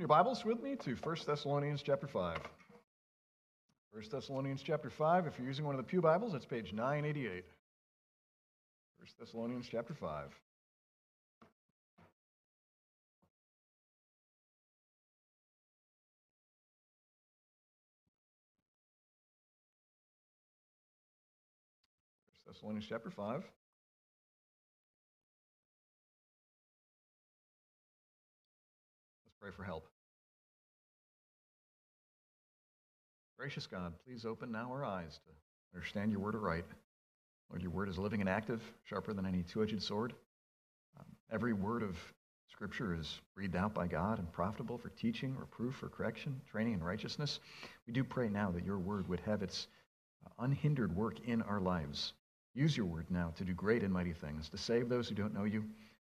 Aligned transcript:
your 0.00 0.08
Bibles 0.08 0.46
with 0.46 0.62
me 0.62 0.76
to 0.76 0.94
1 0.94 1.16
Thessalonians 1.26 1.82
chapter 1.82 2.06
5. 2.06 2.38
1 3.90 4.04
Thessalonians 4.10 4.62
chapter 4.62 4.88
5, 4.88 5.26
if 5.26 5.38
you're 5.38 5.46
using 5.46 5.66
one 5.66 5.74
of 5.74 5.76
the 5.76 5.86
Pew 5.86 6.00
Bibles, 6.00 6.32
it's 6.32 6.46
page 6.46 6.72
988. 6.72 7.44
1 8.96 9.08
Thessalonians 9.18 9.68
chapter 9.70 9.92
5. 9.92 10.30
Thessalonians 22.46 22.86
chapter 22.88 23.10
5. 23.10 23.44
Let's 29.24 29.36
pray 29.38 29.50
for 29.54 29.62
help. 29.62 29.89
Gracious 33.40 33.66
God, 33.66 33.94
please 34.04 34.26
open 34.26 34.52
now 34.52 34.70
our 34.70 34.84
eyes 34.84 35.18
to 35.24 35.32
understand 35.74 36.12
your 36.12 36.20
word 36.20 36.34
aright. 36.34 36.66
Lord, 37.48 37.62
your 37.62 37.70
word 37.70 37.88
is 37.88 37.96
living 37.96 38.20
and 38.20 38.28
active, 38.28 38.60
sharper 38.84 39.14
than 39.14 39.24
any 39.24 39.42
two 39.42 39.62
edged 39.62 39.82
sword. 39.82 40.12
Um, 40.98 41.06
every 41.32 41.54
word 41.54 41.82
of 41.82 41.96
Scripture 42.52 42.94
is 42.94 43.18
breathed 43.34 43.56
out 43.56 43.72
by 43.72 43.86
God 43.86 44.18
and 44.18 44.30
profitable 44.30 44.76
for 44.76 44.90
teaching, 44.90 45.34
reproof, 45.34 45.74
for 45.76 45.88
correction, 45.88 46.38
training 46.50 46.74
in 46.74 46.84
righteousness. 46.84 47.40
We 47.86 47.94
do 47.94 48.04
pray 48.04 48.28
now 48.28 48.50
that 48.50 48.62
your 48.62 48.78
word 48.78 49.08
would 49.08 49.20
have 49.20 49.42
its 49.42 49.68
uh, 50.26 50.44
unhindered 50.44 50.94
work 50.94 51.26
in 51.26 51.40
our 51.40 51.62
lives. 51.62 52.12
Use 52.54 52.76
your 52.76 52.84
word 52.84 53.06
now 53.08 53.32
to 53.38 53.44
do 53.44 53.54
great 53.54 53.82
and 53.82 53.90
mighty 53.90 54.12
things, 54.12 54.50
to 54.50 54.58
save 54.58 54.90
those 54.90 55.08
who 55.08 55.14
don't 55.14 55.32
know 55.32 55.44
you, 55.44 55.64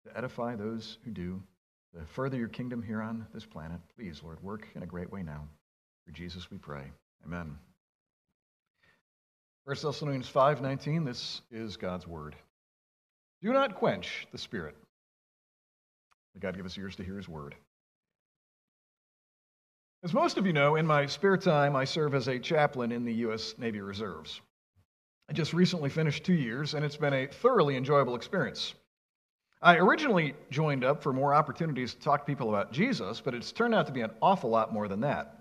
to 0.06 0.18
edify 0.18 0.58
those 0.58 0.98
who 1.06 1.12
do, 1.12 1.42
to 1.94 2.06
further 2.08 2.36
your 2.36 2.50
kingdom 2.50 2.84
here 2.84 3.02
on 3.02 3.26
this 3.34 3.46
planet. 3.46 3.80
Please, 3.96 4.20
Lord, 4.22 4.44
work 4.44 4.68
in 4.76 4.84
a 4.84 4.86
great 4.86 5.10
way 5.10 5.24
now. 5.24 5.48
For 6.06 6.12
Jesus 6.12 6.52
we 6.52 6.58
pray. 6.58 6.92
Amen. 7.26 7.58
1 9.66 9.76
Thessalonians 9.84 10.30
5:19 10.30 11.06
this 11.06 11.42
is 11.52 11.78
God's 11.78 12.08
word. 12.08 12.36
Do 13.42 13.54
not 13.54 13.76
quench 13.76 14.28
the 14.32 14.38
spirit. 14.38 14.76
May 16.34 16.42
God 16.42 16.56
give 16.56 16.66
us 16.66 16.78
ears 16.78 16.96
to 16.96 17.04
hear 17.04 17.18
his 17.18 17.30
word. 17.30 17.56
As 20.04 20.14
most 20.14 20.38
of 20.38 20.48
you 20.48 20.54
know, 20.54 20.78
in 20.78 20.88
my 20.88 21.06
spare 21.06 21.38
time 21.38 21.76
I 21.76 21.86
serve 21.86 22.16
as 22.16 22.28
a 22.28 22.40
chaplain 22.40 22.92
in 22.92 23.06
the 23.06 23.14
US 23.26 23.56
Navy 23.58 23.82
Reserves. 23.82 24.42
I 25.30 25.34
just 25.34 25.54
recently 25.54 25.90
finished 25.90 26.26
2 26.26 26.34
years 26.34 26.74
and 26.74 26.84
it's 26.84 26.98
been 26.98 27.14
a 27.14 27.28
thoroughly 27.28 27.78
enjoyable 27.78 28.16
experience. 28.16 28.74
I 29.62 29.78
originally 29.78 30.34
joined 30.50 30.84
up 30.84 31.04
for 31.04 31.14
more 31.14 31.36
opportunities 31.36 31.94
to 31.94 32.00
talk 32.00 32.22
to 32.22 32.26
people 32.26 32.50
about 32.50 32.72
Jesus, 32.72 33.22
but 33.22 33.36
it's 33.36 33.52
turned 33.52 33.76
out 33.76 33.86
to 33.86 33.94
be 33.94 34.02
an 34.02 34.12
awful 34.22 34.50
lot 34.50 34.74
more 34.74 34.88
than 34.88 35.02
that. 35.02 35.41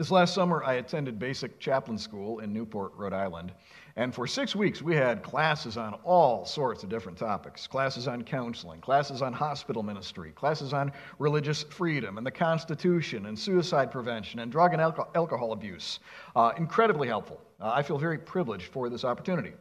This 0.00 0.10
last 0.10 0.32
summer, 0.32 0.64
I 0.64 0.76
attended 0.76 1.18
basic 1.18 1.58
chaplain 1.60 1.98
school 1.98 2.38
in 2.38 2.54
Newport, 2.54 2.94
Rhode 2.96 3.12
Island. 3.12 3.52
And 3.96 4.14
for 4.14 4.26
six 4.26 4.56
weeks, 4.56 4.80
we 4.80 4.96
had 4.96 5.22
classes 5.22 5.76
on 5.76 5.92
all 6.04 6.46
sorts 6.46 6.82
of 6.82 6.88
different 6.88 7.18
topics 7.18 7.66
classes 7.66 8.08
on 8.08 8.24
counseling, 8.24 8.80
classes 8.80 9.20
on 9.20 9.34
hospital 9.34 9.82
ministry, 9.82 10.30
classes 10.30 10.72
on 10.72 10.90
religious 11.18 11.64
freedom 11.64 12.16
and 12.16 12.26
the 12.26 12.30
Constitution, 12.30 13.26
and 13.26 13.38
suicide 13.38 13.90
prevention, 13.90 14.40
and 14.40 14.50
drug 14.50 14.72
and 14.72 14.80
alcohol 14.80 15.52
abuse. 15.52 16.00
Uh, 16.34 16.52
incredibly 16.56 17.06
helpful. 17.06 17.38
Uh, 17.60 17.70
I 17.74 17.82
feel 17.82 17.98
very 17.98 18.16
privileged 18.16 18.72
for 18.72 18.88
this 18.88 19.04
opportunity. 19.04 19.52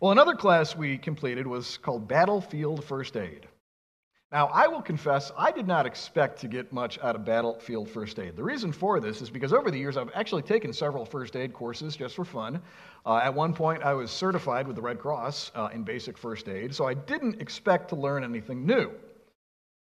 Well, 0.00 0.10
another 0.10 0.34
class 0.34 0.74
we 0.74 0.98
completed 0.98 1.46
was 1.46 1.78
called 1.78 2.08
Battlefield 2.08 2.84
First 2.84 3.16
Aid. 3.16 3.46
Now, 4.34 4.48
I 4.48 4.66
will 4.66 4.82
confess, 4.82 5.30
I 5.38 5.52
did 5.52 5.68
not 5.68 5.86
expect 5.86 6.40
to 6.40 6.48
get 6.48 6.72
much 6.72 6.98
out 6.98 7.14
of 7.14 7.24
battlefield 7.24 7.88
first 7.88 8.18
aid. 8.18 8.34
The 8.34 8.42
reason 8.42 8.72
for 8.72 8.98
this 8.98 9.22
is 9.22 9.30
because 9.30 9.52
over 9.52 9.70
the 9.70 9.78
years, 9.78 9.96
I've 9.96 10.10
actually 10.12 10.42
taken 10.42 10.72
several 10.72 11.04
first 11.04 11.36
aid 11.36 11.52
courses 11.52 11.94
just 11.94 12.16
for 12.16 12.24
fun. 12.24 12.60
Uh, 13.06 13.18
at 13.18 13.32
one 13.32 13.54
point, 13.54 13.84
I 13.84 13.94
was 13.94 14.10
certified 14.10 14.66
with 14.66 14.74
the 14.74 14.82
Red 14.82 14.98
Cross 14.98 15.52
uh, 15.54 15.68
in 15.72 15.84
basic 15.84 16.18
first 16.18 16.48
aid, 16.48 16.74
so 16.74 16.84
I 16.84 16.94
didn't 16.94 17.40
expect 17.40 17.90
to 17.90 17.94
learn 17.94 18.24
anything 18.24 18.66
new. 18.66 18.90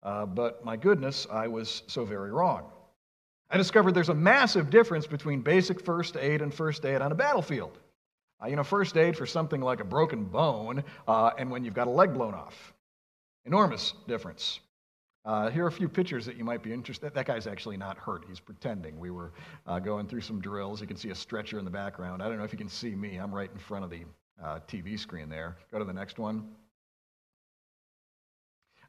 Uh, 0.01 0.25
but 0.25 0.63
my 0.63 0.77
goodness, 0.77 1.27
I 1.29 1.49
was 1.49 1.83
so 1.87 2.05
very 2.05 2.31
wrong. 2.31 2.71
I 3.51 3.57
discovered 3.57 3.95
there's 3.95 4.07
a 4.07 4.15
massive 4.15 4.69
difference 4.69 5.07
between 5.07 5.41
basic 5.41 5.83
first 5.83 6.15
aid 6.15 6.41
and 6.41 6.53
first 6.53 6.85
aid 6.85 7.01
on 7.01 7.11
a 7.11 7.15
battlefield. 7.15 7.79
Uh, 8.41 8.47
you 8.47 8.55
know, 8.55 8.63
first 8.63 8.95
aid 8.95 9.17
for 9.17 9.25
something 9.25 9.59
like 9.59 9.81
a 9.81 9.85
broken 9.85 10.23
bone 10.23 10.85
uh, 11.05 11.31
and 11.37 11.51
when 11.51 11.65
you've 11.65 11.73
got 11.73 11.87
a 11.87 11.91
leg 11.91 12.13
blown 12.13 12.33
off. 12.33 12.73
Enormous 13.47 13.93
difference. 14.09 14.59
Uh, 15.23 15.49
here 15.49 15.63
are 15.63 15.67
a 15.67 15.71
few 15.71 15.87
pictures 15.87 16.25
that 16.25 16.35
you 16.35 16.43
might 16.43 16.61
be 16.61 16.73
interested. 16.73 17.13
That 17.13 17.25
guy's 17.25 17.47
actually 17.47 17.77
not 17.77 17.97
hurt. 17.97 18.25
He's 18.27 18.41
pretending. 18.41 18.99
We 18.99 19.09
were 19.09 19.31
uh, 19.65 19.79
going 19.79 20.05
through 20.07 20.19
some 20.19 20.41
drills. 20.41 20.81
You 20.81 20.87
can 20.87 20.97
see 20.97 21.11
a 21.11 21.15
stretcher 21.15 21.57
in 21.57 21.63
the 21.63 21.71
background. 21.71 22.21
I 22.21 22.27
don't 22.27 22.37
know 22.37 22.43
if 22.43 22.51
you 22.51 22.57
can 22.57 22.67
see 22.67 22.93
me. 22.93 23.15
I'm 23.15 23.33
right 23.33 23.49
in 23.49 23.57
front 23.57 23.85
of 23.85 23.89
the 23.89 24.01
uh, 24.43 24.59
TV 24.67 24.99
screen 24.99 25.29
there. 25.29 25.55
Go 25.71 25.79
to 25.79 25.85
the 25.85 25.93
next 25.93 26.19
one. 26.19 26.45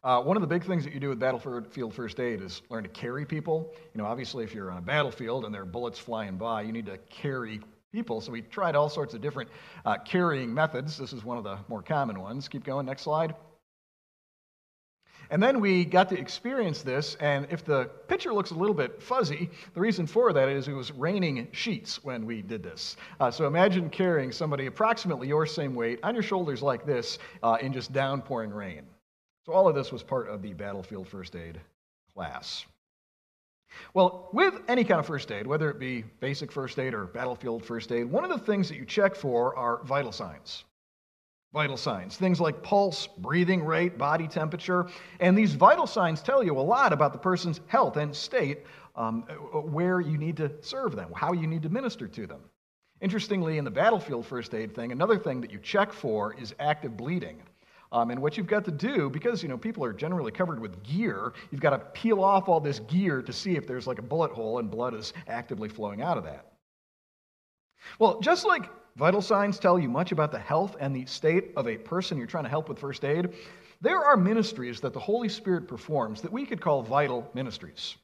Uh, 0.02 0.22
one 0.22 0.36
of 0.36 0.40
the 0.40 0.48
big 0.48 0.64
things 0.64 0.82
that 0.82 0.92
you 0.92 0.98
do 0.98 1.08
with 1.08 1.20
battlefield 1.20 1.94
first 1.94 2.18
aid 2.18 2.42
is 2.42 2.62
learn 2.68 2.82
to 2.82 2.88
carry 2.88 3.24
people. 3.24 3.72
You 3.94 4.02
know, 4.02 4.06
obviously, 4.06 4.42
if 4.42 4.52
you're 4.52 4.72
on 4.72 4.78
a 4.78 4.82
battlefield 4.82 5.44
and 5.44 5.54
there 5.54 5.62
are 5.62 5.66
bullets 5.66 6.00
flying 6.00 6.36
by, 6.36 6.62
you 6.62 6.72
need 6.72 6.86
to 6.86 6.98
carry 7.10 7.60
people. 7.92 8.20
So 8.20 8.32
we 8.32 8.42
tried 8.42 8.74
all 8.74 8.88
sorts 8.88 9.14
of 9.14 9.20
different 9.20 9.50
uh, 9.84 9.98
carrying 9.98 10.52
methods. 10.52 10.98
This 10.98 11.12
is 11.12 11.24
one 11.24 11.38
of 11.38 11.44
the 11.44 11.58
more 11.68 11.82
common 11.82 12.20
ones. 12.20 12.48
Keep 12.48 12.64
going. 12.64 12.86
Next 12.86 13.02
slide. 13.02 13.36
And 15.30 15.42
then 15.42 15.60
we 15.60 15.84
got 15.84 16.08
to 16.08 16.18
experience 16.18 16.82
this, 16.82 17.14
and 17.16 17.46
if 17.50 17.62
the 17.62 17.90
picture 18.06 18.32
looks 18.32 18.50
a 18.50 18.54
little 18.54 18.74
bit 18.74 19.02
fuzzy, 19.02 19.50
the 19.74 19.80
reason 19.80 20.06
for 20.06 20.32
that 20.32 20.48
is 20.48 20.68
it 20.68 20.72
was 20.72 20.90
raining 20.92 21.48
sheets 21.52 22.02
when 22.02 22.24
we 22.24 22.40
did 22.40 22.62
this. 22.62 22.96
Uh, 23.20 23.30
so 23.30 23.46
imagine 23.46 23.90
carrying 23.90 24.32
somebody 24.32 24.66
approximately 24.66 25.28
your 25.28 25.44
same 25.44 25.74
weight 25.74 26.00
on 26.02 26.14
your 26.14 26.22
shoulders 26.22 26.62
like 26.62 26.86
this 26.86 27.18
uh, 27.42 27.58
in 27.60 27.74
just 27.74 27.92
downpouring 27.92 28.50
rain. 28.50 28.86
So 29.44 29.52
all 29.52 29.68
of 29.68 29.74
this 29.74 29.92
was 29.92 30.02
part 30.02 30.28
of 30.28 30.40
the 30.40 30.54
battlefield 30.54 31.06
first 31.06 31.36
aid 31.36 31.60
class. 32.14 32.64
Well, 33.92 34.30
with 34.32 34.54
any 34.66 34.82
kind 34.82 34.98
of 34.98 35.06
first 35.06 35.30
aid, 35.30 35.46
whether 35.46 35.68
it 35.70 35.78
be 35.78 36.04
basic 36.20 36.50
first 36.50 36.78
aid 36.78 36.94
or 36.94 37.04
battlefield 37.04 37.66
first 37.66 37.92
aid, 37.92 38.10
one 38.10 38.24
of 38.24 38.30
the 38.30 38.38
things 38.38 38.68
that 38.70 38.76
you 38.76 38.86
check 38.86 39.14
for 39.14 39.54
are 39.56 39.84
vital 39.84 40.10
signs 40.10 40.64
vital 41.52 41.76
signs, 41.76 42.16
things 42.16 42.40
like 42.40 42.62
pulse, 42.62 43.06
breathing 43.06 43.64
rate, 43.64 43.96
body 43.96 44.28
temperature. 44.28 44.86
And 45.20 45.36
these 45.36 45.54
vital 45.54 45.86
signs 45.86 46.20
tell 46.20 46.42
you 46.42 46.58
a 46.58 46.60
lot 46.60 46.92
about 46.92 47.12
the 47.12 47.18
person's 47.18 47.60
health 47.68 47.96
and 47.96 48.14
state, 48.14 48.64
um, 48.96 49.22
where 49.52 50.00
you 50.00 50.18
need 50.18 50.36
to 50.36 50.52
serve 50.60 50.94
them, 50.94 51.10
how 51.14 51.32
you 51.32 51.46
need 51.46 51.62
to 51.62 51.68
minister 51.68 52.06
to 52.08 52.26
them. 52.26 52.40
Interestingly, 53.00 53.58
in 53.58 53.64
the 53.64 53.70
battlefield 53.70 54.26
first 54.26 54.54
aid 54.54 54.74
thing, 54.74 54.92
another 54.92 55.18
thing 55.18 55.40
that 55.40 55.52
you 55.52 55.58
check 55.58 55.92
for 55.92 56.34
is 56.34 56.54
active 56.58 56.96
bleeding. 56.96 57.40
Um, 57.92 58.10
and 58.10 58.20
what 58.20 58.36
you've 58.36 58.48
got 58.48 58.64
to 58.66 58.70
do, 58.70 59.08
because 59.08 59.42
you 59.42 59.48
know 59.48 59.56
people 59.56 59.82
are 59.84 59.94
generally 59.94 60.32
covered 60.32 60.60
with 60.60 60.82
gear, 60.82 61.32
you've 61.50 61.60
got 61.60 61.70
to 61.70 61.78
peel 61.78 62.22
off 62.22 62.48
all 62.48 62.60
this 62.60 62.80
gear 62.80 63.22
to 63.22 63.32
see 63.32 63.56
if 63.56 63.66
there's 63.66 63.86
like 63.86 63.98
a 63.98 64.02
bullet 64.02 64.32
hole 64.32 64.58
and 64.58 64.70
blood 64.70 64.94
is 64.94 65.14
actively 65.26 65.68
flowing 65.68 66.02
out 66.02 66.18
of 66.18 66.24
that. 66.24 66.52
Well, 67.98 68.20
just 68.20 68.44
like 68.44 68.68
Vital 68.98 69.22
signs 69.22 69.60
tell 69.60 69.78
you 69.78 69.88
much 69.88 70.10
about 70.10 70.32
the 70.32 70.40
health 70.40 70.74
and 70.80 70.94
the 70.94 71.06
state 71.06 71.52
of 71.56 71.68
a 71.68 71.78
person 71.78 72.18
you're 72.18 72.26
trying 72.26 72.42
to 72.42 72.50
help 72.50 72.68
with 72.68 72.80
first 72.80 73.04
aid. 73.04 73.28
There 73.80 74.04
are 74.04 74.16
ministries 74.16 74.80
that 74.80 74.92
the 74.92 74.98
Holy 74.98 75.28
Spirit 75.28 75.68
performs 75.68 76.20
that 76.22 76.32
we 76.32 76.44
could 76.44 76.60
call 76.60 76.82
vital 76.82 77.30
ministries. 77.32 77.96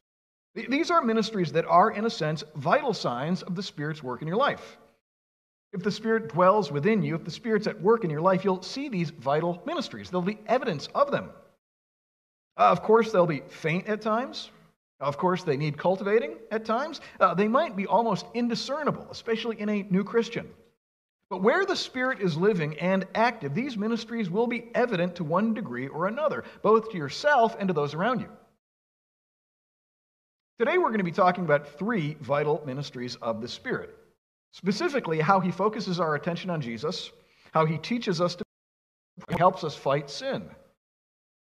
These 0.54 0.92
are 0.92 1.02
ministries 1.02 1.50
that 1.50 1.64
are, 1.64 1.90
in 1.90 2.04
a 2.04 2.10
sense, 2.10 2.44
vital 2.54 2.94
signs 2.94 3.42
of 3.42 3.56
the 3.56 3.62
Spirit's 3.62 4.04
work 4.04 4.22
in 4.22 4.28
your 4.28 4.36
life. 4.36 4.78
If 5.72 5.82
the 5.82 5.90
Spirit 5.90 6.28
dwells 6.28 6.70
within 6.70 7.02
you, 7.02 7.16
if 7.16 7.24
the 7.24 7.30
Spirit's 7.32 7.66
at 7.66 7.82
work 7.82 8.04
in 8.04 8.10
your 8.10 8.20
life, 8.20 8.44
you'll 8.44 8.62
see 8.62 8.88
these 8.88 9.10
vital 9.10 9.60
ministries. 9.66 10.10
There'll 10.10 10.22
be 10.22 10.38
evidence 10.46 10.86
of 10.94 11.10
them. 11.10 11.30
Uh, 12.56 12.70
of 12.70 12.84
course, 12.84 13.10
they'll 13.10 13.26
be 13.26 13.42
faint 13.48 13.88
at 13.88 14.00
times. 14.00 14.52
Of 15.00 15.18
course, 15.18 15.42
they 15.42 15.56
need 15.56 15.76
cultivating 15.76 16.36
at 16.52 16.64
times. 16.64 17.00
Uh, 17.18 17.34
they 17.34 17.48
might 17.48 17.74
be 17.74 17.88
almost 17.88 18.26
indiscernible, 18.32 19.08
especially 19.10 19.60
in 19.60 19.68
a 19.68 19.82
new 19.90 20.04
Christian. 20.04 20.48
But 21.30 21.42
where 21.42 21.64
the 21.64 21.76
Spirit 21.76 22.20
is 22.20 22.36
living 22.36 22.78
and 22.78 23.06
active, 23.14 23.54
these 23.54 23.76
ministries 23.76 24.30
will 24.30 24.46
be 24.46 24.70
evident 24.74 25.16
to 25.16 25.24
one 25.24 25.54
degree 25.54 25.88
or 25.88 26.06
another, 26.06 26.44
both 26.62 26.90
to 26.90 26.98
yourself 26.98 27.56
and 27.58 27.68
to 27.68 27.74
those 27.74 27.94
around 27.94 28.20
you. 28.20 28.28
Today, 30.58 30.78
we're 30.78 30.90
going 30.90 30.98
to 30.98 31.04
be 31.04 31.10
talking 31.10 31.44
about 31.44 31.78
three 31.78 32.16
vital 32.20 32.62
ministries 32.64 33.16
of 33.16 33.40
the 33.40 33.48
Spirit. 33.48 33.96
Specifically, 34.52 35.18
how 35.18 35.40
he 35.40 35.50
focuses 35.50 35.98
our 35.98 36.14
attention 36.14 36.50
on 36.50 36.60
Jesus, 36.60 37.10
how 37.52 37.64
he 37.64 37.78
teaches 37.78 38.20
us 38.20 38.36
to 38.36 38.44
helps 39.36 39.64
us 39.64 39.74
fight 39.74 40.10
sin. 40.10 40.48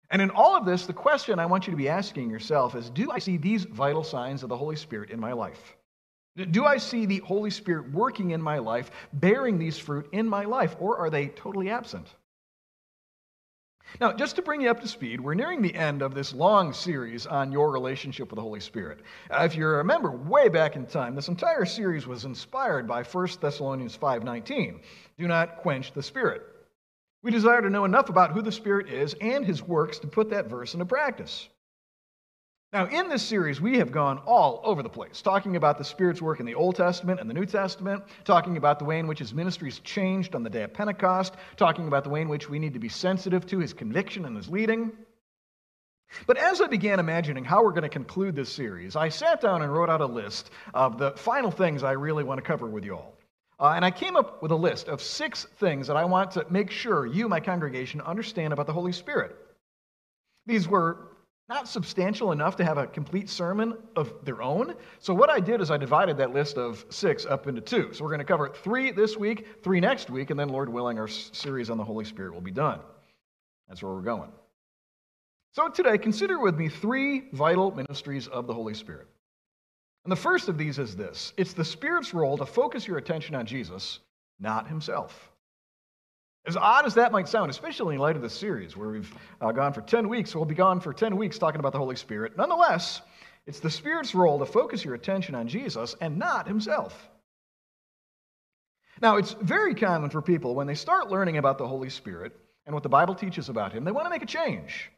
And 0.10 0.22
in 0.22 0.30
all 0.30 0.56
of 0.56 0.66
this, 0.66 0.86
the 0.86 0.94
question 0.94 1.40
I 1.40 1.46
want 1.46 1.68
you 1.68 1.72
to 1.72 1.78
be 1.78 1.90
asking 1.90 2.30
yourself 2.30 2.76
is 2.76 2.90
Do 2.90 3.12
I 3.12 3.20
see 3.20 3.38
these 3.38 3.64
vital 3.66 4.04
signs 4.04 4.44
of 4.44 4.50
the 4.50 4.58
Holy 4.58 4.76
Spirit 4.76 5.10
in 5.10 5.20
my 5.20 5.34
life? 5.34 5.76
Do 6.36 6.66
I 6.66 6.78
see 6.78 7.06
the 7.06 7.20
Holy 7.20 7.50
Spirit 7.50 7.92
working 7.92 8.32
in 8.32 8.42
my 8.42 8.60
life, 8.60 8.90
bearing 9.12 9.60
these 9.60 9.78
fruit 9.78 10.08
in 10.14 10.28
my 10.28 10.46
life, 10.46 10.76
or 10.80 10.98
are 10.98 11.10
they 11.10 11.28
totally 11.28 11.70
absent? 11.70 12.08
Now, 14.00 14.14
just 14.14 14.38
to 14.38 14.42
bring 14.42 14.62
you 14.62 14.70
up 14.70 14.80
to 14.82 14.88
speed, 14.88 15.20
we're 15.20 15.34
nearing 15.34 15.62
the 15.62 15.76
end 15.76 16.02
of 16.02 16.14
this 16.14 16.34
long 16.34 16.72
series 16.72 17.28
on 17.28 17.52
your 17.52 17.72
relationship 17.72 18.30
with 18.30 18.38
the 18.38 18.42
Holy 18.42 18.62
Spirit. 18.62 19.00
Uh, 19.30 19.44
if 19.44 19.56
you 19.56 19.68
remember 19.68 20.12
way 20.12 20.48
back 20.48 20.78
in 20.78 20.86
time, 20.86 21.16
this 21.16 21.28
entire 21.28 21.66
series 21.66 22.08
was 22.08 22.24
inspired 22.24 22.88
by 22.88 23.04
1 23.04 23.42
Thessalonians 23.42 23.98
5:19. 23.98 24.80
Do 25.18 25.28
not 25.28 25.58
quench 25.58 25.92
the 25.92 26.04
Spirit. 26.04 26.44
We 27.22 27.32
desire 27.32 27.62
to 27.62 27.70
know 27.70 27.84
enough 27.84 28.10
about 28.10 28.32
who 28.32 28.42
the 28.42 28.52
Spirit 28.52 28.88
is 28.88 29.14
and 29.20 29.46
his 29.46 29.62
works 29.62 30.00
to 30.00 30.08
put 30.08 30.30
that 30.30 30.48
verse 30.48 30.74
into 30.74 30.86
practice. 30.86 31.50
Now, 32.74 32.86
in 32.86 33.10
this 33.10 33.22
series, 33.22 33.60
we 33.60 33.80
have 33.80 33.92
gone 33.92 34.20
all 34.20 34.62
over 34.64 34.82
the 34.82 34.88
place, 34.88 35.22
talking 35.22 35.58
about 35.58 35.78
the 35.78 35.84
Spirit's 35.84 36.22
work 36.22 36.40
in 36.40 36.46
the 36.46 36.56
Old 36.56 36.78
Testament 36.78 37.20
and 37.20 37.30
the 37.30 37.34
New 37.34 37.46
Testament, 37.46 38.02
talking 38.24 38.56
about 38.56 38.80
the 38.80 38.86
way 38.86 38.98
in 38.98 39.08
which 39.08 39.20
his 39.20 39.34
ministries 39.34 39.80
changed 39.80 40.36
on 40.36 40.44
the 40.44 40.50
day 40.50 40.64
of 40.64 40.74
Pentecost, 40.74 41.36
talking 41.58 41.88
about 41.88 42.06
the 42.06 42.10
way 42.10 42.22
in 42.22 42.30
which 42.30 42.50
we 42.50 42.60
need 42.60 42.74
to 42.74 42.80
be 42.80 42.88
sensitive 42.88 43.46
to 43.48 43.60
his 43.60 43.74
conviction 43.74 44.24
and 44.24 44.38
his 44.38 44.48
leading. 44.48 44.94
But 46.28 46.38
as 46.38 46.62
I 46.62 46.68
began 46.68 47.02
imagining 47.02 47.44
how 47.44 47.62
we're 47.62 47.72
going 47.72 47.84
to 47.84 47.90
conclude 47.90 48.38
this 48.38 48.50
series, 48.50 48.96
I 48.96 49.10
sat 49.10 49.42
down 49.42 49.64
and 49.64 49.74
wrote 49.74 49.90
out 49.90 50.00
a 50.00 50.06
list 50.06 50.50
of 50.74 50.98
the 50.98 51.12
final 51.12 51.52
things 51.52 51.84
I 51.84 51.92
really 51.92 52.24
want 52.24 52.38
to 52.38 52.42
cover 52.42 52.68
with 52.68 52.86
you 52.86 52.96
all. 52.96 53.18
Uh, 53.60 53.74
and 53.76 53.84
I 53.84 53.92
came 53.92 54.16
up 54.16 54.42
with 54.42 54.52
a 54.52 54.56
list 54.56 54.88
of 54.88 55.02
six 55.02 55.44
things 55.60 55.88
that 55.88 55.98
I 55.98 56.06
want 56.06 56.32
to 56.32 56.46
make 56.50 56.72
sure 56.72 57.06
you, 57.06 57.28
my 57.28 57.42
congregation, 57.42 58.00
understand 58.00 58.54
about 58.54 58.66
the 58.66 58.74
Holy 58.74 58.94
Spirit. 58.94 59.36
These 60.46 60.70
were 60.70 61.11
not 61.52 61.68
substantial 61.68 62.32
enough 62.32 62.56
to 62.56 62.64
have 62.64 62.78
a 62.78 62.88
complete 62.88 63.30
sermon 63.30 63.78
of 63.98 64.14
their 64.24 64.42
own. 64.42 64.74
So, 65.00 65.14
what 65.14 65.30
I 65.30 65.42
did 65.42 65.60
is 65.60 65.70
I 65.70 65.76
divided 65.76 66.16
that 66.18 66.32
list 66.32 66.58
of 66.58 66.86
six 66.90 67.26
up 67.26 67.46
into 67.46 67.60
two. 67.60 67.92
So, 67.92 68.06
we're 68.06 68.10
going 68.10 68.20
to 68.20 68.26
cover 68.26 68.54
three 68.64 68.92
this 68.92 69.18
week, 69.18 69.62
three 69.62 69.82
next 69.82 70.10
week, 70.10 70.30
and 70.30 70.40
then, 70.40 70.48
Lord 70.48 70.70
willing, 70.70 70.98
our 70.98 71.10
series 71.10 71.70
on 71.70 71.78
the 71.78 71.84
Holy 71.84 72.06
Spirit 72.06 72.34
will 72.34 72.40
be 72.40 72.52
done. 72.52 72.80
That's 73.68 73.84
where 73.84 73.94
we're 73.94 74.00
going. 74.00 74.32
So, 75.52 75.68
today, 75.68 75.98
consider 75.98 76.40
with 76.40 76.56
me 76.56 76.70
three 76.70 77.26
vital 77.34 77.70
ministries 77.72 78.28
of 78.28 78.48
the 78.48 78.54
Holy 78.54 78.74
Spirit. 78.74 79.08
And 80.06 80.12
the 80.12 80.16
first 80.16 80.48
of 80.48 80.58
these 80.58 80.80
is 80.80 80.96
this 80.96 81.34
it's 81.36 81.52
the 81.52 81.66
Spirit's 81.66 82.14
role 82.14 82.38
to 82.38 82.46
focus 82.46 82.88
your 82.88 82.98
attention 82.98 83.36
on 83.36 83.46
Jesus, 83.46 84.00
not 84.40 84.70
himself. 84.70 85.31
As 86.46 86.58
odd 86.58 86.86
as 86.86 86.96
that 86.96 87.12
might 87.12 87.28
sound, 87.28 87.52
especially 87.52 87.96
in 87.96 88.02
light 88.02 88.16
of 88.16 88.22
this 88.22 88.34
series 88.34 88.76
where 88.76 88.90
we've 88.90 89.14
uh, 89.42 89.52
gone 89.52 89.74
for 89.74 89.82
10 89.82 90.10
weeks, 90.10 90.36
we'll 90.36 90.46
be 90.46 90.56
gone 90.56 90.80
for 90.80 90.92
10 90.92 91.16
weeks 91.16 91.38
talking 91.38 91.60
about 91.60 91.72
the 91.72 91.78
Holy 91.78 91.96
Spirit. 91.96 92.36
Nonetheless, 92.36 93.02
it's 93.46 93.60
the 93.60 93.70
Spirit's 93.70 94.16
role 94.16 94.40
to 94.40 94.46
focus 94.46 94.84
your 94.84 94.96
attention 94.96 95.36
on 95.36 95.48
Jesus 95.48 95.96
and 96.02 96.18
not 96.18 96.48
himself. 96.48 97.10
Now, 99.02 99.18
it's 99.18 99.34
very 99.34 99.76
common 99.76 100.10
for 100.10 100.22
people 100.22 100.56
when 100.56 100.68
they 100.68 100.76
start 100.76 101.10
learning 101.10 101.38
about 101.38 101.58
the 101.58 101.68
Holy 101.68 101.90
Spirit 101.90 102.36
and 102.66 102.74
what 102.74 102.84
the 102.84 102.90
Bible 102.90 103.16
teaches 103.16 103.50
about 103.50 103.74
him, 103.74 103.84
they 103.84 103.92
want 103.92 104.06
to 104.06 104.12
make 104.12 104.24
a 104.24 104.28
change. 104.28 104.92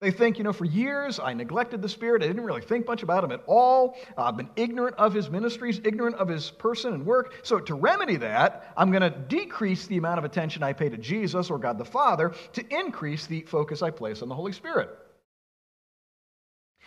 They 0.00 0.10
think, 0.10 0.38
you 0.38 0.44
know, 0.44 0.52
for 0.52 0.64
years 0.64 1.20
I 1.20 1.34
neglected 1.34 1.82
the 1.82 1.88
Spirit. 1.88 2.22
I 2.22 2.26
didn't 2.26 2.44
really 2.44 2.62
think 2.62 2.86
much 2.86 3.02
about 3.02 3.22
him 3.22 3.32
at 3.32 3.42
all. 3.46 3.96
I've 4.16 4.36
been 4.36 4.48
ignorant 4.56 4.96
of 4.96 5.12
his 5.12 5.28
ministries, 5.28 5.78
ignorant 5.84 6.16
of 6.16 6.26
his 6.26 6.50
person 6.50 6.94
and 6.94 7.04
work. 7.04 7.34
So, 7.42 7.60
to 7.60 7.74
remedy 7.74 8.16
that, 8.16 8.72
I'm 8.78 8.90
going 8.90 9.02
to 9.02 9.10
decrease 9.10 9.86
the 9.86 9.98
amount 9.98 10.18
of 10.18 10.24
attention 10.24 10.62
I 10.62 10.72
pay 10.72 10.88
to 10.88 10.96
Jesus 10.96 11.50
or 11.50 11.58
God 11.58 11.76
the 11.76 11.84
Father 11.84 12.32
to 12.54 12.64
increase 12.74 13.26
the 13.26 13.42
focus 13.42 13.82
I 13.82 13.90
place 13.90 14.22
on 14.22 14.30
the 14.30 14.34
Holy 14.34 14.52
Spirit. 14.52 14.88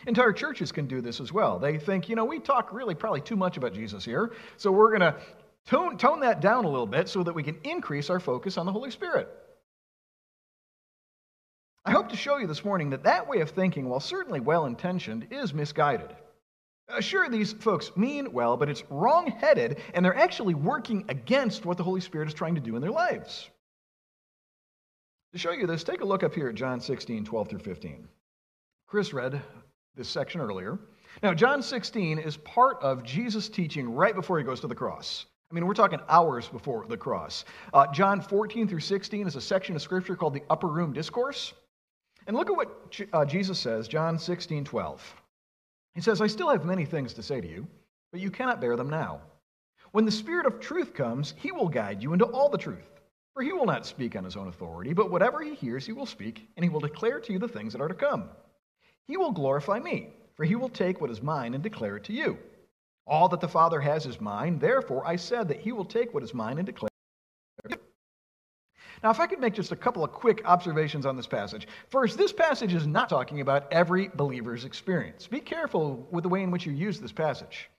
Entire 0.07 0.33
churches 0.33 0.71
can 0.71 0.88
do 0.88 1.00
this 1.00 1.19
as 1.19 1.31
well. 1.31 1.60
They 1.60 1.77
think, 1.77 2.10
you 2.10 2.15
know, 2.15 2.25
we 2.25 2.39
talk 2.39 2.74
really 2.74 2.95
probably 2.95 3.21
too 3.21 3.36
much 3.36 3.57
about 3.57 3.74
Jesus 3.74 4.04
here, 4.04 4.33
so 4.57 4.71
we're 4.71 4.89
going 4.89 5.13
to 5.13 5.15
tone, 5.68 5.98
tone 5.98 6.19
that 6.21 6.42
down 6.42 6.65
a 6.65 6.69
little 6.69 6.88
bit 6.88 7.07
so 7.07 7.21
that 7.24 7.33
we 7.33 7.44
can 7.44 7.60
increase 7.63 8.10
our 8.10 8.19
focus 8.19 8.57
on 8.57 8.65
the 8.65 8.71
Holy 8.71 8.89
Spirit. 8.89 9.30
Hope 12.03 12.11
to 12.11 12.17
show 12.17 12.35
you 12.35 12.47
this 12.47 12.65
morning 12.65 12.89
that 12.89 13.03
that 13.03 13.29
way 13.29 13.39
of 13.39 13.51
thinking, 13.51 13.88
while 13.88 14.01
certainly 14.01 14.41
well 14.41 14.65
intentioned, 14.65 15.27
is 15.31 15.53
misguided. 15.53 16.13
Uh, 16.89 17.00
sure, 17.00 17.29
these 17.29 17.53
folks 17.53 17.95
mean 17.95 18.33
well, 18.33 18.57
but 18.57 18.67
it's 18.67 18.83
wrong 18.89 19.27
headed, 19.27 19.79
and 19.94 20.03
they're 20.03 20.13
actually 20.13 20.53
working 20.53 21.05
against 21.07 21.65
what 21.65 21.77
the 21.77 21.83
Holy 21.83 22.01
Spirit 22.01 22.27
is 22.27 22.33
trying 22.33 22.55
to 22.55 22.61
do 22.61 22.75
in 22.75 22.81
their 22.81 22.91
lives. 22.91 23.50
To 25.31 25.38
show 25.38 25.53
you 25.53 25.65
this, 25.65 25.85
take 25.85 26.01
a 26.01 26.05
look 26.05 26.23
up 26.23 26.35
here 26.35 26.50
at 26.50 26.55
John 26.55 26.81
16, 26.81 27.23
12 27.23 27.47
through 27.47 27.59
15. 27.59 28.05
Chris 28.85 29.13
read 29.13 29.41
this 29.95 30.09
section 30.09 30.41
earlier. 30.41 30.77
Now, 31.21 31.33
John 31.33 31.63
16 31.63 32.19
is 32.19 32.35
part 32.35 32.79
of 32.81 33.05
Jesus' 33.05 33.47
teaching 33.47 33.89
right 33.89 34.13
before 34.13 34.38
he 34.38 34.44
goes 34.44 34.59
to 34.59 34.67
the 34.67 34.75
cross. 34.75 35.25
I 35.50 35.53
mean, 35.53 35.65
we're 35.65 35.73
talking 35.73 36.01
hours 36.09 36.50
before 36.50 36.85
the 36.85 36.97
cross. 36.97 37.45
Uh, 37.73 37.88
John 37.94 38.19
14 38.19 38.67
through 38.67 38.81
16 38.81 39.25
is 39.25 39.38
a 39.38 39.41
section 39.41 39.73
of 39.77 39.81
scripture 39.81 40.17
called 40.17 40.33
the 40.33 40.44
Upper 40.50 40.67
Room 40.67 40.91
Discourse. 40.91 41.53
And 42.27 42.35
look 42.35 42.49
at 42.49 42.55
what 42.55 42.99
uh, 43.11 43.25
Jesus 43.25 43.59
says, 43.59 43.87
John 43.87 44.17
16, 44.17 44.65
12. 44.65 45.15
He 45.95 46.01
says, 46.01 46.21
I 46.21 46.27
still 46.27 46.49
have 46.49 46.65
many 46.65 46.85
things 46.85 47.13
to 47.13 47.23
say 47.23 47.41
to 47.41 47.47
you, 47.47 47.67
but 48.11 48.21
you 48.21 48.31
cannot 48.31 48.61
bear 48.61 48.75
them 48.75 48.89
now. 48.89 49.21
When 49.91 50.05
the 50.05 50.11
Spirit 50.11 50.45
of 50.45 50.59
truth 50.59 50.93
comes, 50.93 51.33
he 51.37 51.51
will 51.51 51.69
guide 51.69 52.01
you 52.01 52.13
into 52.13 52.25
all 52.25 52.49
the 52.49 52.57
truth. 52.57 52.89
For 53.33 53.43
he 53.43 53.51
will 53.51 53.65
not 53.65 53.85
speak 53.85 54.15
on 54.15 54.23
his 54.23 54.35
own 54.35 54.47
authority, 54.47 54.93
but 54.93 55.09
whatever 55.09 55.41
he 55.41 55.55
hears, 55.55 55.85
he 55.85 55.91
will 55.91 56.05
speak, 56.05 56.47
and 56.55 56.63
he 56.63 56.69
will 56.69 56.79
declare 56.79 57.19
to 57.19 57.33
you 57.33 57.39
the 57.39 57.47
things 57.47 57.73
that 57.73 57.81
are 57.81 57.87
to 57.87 57.93
come. 57.93 58.29
He 59.07 59.17
will 59.17 59.31
glorify 59.31 59.79
me, 59.79 60.09
for 60.35 60.45
he 60.45 60.55
will 60.55 60.69
take 60.69 61.01
what 61.01 61.09
is 61.09 61.21
mine 61.21 61.53
and 61.53 61.63
declare 61.63 61.97
it 61.97 62.03
to 62.05 62.13
you. 62.13 62.37
All 63.05 63.27
that 63.29 63.41
the 63.41 63.47
Father 63.47 63.81
has 63.81 64.05
is 64.05 64.21
mine, 64.21 64.59
therefore 64.59 65.05
I 65.05 65.15
said 65.15 65.47
that 65.47 65.59
he 65.59 65.71
will 65.71 65.85
take 65.85 66.13
what 66.13 66.23
is 66.23 66.33
mine 66.33 66.57
and 66.57 66.65
declare 66.65 66.89
it 67.65 67.69
to 67.69 67.75
you. 67.75 67.81
Now, 69.03 69.11
if 69.11 69.19
I 69.19 69.27
could 69.27 69.41
make 69.41 69.53
just 69.53 69.73
a 69.73 69.75
couple 69.75 70.03
of 70.03 70.13
quick 70.13 70.41
observations 70.45 71.05
on 71.05 71.17
this 71.17 71.27
passage. 71.27 71.67
First, 71.89 72.17
this 72.17 72.31
passage 72.31 72.73
is 72.73 72.88
not 72.88 73.09
talking 73.09 73.41
about 73.41 73.71
every 73.71 74.07
believer's 74.07 74.63
experience. 74.63 75.27
Be 75.27 75.41
careful 75.41 76.07
with 76.09 76.23
the 76.23 76.29
way 76.29 76.41
in 76.41 76.51
which 76.51 76.65
you 76.65 76.71
use 76.71 77.01
this 77.01 77.11
passage. 77.11 77.69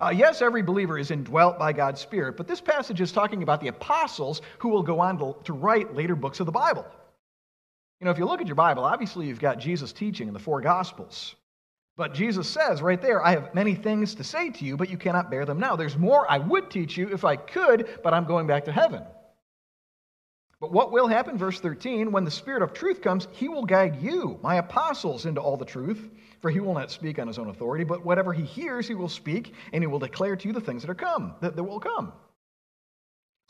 Uh, 0.00 0.08
yes, 0.08 0.42
every 0.42 0.62
believer 0.62 0.98
is 0.98 1.12
indwelt 1.12 1.56
by 1.56 1.72
God's 1.72 2.00
Spirit, 2.00 2.36
but 2.36 2.48
this 2.48 2.60
passage 2.60 3.00
is 3.00 3.12
talking 3.12 3.44
about 3.44 3.60
the 3.60 3.68
apostles 3.68 4.42
who 4.58 4.70
will 4.70 4.82
go 4.82 4.98
on 4.98 5.16
to, 5.18 5.36
to 5.44 5.52
write 5.52 5.94
later 5.94 6.16
books 6.16 6.40
of 6.40 6.46
the 6.46 6.52
Bible. 6.52 6.84
You 8.00 8.06
know, 8.06 8.10
if 8.10 8.18
you 8.18 8.24
look 8.24 8.40
at 8.40 8.48
your 8.48 8.56
Bible, 8.56 8.82
obviously 8.84 9.28
you've 9.28 9.38
got 9.38 9.60
Jesus' 9.60 9.92
teaching 9.92 10.26
in 10.26 10.34
the 10.34 10.40
four 10.40 10.60
Gospels. 10.60 11.36
But 11.96 12.14
Jesus 12.14 12.48
says 12.48 12.82
right 12.82 13.00
there, 13.00 13.24
I 13.24 13.30
have 13.32 13.54
many 13.54 13.76
things 13.76 14.16
to 14.16 14.24
say 14.24 14.50
to 14.50 14.64
you, 14.64 14.76
but 14.76 14.90
you 14.90 14.96
cannot 14.96 15.30
bear 15.30 15.44
them 15.44 15.60
now. 15.60 15.76
There's 15.76 15.96
more 15.96 16.28
I 16.28 16.38
would 16.38 16.70
teach 16.70 16.96
you 16.96 17.12
if 17.12 17.24
I 17.24 17.36
could, 17.36 18.00
but 18.02 18.12
I'm 18.12 18.24
going 18.24 18.48
back 18.48 18.64
to 18.64 18.72
heaven. 18.72 19.04
But 20.62 20.70
what 20.70 20.92
will 20.92 21.08
happen, 21.08 21.36
verse 21.36 21.58
13, 21.58 22.12
when 22.12 22.24
the 22.24 22.30
Spirit 22.30 22.62
of 22.62 22.72
truth 22.72 23.02
comes, 23.02 23.26
he 23.32 23.48
will 23.48 23.64
guide 23.64 24.00
you, 24.00 24.38
my 24.44 24.58
apostles, 24.58 25.26
into 25.26 25.40
all 25.40 25.56
the 25.56 25.64
truth. 25.64 26.08
For 26.40 26.50
he 26.50 26.60
will 26.60 26.72
not 26.72 26.88
speak 26.88 27.18
on 27.18 27.26
his 27.26 27.36
own 27.36 27.48
authority, 27.48 27.82
but 27.82 28.04
whatever 28.04 28.32
he 28.32 28.44
hears, 28.44 28.86
he 28.86 28.94
will 28.94 29.08
speak, 29.08 29.54
and 29.72 29.82
he 29.82 29.88
will 29.88 29.98
declare 29.98 30.36
to 30.36 30.46
you 30.46 30.54
the 30.54 30.60
things 30.60 30.82
that 30.82 30.90
are 30.90 30.94
come, 30.94 31.34
that, 31.40 31.56
that 31.56 31.64
will 31.64 31.80
come. 31.80 32.12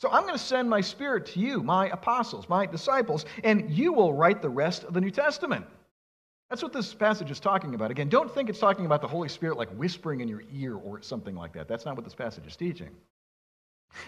So 0.01 0.09
I'm 0.09 0.23
going 0.23 0.33
to 0.33 0.39
send 0.39 0.67
my 0.67 0.81
Spirit 0.81 1.27
to 1.27 1.39
you, 1.39 1.61
my 1.61 1.87
apostles, 1.89 2.49
my 2.49 2.65
disciples, 2.65 3.25
and 3.43 3.69
you 3.69 3.93
will 3.93 4.15
write 4.15 4.41
the 4.41 4.49
rest 4.49 4.83
of 4.83 4.95
the 4.95 5.01
New 5.01 5.11
Testament. 5.11 5.67
That's 6.49 6.63
what 6.63 6.73
this 6.73 6.95
passage 6.95 7.29
is 7.29 7.39
talking 7.39 7.75
about. 7.75 7.91
Again, 7.91 8.09
don't 8.09 8.33
think 8.33 8.49
it's 8.49 8.59
talking 8.59 8.87
about 8.87 9.01
the 9.01 9.07
Holy 9.07 9.29
Spirit 9.29 9.59
like 9.59 9.69
whispering 9.75 10.21
in 10.21 10.27
your 10.27 10.41
ear 10.51 10.77
or 10.77 11.03
something 11.03 11.35
like 11.35 11.53
that. 11.53 11.67
That's 11.67 11.85
not 11.85 11.95
what 11.95 12.05
this 12.05 12.15
passage 12.15 12.47
is 12.47 12.55
teaching. 12.55 12.89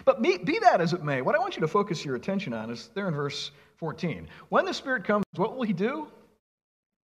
But 0.04 0.22
be, 0.22 0.38
be, 0.38 0.58
that 0.60 0.80
as 0.80 0.92
it 0.92 1.02
may, 1.02 1.20
what 1.22 1.34
I 1.34 1.38
want 1.38 1.56
you 1.56 1.60
to 1.60 1.68
focus 1.68 2.04
your 2.04 2.16
attention 2.16 2.52
on 2.52 2.70
is 2.70 2.90
there 2.94 3.08
in 3.08 3.14
verse 3.14 3.50
14. 3.76 4.28
When 4.48 4.64
the 4.64 4.74
Spirit 4.74 5.04
comes, 5.04 5.24
what 5.34 5.56
will 5.56 5.64
He 5.64 5.72
do? 5.72 6.08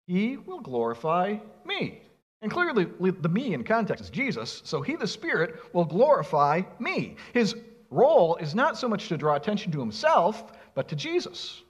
He 0.06 0.36
will 0.36 0.60
glorify 0.60 1.36
me. 1.64 2.02
And 2.42 2.50
clearly, 2.50 2.84
the 2.84 3.28
me 3.28 3.54
in 3.54 3.64
context 3.64 4.04
is 4.04 4.10
Jesus, 4.10 4.62
so 4.64 4.82
He, 4.82 4.96
the 4.96 5.06
Spirit, 5.06 5.56
will 5.72 5.84
glorify 5.84 6.62
me. 6.78 7.16
His 7.32 7.54
role 7.90 8.36
is 8.36 8.54
not 8.54 8.76
so 8.76 8.88
much 8.88 9.08
to 9.08 9.16
draw 9.16 9.36
attention 9.36 9.72
to 9.72 9.80
Himself, 9.80 10.52
but 10.74 10.88
to 10.88 10.96
Jesus. 10.96 11.62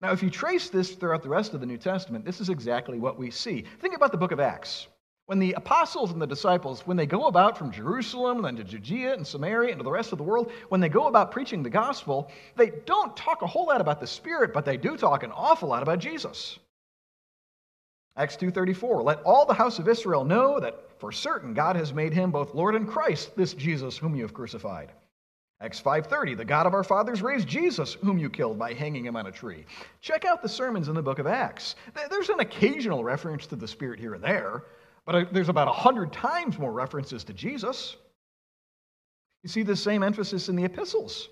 Now, 0.00 0.12
if 0.12 0.22
you 0.22 0.30
trace 0.30 0.68
this 0.68 0.92
throughout 0.92 1.22
the 1.22 1.28
rest 1.28 1.54
of 1.54 1.60
the 1.60 1.66
New 1.66 1.78
Testament, 1.78 2.24
this 2.24 2.40
is 2.40 2.50
exactly 2.50 2.98
what 2.98 3.18
we 3.18 3.30
see. 3.30 3.64
Think 3.80 3.96
about 3.96 4.12
the 4.12 4.18
book 4.18 4.32
of 4.32 4.40
Acts. 4.40 4.86
When 5.26 5.38
the 5.38 5.54
apostles 5.54 6.12
and 6.12 6.20
the 6.20 6.26
disciples, 6.26 6.86
when 6.86 6.98
they 6.98 7.06
go 7.06 7.28
about 7.28 7.56
from 7.56 7.72
Jerusalem, 7.72 8.44
and 8.44 8.44
then 8.44 8.56
to 8.56 8.64
Judea 8.64 9.14
and 9.14 9.26
Samaria 9.26 9.70
and 9.70 9.78
to 9.78 9.84
the 9.84 9.90
rest 9.90 10.12
of 10.12 10.18
the 10.18 10.24
world, 10.24 10.52
when 10.68 10.80
they 10.80 10.90
go 10.90 11.06
about 11.06 11.30
preaching 11.30 11.62
the 11.62 11.70
gospel, 11.70 12.30
they 12.56 12.70
don't 12.84 13.16
talk 13.16 13.40
a 13.40 13.46
whole 13.46 13.66
lot 13.66 13.80
about 13.80 14.00
the 14.00 14.06
Spirit, 14.06 14.52
but 14.52 14.66
they 14.66 14.76
do 14.76 14.98
talk 14.98 15.22
an 15.22 15.32
awful 15.32 15.70
lot 15.70 15.82
about 15.82 15.98
Jesus. 15.98 16.58
Acts 18.16 18.36
2:34 18.36 19.02
Let 19.02 19.22
all 19.22 19.46
the 19.46 19.54
house 19.54 19.78
of 19.78 19.88
Israel 19.88 20.24
know 20.24 20.60
that 20.60 21.00
for 21.00 21.10
certain 21.10 21.54
God 21.54 21.74
has 21.76 21.92
made 21.94 22.12
him 22.12 22.30
both 22.30 22.54
Lord 22.54 22.74
and 22.74 22.86
Christ 22.86 23.34
this 23.34 23.54
Jesus 23.54 23.96
whom 23.96 24.14
you 24.14 24.22
have 24.22 24.34
crucified. 24.34 24.92
Acts 25.60 25.80
5:30 25.80 26.36
The 26.36 26.44
God 26.44 26.66
of 26.66 26.74
our 26.74 26.84
fathers 26.84 27.22
raised 27.22 27.48
Jesus 27.48 27.94
whom 27.94 28.18
you 28.18 28.28
killed 28.28 28.58
by 28.58 28.74
hanging 28.74 29.06
him 29.06 29.16
on 29.16 29.26
a 29.26 29.32
tree. 29.32 29.64
Check 30.00 30.24
out 30.24 30.42
the 30.42 30.48
sermons 30.48 30.88
in 30.88 30.94
the 30.94 31.02
book 31.02 31.18
of 31.18 31.26
Acts. 31.26 31.76
There's 32.10 32.28
an 32.28 32.40
occasional 32.40 33.02
reference 33.02 33.46
to 33.46 33.56
the 33.56 33.66
Spirit 33.66 33.98
here 33.98 34.14
and 34.14 34.22
there, 34.22 34.64
but 35.06 35.14
uh, 35.14 35.24
there's 35.32 35.48
about 35.48 35.66
100 35.68 36.12
times 36.12 36.58
more 36.58 36.72
references 36.72 37.24
to 37.24 37.32
Jesus. 37.32 37.96
You 39.42 39.48
see 39.48 39.62
the 39.62 39.76
same 39.76 40.02
emphasis 40.02 40.48
in 40.48 40.56
the 40.56 40.64
epistles. 40.64 41.28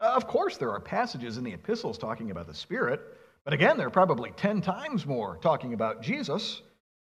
Of 0.00 0.26
course, 0.26 0.56
there 0.56 0.72
are 0.72 0.80
passages 0.80 1.38
in 1.38 1.44
the 1.44 1.54
epistles 1.54 1.96
talking 1.96 2.30
about 2.30 2.46
the 2.46 2.54
Spirit, 2.54 3.00
but 3.44 3.54
again, 3.54 3.78
there 3.78 3.86
are 3.86 3.90
probably 3.90 4.32
10 4.32 4.60
times 4.60 5.06
more 5.06 5.38
talking 5.40 5.72
about 5.72 6.02
Jesus. 6.02 6.60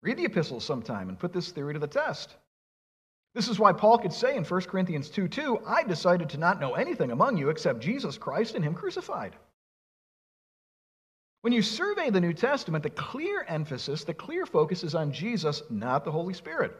Read 0.01 0.17
the 0.17 0.25
epistles 0.25 0.65
sometime 0.65 1.09
and 1.09 1.19
put 1.19 1.33
this 1.33 1.51
theory 1.51 1.73
to 1.73 1.79
the 1.79 1.87
test. 1.87 2.35
This 3.35 3.47
is 3.47 3.59
why 3.59 3.71
Paul 3.71 3.97
could 3.97 4.11
say 4.11 4.35
in 4.35 4.43
1 4.43 4.61
Corinthians 4.61 5.09
2 5.09 5.27
2, 5.27 5.59
I 5.67 5.83
decided 5.83 6.29
to 6.29 6.37
not 6.37 6.59
know 6.59 6.73
anything 6.73 7.11
among 7.11 7.37
you 7.37 7.49
except 7.49 7.79
Jesus 7.79 8.17
Christ 8.17 8.55
and 8.55 8.63
Him 8.63 8.73
crucified. 8.73 9.35
When 11.41 11.53
you 11.53 11.61
survey 11.61 12.09
the 12.09 12.21
New 12.21 12.33
Testament, 12.33 12.83
the 12.83 12.91
clear 12.91 13.43
emphasis, 13.47 14.03
the 14.03 14.13
clear 14.13 14.45
focus 14.45 14.83
is 14.83 14.93
on 14.93 15.11
Jesus, 15.11 15.63
not 15.69 16.05
the 16.05 16.11
Holy 16.11 16.35
Spirit. 16.35 16.75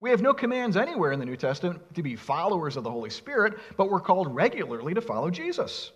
We 0.00 0.10
have 0.10 0.22
no 0.22 0.32
commands 0.32 0.78
anywhere 0.78 1.12
in 1.12 1.20
the 1.20 1.26
New 1.26 1.36
Testament 1.36 1.94
to 1.94 2.02
be 2.02 2.16
followers 2.16 2.78
of 2.78 2.84
the 2.84 2.90
Holy 2.90 3.10
Spirit, 3.10 3.58
but 3.76 3.90
we're 3.90 4.00
called 4.00 4.34
regularly 4.34 4.94
to 4.94 5.02
follow 5.02 5.30
Jesus. 5.30 5.92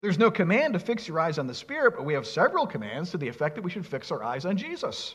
There's 0.00 0.18
no 0.18 0.30
command 0.30 0.72
to 0.72 0.78
fix 0.78 1.06
your 1.06 1.20
eyes 1.20 1.38
on 1.38 1.46
the 1.46 1.54
Spirit, 1.54 1.94
but 1.96 2.06
we 2.06 2.14
have 2.14 2.26
several 2.26 2.66
commands 2.66 3.10
to 3.10 3.18
the 3.18 3.28
effect 3.28 3.56
that 3.56 3.64
we 3.64 3.70
should 3.70 3.86
fix 3.86 4.10
our 4.10 4.24
eyes 4.24 4.46
on 4.46 4.56
Jesus. 4.56 5.14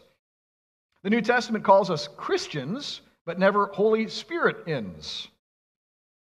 The 1.01 1.09
New 1.09 1.21
Testament 1.21 1.63
calls 1.63 1.89
us 1.89 2.07
Christians, 2.07 3.01
but 3.25 3.39
never 3.39 3.67
Holy 3.67 4.07
Spirit 4.07 4.67
ins. 4.67 5.27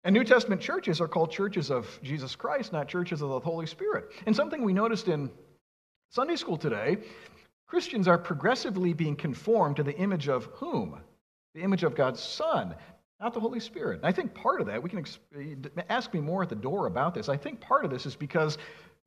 And 0.05 0.13
New 0.13 0.23
Testament 0.23 0.61
churches 0.61 1.01
are 1.01 1.07
called 1.07 1.31
churches 1.31 1.69
of 1.71 1.99
Jesus 2.03 2.35
Christ, 2.35 2.71
not 2.71 2.87
churches 2.87 3.21
of 3.21 3.29
the 3.29 3.39
Holy 3.39 3.65
Spirit. 3.65 4.11
And 4.25 4.35
something 4.35 4.63
we 4.63 4.73
noticed 4.73 5.07
in 5.07 5.29
Sunday 6.13 6.35
school 6.35 6.57
today 6.57 6.97
Christians 7.65 8.07
are 8.07 8.19
progressively 8.19 8.93
being 8.93 9.15
conformed 9.15 9.77
to 9.77 9.83
the 9.83 9.97
image 9.97 10.29
of 10.29 10.45
whom? 10.53 10.99
The 11.55 11.61
image 11.61 11.81
of 11.81 11.95
God's 11.95 12.21
Son, 12.21 12.75
not 13.19 13.33
the 13.33 13.39
Holy 13.39 13.59
Spirit. 13.59 13.97
And 13.97 14.05
I 14.05 14.11
think 14.11 14.35
part 14.35 14.61
of 14.61 14.67
that, 14.67 14.83
we 14.83 14.91
can 14.91 15.03
ask 15.89 16.13
me 16.13 16.19
more 16.19 16.43
at 16.43 16.49
the 16.49 16.55
door 16.55 16.85
about 16.85 17.15
this. 17.15 17.29
I 17.29 17.37
think 17.37 17.59
part 17.59 17.83
of 17.83 17.89
this 17.89 18.05
is 18.05 18.15
because 18.15 18.59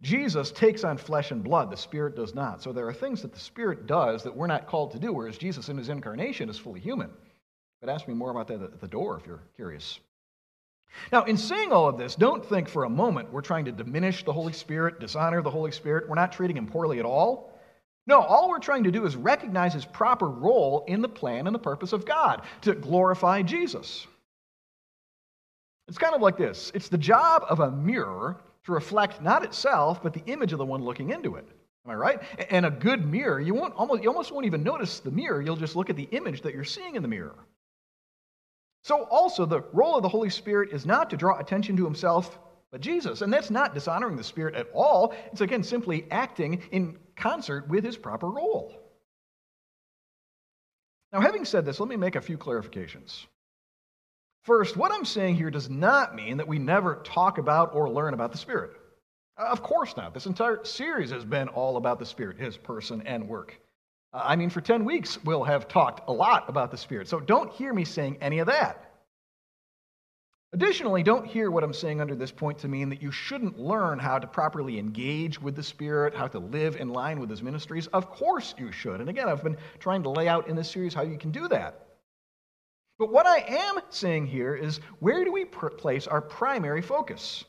Jesus 0.03 0.51
takes 0.51 0.83
on 0.83 0.99
flesh 0.99 1.31
and 1.31 1.45
blood, 1.45 1.71
the 1.71 1.77
Spirit 1.77 2.17
does 2.17 2.35
not. 2.35 2.61
So 2.61 2.73
there 2.73 2.89
are 2.89 2.95
things 2.95 3.23
that 3.23 3.33
the 3.33 3.39
Spirit 3.39 3.87
does 3.87 4.25
that 4.25 4.37
we're 4.37 4.49
not 4.49 4.67
called 4.67 4.91
to 4.91 4.99
do, 4.99 5.13
whereas 5.13 5.39
Jesus 5.39 5.69
in 5.69 5.79
his 5.79 5.91
incarnation 5.91 6.49
is 6.49 6.59
fully 6.59 6.81
human. 6.81 7.11
But 7.81 7.89
ask 7.89 8.09
me 8.09 8.15
more 8.15 8.33
about 8.33 8.49
that 8.49 8.61
at 8.61 8.81
the 8.81 8.89
door 8.89 9.17
if 9.21 9.27
you're 9.27 9.45
curious. 9.55 10.01
Now, 11.13 11.25
in 11.25 11.37
saying 11.37 11.73
all 11.73 11.89
of 11.89 11.99
this, 11.99 12.17
don't 12.17 12.45
think 12.45 12.69
for 12.69 12.85
a 12.85 12.91
moment 12.91 13.33
we're 13.33 13.43
trying 13.43 13.65
to 13.67 13.73
diminish 13.73 14.25
the 14.25 14.33
Holy 14.33 14.53
Spirit, 14.53 15.01
dishonor 15.01 15.43
the 15.43 15.51
Holy 15.51 15.71
Spirit. 15.71 16.09
We're 16.09 16.15
not 16.15 16.33
treating 16.33 16.57
him 16.57 16.67
poorly 16.67 16.99
at 16.99 17.05
all. 17.05 17.53
No, 18.07 18.21
all 18.21 18.49
we're 18.49 18.61
trying 18.61 18.85
to 18.85 18.93
do 18.93 19.05
is 19.05 19.17
recognize 19.17 19.75
his 19.75 19.85
proper 19.85 20.29
role 20.29 20.85
in 20.87 21.03
the 21.03 21.09
plan 21.09 21.47
and 21.47 21.55
the 21.55 21.61
purpose 21.61 21.93
of 21.93 22.07
God 22.07 22.43
to 22.63 22.75
glorify 22.75 23.43
Jesus. 23.43 24.07
It's 25.89 25.99
kind 25.99 26.15
of 26.15 26.21
like 26.21 26.37
this 26.37 26.73
it's 26.75 26.89
the 26.89 26.99
job 26.99 27.45
of 27.49 27.61
a 27.61 27.71
mirror 27.71 28.41
to 28.65 28.73
reflect 28.73 29.23
not 29.23 29.45
itself, 29.45 30.03
but 30.03 30.13
the 30.13 30.25
image 30.27 30.53
of 30.53 30.59
the 30.59 30.65
one 30.65 30.83
looking 30.83 31.11
into 31.11 31.37
it. 31.37 31.47
Am 31.85 31.93
I 31.93 31.95
right? 31.95 32.21
And 32.51 32.67
a 32.67 32.71
good 32.71 33.07
mirror, 33.07 33.41
you, 33.41 33.55
won't 33.55 33.75
almost, 33.75 34.03
you 34.03 34.09
almost 34.09 34.33
won't 34.33 34.47
even 34.47 34.65
notice 34.65 34.99
the 34.99 35.11
mirror, 35.13 35.41
you'll 35.41 35.57
just 35.57 35.77
look 35.77 35.89
at 35.89 35.97
the 35.97 36.09
image 36.11 36.43
that 36.43 36.53
you're 36.53 36.65
seeing 36.65 36.97
in 36.97 37.03
the 37.03 37.09
mirror. 37.09 37.37
So, 38.87 39.03
also, 39.11 39.47
the 39.47 39.63
role 39.73 39.97
of 39.97 40.05
the 40.05 40.09
Holy 40.09 40.31
Spirit 40.31 40.71
is 40.71 40.87
not 40.87 41.11
to 41.11 41.17
draw 41.17 41.41
attention 41.41 41.77
to 41.77 41.85
himself, 41.85 42.39
but 42.71 42.81
Jesus. 42.81 43.21
And 43.21 43.33
that's 43.33 43.51
not 43.51 43.75
dishonoring 43.75 44.15
the 44.15 44.23
Spirit 44.23 44.55
at 44.55 44.69
all. 44.73 45.13
It's, 45.33 45.41
again, 45.41 45.65
simply 45.65 46.07
acting 46.13 46.63
in 46.71 46.97
concert 47.17 47.69
with 47.69 47.83
his 47.83 47.97
proper 47.97 48.31
role. 48.31 48.81
Now, 51.13 51.21
having 51.21 51.45
said 51.45 51.65
this, 51.65 51.81
let 51.81 51.89
me 51.89 51.97
make 51.97 52.15
a 52.15 52.21
few 52.21 52.39
clarifications. 52.39 53.27
First, 54.45 54.77
what 54.77 54.93
I'm 54.93 55.05
saying 55.05 55.35
here 55.35 55.51
does 55.51 55.69
not 55.69 56.15
mean 56.15 56.37
that 56.37 56.47
we 56.47 56.61
never 56.61 57.03
talk 57.03 57.39
about 57.39 57.75
or 57.75 57.91
learn 57.91 58.15
about 58.15 58.31
the 58.31 58.39
Spirit. 58.39 58.71
Of 59.37 59.65
course 59.65 59.97
not. 59.97 60.15
This 60.15 60.27
entire 60.27 60.65
series 60.65 61.11
has 61.11 61.25
been 61.25 61.49
all 61.49 61.77
about 61.77 61.99
the 61.99 62.07
Spirit, 62.07 62.39
his 62.39 62.57
person 62.57 63.03
and 63.05 63.29
work. 63.29 63.59
I 64.17 64.37
mean, 64.37 64.51
for 64.51 64.61
10 64.61 64.85
weeks, 64.85 65.23
we'll 65.25 65.45
have 65.45 65.69
talked 65.69 66.09
a 66.09 66.13
lot 66.13 66.49
about 66.49 66.71
the 66.71 66.77
Spirit. 66.77 67.09
So 67.09 67.21
don't 67.21 67.53
hear 67.53 67.73
me 67.73 67.85
saying 67.85 68.19
any 68.21 68.39
of 68.39 68.47
that. 68.47 68.83
Additionally, 70.53 71.03
don't 71.03 71.27
hear 71.27 71.51
what 71.51 71.65
I'm 71.65 71.75
saying 71.75 72.01
under 72.01 72.15
this 72.15 72.31
point 72.31 72.59
to 72.61 72.69
mean 72.69 72.89
that 72.89 73.03
you 73.03 73.11
shouldn't 73.11 73.59
learn 73.59 73.99
how 73.99 74.19
to 74.19 74.27
properly 74.27 74.79
engage 74.79 75.41
with 75.41 75.55
the 75.55 75.63
Spirit, 75.63 76.15
how 76.15 76.29
to 76.29 76.39
live 76.39 76.77
in 76.77 76.89
line 76.89 77.21
with 77.21 77.29
His 77.29 77.43
ministries. 77.43 77.89
Of 77.89 78.11
course 78.11 78.55
you 78.57 78.73
should. 78.73 79.01
And 79.01 79.11
again, 79.11 79.29
I've 79.29 79.43
been 79.43 79.59
trying 79.81 80.03
to 80.05 80.11
lay 80.11 80.29
out 80.29 80.49
in 80.49 80.57
this 80.57 80.71
series 80.71 80.95
how 80.95 81.03
you 81.03 81.19
can 81.19 81.31
do 81.31 81.47
that. 81.49 81.87
But 82.99 83.13
what 83.13 83.27
I 83.27 83.41
am 83.41 83.81
saying 83.91 84.29
here 84.29 84.55
is 84.55 84.81
where 85.01 85.25
do 85.25 85.33
we 85.33 85.45
place 85.45 86.07
our 86.07 86.23
primary 86.23 86.81
focus? 86.81 87.45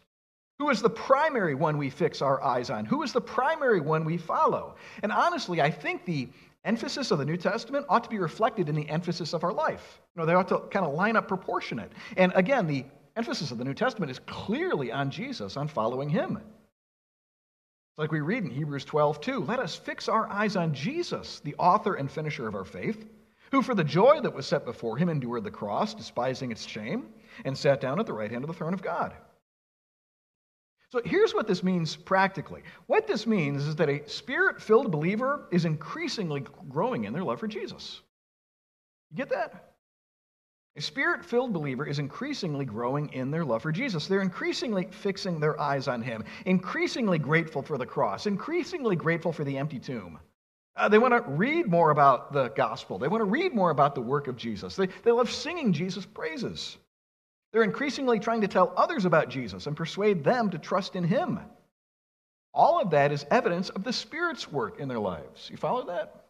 Who 0.59 0.69
is 0.71 0.81
the 0.81 0.89
primary 0.89 1.53
one 1.53 1.77
we 1.77 1.89
fix 1.89 2.21
our 2.21 2.43
eyes 2.43 2.69
on? 2.69 2.83
Who 2.85 3.03
is 3.03 3.13
the 3.13 3.21
primary 3.21 3.79
one 3.79 4.03
we 4.03 4.17
follow? 4.17 4.75
And 5.03 5.11
honestly, 5.11 5.61
I 5.61 5.69
think 5.69 6.03
the 6.03 6.27
emphasis 6.65 7.11
of 7.11 7.19
the 7.19 7.25
New 7.25 7.37
Testament 7.37 7.85
ought 7.89 8.03
to 8.03 8.09
be 8.09 8.19
reflected 8.19 8.69
in 8.69 8.75
the 8.75 8.89
emphasis 8.89 9.33
of 9.33 9.43
our 9.43 9.53
life. 9.53 10.01
You 10.15 10.21
know, 10.21 10.25
they 10.25 10.33
ought 10.33 10.47
to 10.49 10.59
kind 10.71 10.85
of 10.85 10.93
line 10.93 11.15
up 11.15 11.27
proportionate. 11.27 11.91
And 12.17 12.31
again, 12.35 12.67
the 12.67 12.85
emphasis 13.15 13.51
of 13.51 13.57
the 13.57 13.65
New 13.65 13.73
Testament 13.73 14.11
is 14.11 14.19
clearly 14.19 14.91
on 14.91 15.09
Jesus, 15.09 15.57
on 15.57 15.67
following 15.67 16.09
him. 16.09 16.37
It's 16.37 17.99
like 17.99 18.11
we 18.11 18.21
read 18.21 18.43
in 18.43 18.51
Hebrews 18.51 18.85
12, 18.85 19.21
2. 19.21 19.39
Let 19.45 19.59
us 19.59 19.75
fix 19.75 20.07
our 20.07 20.29
eyes 20.29 20.55
on 20.55 20.73
Jesus, 20.73 21.39
the 21.39 21.55
author 21.55 21.95
and 21.95 22.11
finisher 22.11 22.47
of 22.47 22.55
our 22.55 22.65
faith, 22.65 23.07
who 23.51 23.61
for 23.61 23.73
the 23.73 23.83
joy 23.83 24.21
that 24.21 24.33
was 24.33 24.45
set 24.45 24.65
before 24.65 24.97
him 24.97 25.09
endured 25.09 25.43
the 25.43 25.51
cross, 25.51 25.93
despising 25.93 26.51
its 26.51 26.65
shame, 26.65 27.07
and 27.45 27.57
sat 27.57 27.81
down 27.81 27.99
at 27.99 28.05
the 28.05 28.13
right 28.13 28.29
hand 28.29 28.43
of 28.43 28.47
the 28.47 28.53
throne 28.53 28.73
of 28.73 28.81
God. 28.81 29.13
So 30.91 31.01
here's 31.03 31.33
what 31.33 31.47
this 31.47 31.63
means 31.63 31.95
practically. 31.95 32.61
What 32.85 33.07
this 33.07 33.27
means 33.27 33.65
is 33.65 33.75
that 33.75 33.89
a 33.89 34.07
spirit 34.07 34.61
filled 34.61 34.91
believer 34.91 35.47
is 35.51 35.65
increasingly 35.65 36.45
growing 36.69 37.03
in 37.03 37.13
their 37.13 37.23
love 37.23 37.39
for 37.39 37.47
Jesus. 37.47 38.01
You 39.11 39.17
get 39.17 39.29
that? 39.29 39.73
A 40.77 40.81
spirit 40.81 41.25
filled 41.25 41.53
believer 41.53 41.87
is 41.87 41.97
increasingly 41.97 42.63
growing 42.63 43.11
in 43.11 43.31
their 43.31 43.43
love 43.43 43.63
for 43.63 43.71
Jesus. 43.71 44.07
They're 44.07 44.21
increasingly 44.21 44.87
fixing 44.91 45.39
their 45.39 45.59
eyes 45.59 45.87
on 45.87 46.03
Him, 46.03 46.23
increasingly 46.45 47.17
grateful 47.17 47.63
for 47.63 47.79
the 47.79 47.85
cross, 47.85 48.27
increasingly 48.27 48.95
grateful 48.95 49.33
for 49.33 49.43
the 49.43 49.57
empty 49.57 49.79
tomb. 49.79 50.19
Uh, 50.75 50.87
they 50.87 50.99
want 50.99 51.13
to 51.13 51.31
read 51.31 51.65
more 51.65 51.89
about 51.89 52.31
the 52.31 52.49
gospel. 52.49 52.99
They 52.99 53.07
want 53.07 53.21
to 53.21 53.25
read 53.25 53.55
more 53.55 53.71
about 53.71 53.95
the 53.95 54.01
work 54.01 54.27
of 54.27 54.37
Jesus. 54.37 54.75
They, 54.75 54.87
they 55.03 55.11
love 55.11 55.31
singing 55.31 55.73
Jesus' 55.73 56.05
praises. 56.05 56.77
They're 57.51 57.63
increasingly 57.63 58.19
trying 58.19 58.41
to 58.41 58.47
tell 58.47 58.73
others 58.75 59.05
about 59.05 59.29
Jesus 59.29 59.67
and 59.67 59.75
persuade 59.75 60.23
them 60.23 60.49
to 60.51 60.57
trust 60.57 60.95
in 60.95 61.03
him. 61.03 61.39
All 62.53 62.81
of 62.81 62.91
that 62.91 63.11
is 63.11 63.25
evidence 63.31 63.69
of 63.69 63.83
the 63.83 63.93
Spirit's 63.93 64.51
work 64.51 64.79
in 64.79 64.87
their 64.87 64.99
lives. 64.99 65.49
You 65.49 65.57
follow 65.57 65.85
that? 65.87 66.25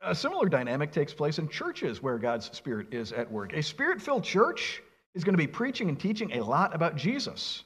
A 0.00 0.14
similar 0.14 0.48
dynamic 0.48 0.92
takes 0.92 1.14
place 1.14 1.38
in 1.38 1.48
churches 1.48 2.02
where 2.02 2.18
God's 2.18 2.54
Spirit 2.56 2.92
is 2.92 3.12
at 3.12 3.30
work. 3.30 3.52
A 3.54 3.62
spirit 3.62 4.02
filled 4.02 4.24
church 4.24 4.82
is 5.14 5.24
going 5.24 5.32
to 5.34 5.38
be 5.38 5.46
preaching 5.46 5.88
and 5.88 5.98
teaching 5.98 6.32
a 6.32 6.44
lot 6.44 6.74
about 6.74 6.96
Jesus. 6.96 7.64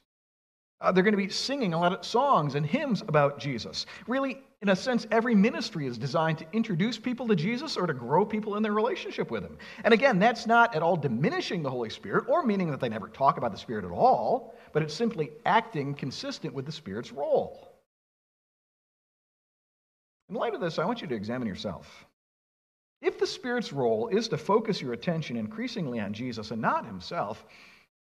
Uh, 0.80 0.92
they're 0.92 1.02
going 1.02 1.16
to 1.16 1.18
be 1.18 1.28
singing 1.28 1.74
a 1.74 1.80
lot 1.80 1.92
of 1.92 2.04
songs 2.04 2.54
and 2.54 2.64
hymns 2.64 3.02
about 3.02 3.40
Jesus. 3.40 3.86
Really, 4.06 4.40
in 4.60 4.70
a 4.70 4.76
sense, 4.76 5.06
every 5.12 5.36
ministry 5.36 5.86
is 5.86 5.98
designed 5.98 6.38
to 6.38 6.46
introduce 6.52 6.98
people 6.98 7.28
to 7.28 7.36
Jesus 7.36 7.76
or 7.76 7.86
to 7.86 7.94
grow 7.94 8.24
people 8.24 8.56
in 8.56 8.62
their 8.62 8.72
relationship 8.72 9.30
with 9.30 9.44
Him. 9.44 9.56
And 9.84 9.94
again, 9.94 10.18
that's 10.18 10.48
not 10.48 10.74
at 10.74 10.82
all 10.82 10.96
diminishing 10.96 11.62
the 11.62 11.70
Holy 11.70 11.90
Spirit 11.90 12.24
or 12.28 12.44
meaning 12.44 12.70
that 12.72 12.80
they 12.80 12.88
never 12.88 13.08
talk 13.08 13.38
about 13.38 13.52
the 13.52 13.58
Spirit 13.58 13.84
at 13.84 13.92
all, 13.92 14.54
but 14.72 14.82
it's 14.82 14.94
simply 14.94 15.30
acting 15.46 15.94
consistent 15.94 16.54
with 16.54 16.66
the 16.66 16.72
Spirit's 16.72 17.12
role. 17.12 17.68
In 20.28 20.34
light 20.34 20.54
of 20.54 20.60
this, 20.60 20.80
I 20.80 20.84
want 20.84 21.02
you 21.02 21.08
to 21.08 21.14
examine 21.14 21.46
yourself. 21.46 22.06
If 23.00 23.16
the 23.20 23.28
Spirit's 23.28 23.72
role 23.72 24.08
is 24.08 24.26
to 24.28 24.36
focus 24.36 24.82
your 24.82 24.92
attention 24.92 25.36
increasingly 25.36 26.00
on 26.00 26.12
Jesus 26.12 26.50
and 26.50 26.60
not 26.60 26.84
Himself, 26.84 27.46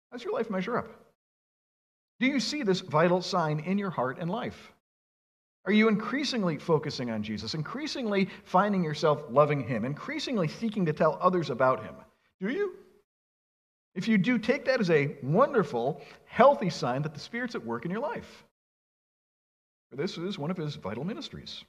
how's 0.09 0.23
your 0.23 0.33
life 0.33 0.49
measure 0.49 0.77
up? 0.77 0.87
Do 2.21 2.27
you 2.27 2.39
see 2.39 2.63
this 2.63 2.79
vital 2.79 3.21
sign 3.21 3.59
in 3.59 3.77
your 3.77 3.89
heart 3.89 4.19
and 4.21 4.31
life? 4.31 4.71
Are 5.65 5.71
you 5.71 5.87
increasingly 5.87 6.57
focusing 6.59 7.09
on 7.09 7.23
Jesus, 7.23 7.55
increasingly 7.55 8.29
finding 8.43 8.83
yourself 8.83 9.23
loving 9.29 9.67
Him, 9.67 9.83
increasingly 9.83 10.47
seeking 10.47 10.85
to 10.85 10.93
tell 10.93 11.17
others 11.19 11.49
about 11.49 11.83
Him? 11.83 11.95
Do 12.39 12.49
you? 12.49 12.75
If 13.95 14.07
you 14.07 14.17
do, 14.17 14.37
take 14.37 14.65
that 14.65 14.79
as 14.79 14.91
a 14.91 15.15
wonderful, 15.23 16.01
healthy 16.25 16.69
sign 16.69 17.01
that 17.01 17.13
the 17.13 17.19
Spirit's 17.19 17.55
at 17.55 17.65
work 17.65 17.85
in 17.85 17.91
your 17.91 18.01
life. 18.01 18.43
For 19.89 19.95
this 19.95 20.17
is 20.17 20.37
one 20.37 20.51
of 20.51 20.57
His 20.57 20.75
vital 20.75 21.03
ministries. 21.03 21.63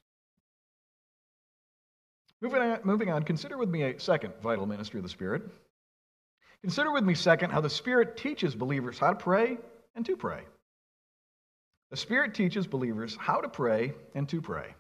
Moving 2.43 2.61
on, 2.61 2.81
moving 2.85 3.11
on, 3.11 3.23
consider 3.23 3.57
with 3.57 3.71
me 3.71 3.85
a 3.85 3.99
second 3.99 4.35
vital 4.43 4.67
ministry 4.67 4.99
of 4.99 5.05
the 5.05 5.09
Spirit. 5.09 5.43
Consider 6.61 6.93
with 6.93 7.05
me, 7.05 7.15
second, 7.15 7.51
how 7.51 7.61
the 7.63 7.71
Spirit 7.71 8.17
teaches 8.17 8.55
believers 8.55 8.99
how 8.99 9.11
to 9.11 9.17
pray 9.17 9.57
and 9.95 10.05
to 10.05 10.17
pray. 10.17 10.43
The 11.91 11.97
Spirit 11.97 12.35
teaches 12.35 12.67
believers 12.67 13.17
how 13.19 13.41
to 13.41 13.49
pray 13.49 13.95
and 14.15 14.29
to 14.29 14.43
pray. 14.43 14.75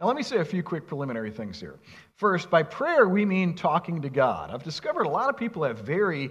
Now, 0.00 0.06
let 0.06 0.16
me 0.16 0.22
say 0.22 0.38
a 0.38 0.44
few 0.44 0.62
quick 0.62 0.86
preliminary 0.86 1.30
things 1.30 1.60
here. 1.60 1.78
First, 2.16 2.50
by 2.50 2.62
prayer, 2.62 3.08
we 3.08 3.26
mean 3.26 3.54
talking 3.54 4.02
to 4.02 4.10
God. 4.10 4.50
I've 4.50 4.62
discovered 4.62 5.04
a 5.06 5.10
lot 5.10 5.28
of 5.28 5.36
people 5.36 5.64
have 5.64 5.80
very 5.80 6.30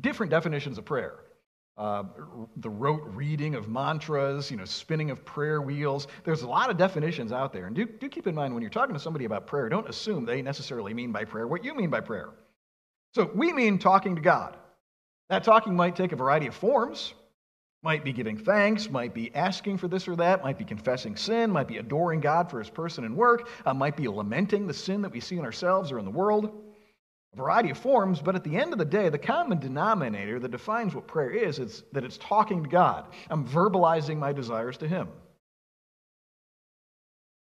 different 0.00 0.30
definitions 0.30 0.78
of 0.78 0.84
prayer. 0.84 1.14
uh, 1.78 2.02
the 2.56 2.68
rote 2.68 3.02
reading 3.14 3.54
of 3.54 3.68
mantras, 3.68 4.50
you 4.50 4.56
know, 4.56 4.64
spinning 4.64 5.10
of 5.10 5.24
prayer 5.24 5.62
wheels. 5.62 6.08
There's 6.24 6.42
a 6.42 6.48
lot 6.48 6.70
of 6.70 6.76
definitions 6.76 7.30
out 7.30 7.52
there. 7.52 7.66
And 7.66 7.76
do, 7.76 7.86
do 7.86 8.08
keep 8.08 8.26
in 8.26 8.34
mind 8.34 8.52
when 8.52 8.62
you're 8.62 8.70
talking 8.70 8.94
to 8.94 9.00
somebody 9.00 9.24
about 9.24 9.46
prayer, 9.46 9.68
don't 9.68 9.88
assume 9.88 10.24
they 10.24 10.42
necessarily 10.42 10.92
mean 10.92 11.12
by 11.12 11.24
prayer 11.24 11.46
what 11.46 11.64
you 11.64 11.74
mean 11.74 11.88
by 11.88 12.00
prayer. 12.00 12.30
So 13.14 13.30
we 13.32 13.52
mean 13.52 13.78
talking 13.78 14.16
to 14.16 14.20
God. 14.20 14.56
That 15.30 15.44
talking 15.44 15.76
might 15.76 15.94
take 15.94 16.10
a 16.10 16.16
variety 16.16 16.48
of 16.48 16.54
forms. 16.54 17.14
Might 17.82 18.04
be 18.04 18.12
giving 18.12 18.36
thanks, 18.36 18.90
might 18.90 19.14
be 19.14 19.32
asking 19.34 19.78
for 19.78 19.86
this 19.86 20.08
or 20.08 20.16
that, 20.16 20.42
might 20.42 20.58
be 20.58 20.64
confessing 20.64 21.14
sin, 21.14 21.50
might 21.50 21.68
be 21.68 21.78
adoring 21.78 22.20
God 22.20 22.50
for 22.50 22.58
his 22.58 22.70
person 22.70 23.04
and 23.04 23.16
work, 23.16 23.48
uh, 23.64 23.72
might 23.72 23.96
be 23.96 24.08
lamenting 24.08 24.66
the 24.66 24.74
sin 24.74 25.02
that 25.02 25.12
we 25.12 25.20
see 25.20 25.38
in 25.38 25.44
ourselves 25.44 25.92
or 25.92 25.98
in 25.98 26.04
the 26.04 26.10
world 26.10 26.68
a 27.32 27.36
variety 27.36 27.70
of 27.70 27.78
forms, 27.78 28.20
but 28.20 28.34
at 28.34 28.44
the 28.44 28.56
end 28.56 28.72
of 28.72 28.78
the 28.78 28.84
day, 28.84 29.08
the 29.08 29.18
common 29.18 29.58
denominator 29.58 30.38
that 30.38 30.50
defines 30.50 30.94
what 30.94 31.06
prayer 31.06 31.30
is 31.30 31.58
is 31.58 31.84
that 31.92 32.04
it's 32.04 32.18
talking 32.18 32.62
to 32.62 32.68
God. 32.68 33.06
I'm 33.28 33.46
verbalizing 33.46 34.18
my 34.18 34.32
desires 34.32 34.78
to 34.78 34.88
Him. 34.88 35.08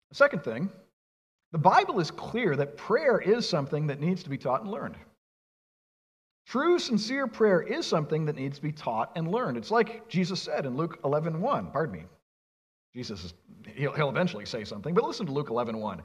The 0.10 0.16
second 0.16 0.44
thing, 0.44 0.70
the 1.54 1.58
Bible 1.58 2.00
is 2.00 2.12
clear 2.12 2.56
that 2.58 2.76
prayer 2.76 3.20
is 3.20 3.48
something 3.48 3.88
that 3.88 4.02
needs 4.02 4.24
to 4.24 4.30
be 4.30 4.38
taught 4.38 4.62
and 4.62 4.72
learned. 4.72 4.96
True, 6.52 6.80
sincere 6.80 7.28
prayer 7.28 7.62
is 7.62 7.86
something 7.86 8.26
that 8.26 8.36
needs 8.36 8.58
to 8.58 8.62
be 8.62 8.74
taught 8.74 9.14
and 9.16 9.32
learned. 9.32 9.56
It's 9.56 9.72
like 9.72 10.10
Jesus 10.10 10.42
said 10.42 10.66
in 10.66 10.76
Luke 10.76 11.00
11 11.06 11.40
1. 11.40 11.72
Pardon 11.72 11.96
me. 11.96 12.04
Jesus, 12.94 13.24
is, 13.24 13.34
he'll, 13.74 13.94
he'll 13.94 14.10
eventually 14.10 14.46
say 14.46 14.66
something, 14.66 14.94
but 14.94 15.06
listen 15.06 15.26
to 15.28 15.32
Luke 15.32 15.50
11 15.50 15.78
1. 15.78 16.02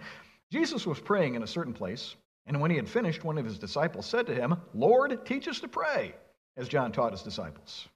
Jesus 0.53 0.87
was 0.87 1.01
praying 1.01 1.35
in 1.35 1.43
a 1.43 1.49
certain 1.49 1.73
place. 1.73 2.15
And 2.47 2.61
when 2.61 2.71
he 2.71 2.77
had 2.77 2.89
finished, 2.89 3.25
one 3.25 3.39
of 3.39 3.45
his 3.45 3.59
disciples 3.59 4.07
said 4.07 4.25
to 4.27 4.35
him, 4.37 4.55
Lord, 4.73 5.27
teach 5.27 5.49
us 5.49 5.59
to 5.59 5.67
pray, 5.67 6.15
as 6.57 6.69
John 6.69 6.93
taught 6.93 7.11
his 7.11 7.23
disciples. 7.23 7.89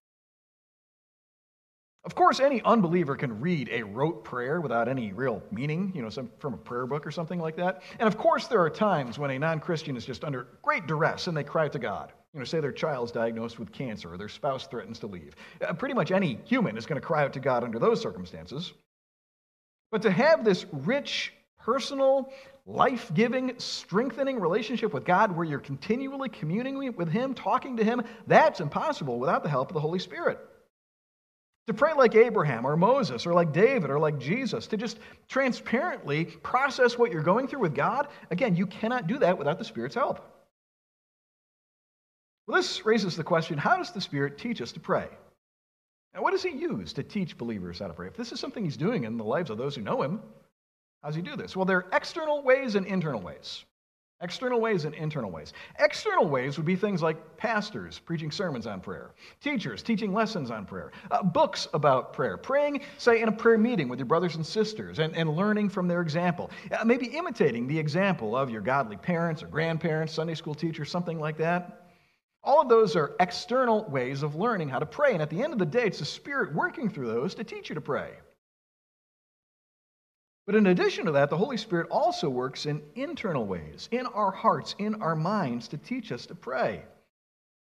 Of 2.04 2.14
course, 2.14 2.40
any 2.40 2.62
unbeliever 2.62 3.14
can 3.14 3.40
read 3.40 3.68
a 3.70 3.82
rote 3.82 4.24
prayer 4.24 4.62
without 4.62 4.88
any 4.88 5.12
real 5.12 5.42
meaning, 5.50 5.92
you 5.94 6.00
know, 6.00 6.08
some, 6.08 6.30
from 6.38 6.54
a 6.54 6.56
prayer 6.56 6.86
book 6.86 7.06
or 7.06 7.10
something 7.10 7.38
like 7.38 7.56
that. 7.56 7.82
And 7.98 8.06
of 8.06 8.16
course, 8.16 8.46
there 8.46 8.62
are 8.62 8.70
times 8.70 9.18
when 9.18 9.30
a 9.30 9.38
non 9.38 9.60
Christian 9.60 9.96
is 9.96 10.06
just 10.06 10.24
under 10.24 10.46
great 10.62 10.86
duress 10.86 11.26
and 11.26 11.36
they 11.36 11.44
cry 11.44 11.68
to 11.68 11.78
God. 11.78 12.12
You 12.32 12.38
know, 12.38 12.44
say 12.44 12.60
their 12.60 12.72
child's 12.72 13.12
diagnosed 13.12 13.58
with 13.58 13.72
cancer 13.72 14.14
or 14.14 14.16
their 14.16 14.28
spouse 14.28 14.66
threatens 14.66 14.98
to 15.00 15.08
leave. 15.08 15.34
Uh, 15.60 15.74
pretty 15.74 15.94
much 15.94 16.10
any 16.10 16.38
human 16.44 16.78
is 16.78 16.86
going 16.86 17.00
to 17.00 17.06
cry 17.06 17.24
out 17.24 17.34
to 17.34 17.40
God 17.40 17.64
under 17.64 17.78
those 17.78 18.00
circumstances. 18.00 18.72
But 19.90 20.02
to 20.02 20.10
have 20.10 20.44
this 20.44 20.64
rich, 20.72 21.34
personal, 21.58 22.32
life 22.64 23.10
giving, 23.12 23.52
strengthening 23.58 24.40
relationship 24.40 24.94
with 24.94 25.04
God 25.04 25.36
where 25.36 25.44
you're 25.44 25.58
continually 25.58 26.28
communing 26.28 26.94
with 26.96 27.10
Him, 27.10 27.34
talking 27.34 27.76
to 27.76 27.84
Him, 27.84 28.02
that's 28.26 28.60
impossible 28.60 29.18
without 29.18 29.42
the 29.42 29.48
help 29.50 29.68
of 29.68 29.74
the 29.74 29.80
Holy 29.80 29.98
Spirit. 29.98 30.38
To 31.70 31.74
pray 31.74 31.92
like 31.94 32.16
Abraham 32.16 32.66
or 32.66 32.76
Moses 32.76 33.24
or 33.26 33.32
like 33.32 33.52
David 33.52 33.90
or 33.90 34.00
like 34.00 34.18
Jesus, 34.18 34.66
to 34.66 34.76
just 34.76 34.98
transparently 35.28 36.24
process 36.24 36.98
what 36.98 37.12
you're 37.12 37.22
going 37.22 37.46
through 37.46 37.60
with 37.60 37.76
God, 37.76 38.08
again, 38.32 38.56
you 38.56 38.66
cannot 38.66 39.06
do 39.06 39.20
that 39.20 39.38
without 39.38 39.56
the 39.56 39.64
Spirit's 39.64 39.94
help. 39.94 40.18
Well, 42.48 42.56
this 42.56 42.84
raises 42.84 43.14
the 43.14 43.22
question 43.22 43.56
how 43.56 43.76
does 43.76 43.92
the 43.92 44.00
Spirit 44.00 44.36
teach 44.36 44.60
us 44.60 44.72
to 44.72 44.80
pray? 44.80 45.06
And 46.12 46.24
what 46.24 46.32
does 46.32 46.42
He 46.42 46.50
use 46.50 46.92
to 46.94 47.04
teach 47.04 47.38
believers 47.38 47.78
how 47.78 47.86
to 47.86 47.94
pray? 47.94 48.08
If 48.08 48.16
this 48.16 48.32
is 48.32 48.40
something 48.40 48.64
He's 48.64 48.76
doing 48.76 49.04
in 49.04 49.16
the 49.16 49.22
lives 49.22 49.48
of 49.48 49.56
those 49.56 49.76
who 49.76 49.82
know 49.82 50.02
Him, 50.02 50.20
how 51.04 51.10
does 51.10 51.14
he 51.14 51.22
do 51.22 51.36
this? 51.36 51.54
Well, 51.54 51.66
there 51.66 51.76
are 51.76 51.86
external 51.92 52.42
ways 52.42 52.74
and 52.74 52.84
internal 52.84 53.20
ways. 53.20 53.64
External 54.22 54.60
ways 54.60 54.84
and 54.84 54.94
internal 54.94 55.30
ways. 55.30 55.54
External 55.78 56.28
ways 56.28 56.58
would 56.58 56.66
be 56.66 56.76
things 56.76 57.02
like 57.02 57.38
pastors 57.38 57.98
preaching 57.98 58.30
sermons 58.30 58.66
on 58.66 58.78
prayer, 58.78 59.12
teachers 59.40 59.82
teaching 59.82 60.12
lessons 60.12 60.50
on 60.50 60.66
prayer, 60.66 60.92
uh, 61.10 61.22
books 61.22 61.68
about 61.72 62.12
prayer, 62.12 62.36
praying, 62.36 62.82
say, 62.98 63.22
in 63.22 63.28
a 63.28 63.32
prayer 63.32 63.56
meeting 63.56 63.88
with 63.88 63.98
your 63.98 64.04
brothers 64.04 64.36
and 64.36 64.44
sisters 64.44 64.98
and, 64.98 65.16
and 65.16 65.34
learning 65.34 65.70
from 65.70 65.88
their 65.88 66.02
example, 66.02 66.50
uh, 66.70 66.84
maybe 66.84 67.06
imitating 67.06 67.66
the 67.66 67.78
example 67.78 68.36
of 68.36 68.50
your 68.50 68.60
godly 68.60 68.96
parents 68.96 69.42
or 69.42 69.46
grandparents, 69.46 70.12
Sunday 70.12 70.34
school 70.34 70.54
teachers, 70.54 70.90
something 70.90 71.18
like 71.18 71.38
that. 71.38 71.86
All 72.44 72.60
of 72.60 72.68
those 72.68 72.96
are 72.96 73.16
external 73.20 73.84
ways 73.88 74.22
of 74.22 74.34
learning 74.34 74.68
how 74.68 74.78
to 74.78 74.86
pray. 74.86 75.14
And 75.14 75.22
at 75.22 75.30
the 75.30 75.42
end 75.42 75.54
of 75.54 75.58
the 75.58 75.66
day, 75.66 75.84
it's 75.84 75.98
the 75.98 76.04
Spirit 76.04 76.54
working 76.54 76.90
through 76.90 77.06
those 77.06 77.34
to 77.36 77.44
teach 77.44 77.70
you 77.70 77.74
to 77.74 77.80
pray. 77.80 78.12
But 80.50 80.56
in 80.56 80.66
addition 80.66 81.06
to 81.06 81.12
that, 81.12 81.30
the 81.30 81.36
Holy 81.36 81.56
Spirit 81.56 81.86
also 81.92 82.28
works 82.28 82.66
in 82.66 82.82
internal 82.96 83.46
ways, 83.46 83.88
in 83.92 84.04
our 84.06 84.32
hearts, 84.32 84.74
in 84.80 85.00
our 85.00 85.14
minds, 85.14 85.68
to 85.68 85.78
teach 85.78 86.10
us 86.10 86.26
to 86.26 86.34
pray. 86.34 86.82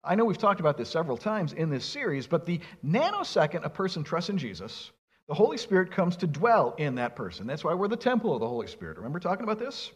I 0.04 0.16
know 0.16 0.26
we've 0.26 0.36
talked 0.36 0.60
about 0.60 0.80
this 0.80 0.90
several 0.90 1.16
times 1.16 1.54
in 1.54 1.70
this 1.70 1.86
series, 1.86 2.26
but 2.26 2.44
the 2.44 2.60
nanosecond 2.84 3.64
a 3.64 3.70
person 3.70 4.04
trusts 4.04 4.32
in 4.32 4.40
Jesus, 4.40 4.90
the 5.28 5.36
Holy 5.36 5.58
Spirit 5.58 5.92
comes 5.92 6.16
to 6.16 6.26
dwell 6.26 6.74
in 6.80 6.96
that 6.96 7.16
person. 7.16 7.46
That's 7.46 7.64
why 7.64 7.76
we're 7.76 7.88
the 7.88 7.96
temple 7.96 8.34
of 8.34 8.40
the 8.40 8.48
Holy 8.48 8.66
Spirit. 8.66 8.98
Remember 8.98 9.20
talking 9.20 9.44
about 9.44 9.60
this? 9.60 9.92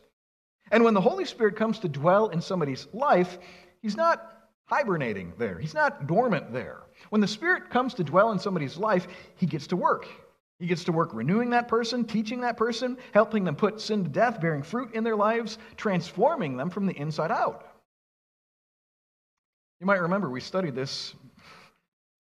And 0.70 0.84
when 0.84 0.94
the 0.94 1.02
Holy 1.02 1.26
Spirit 1.26 1.56
comes 1.56 1.80
to 1.80 1.90
dwell 1.90 2.28
in 2.28 2.40
somebody's 2.40 2.86
life, 2.94 3.40
he's 3.82 3.98
not 3.98 4.32
hibernating 4.66 5.34
there, 5.40 5.58
he's 5.58 5.74
not 5.74 6.06
dormant 6.06 6.54
there. 6.54 6.84
When 7.10 7.22
the 7.22 7.28
Spirit 7.28 7.72
comes 7.72 7.96
to 7.96 8.04
dwell 8.04 8.32
in 8.32 8.38
somebody's 8.38 8.78
life, 8.78 9.08
he 9.38 9.48
gets 9.48 9.66
to 9.66 9.76
work. 9.76 10.06
He 10.60 10.68
gets 10.68 10.86
to 10.86 10.92
work 10.92 11.14
renewing 11.14 11.50
that 11.50 11.68
person, 11.68 12.06
teaching 12.06 12.42
that 12.42 12.56
person, 12.58 12.98
helping 13.14 13.44
them 13.44 13.56
put 13.56 13.82
sin 13.82 14.04
to 14.04 14.10
death, 14.10 14.40
bearing 14.40 14.64
fruit 14.64 14.94
in 14.94 15.04
their 15.04 15.16
lives, 15.16 15.58
transforming 15.76 16.56
them 16.56 16.70
from 16.70 16.86
the 16.86 16.94
inside 16.94 17.32
out. 17.32 17.68
You 19.82 19.86
might 19.86 20.02
remember 20.02 20.30
we 20.30 20.40
studied 20.40 20.76
this 20.76 21.14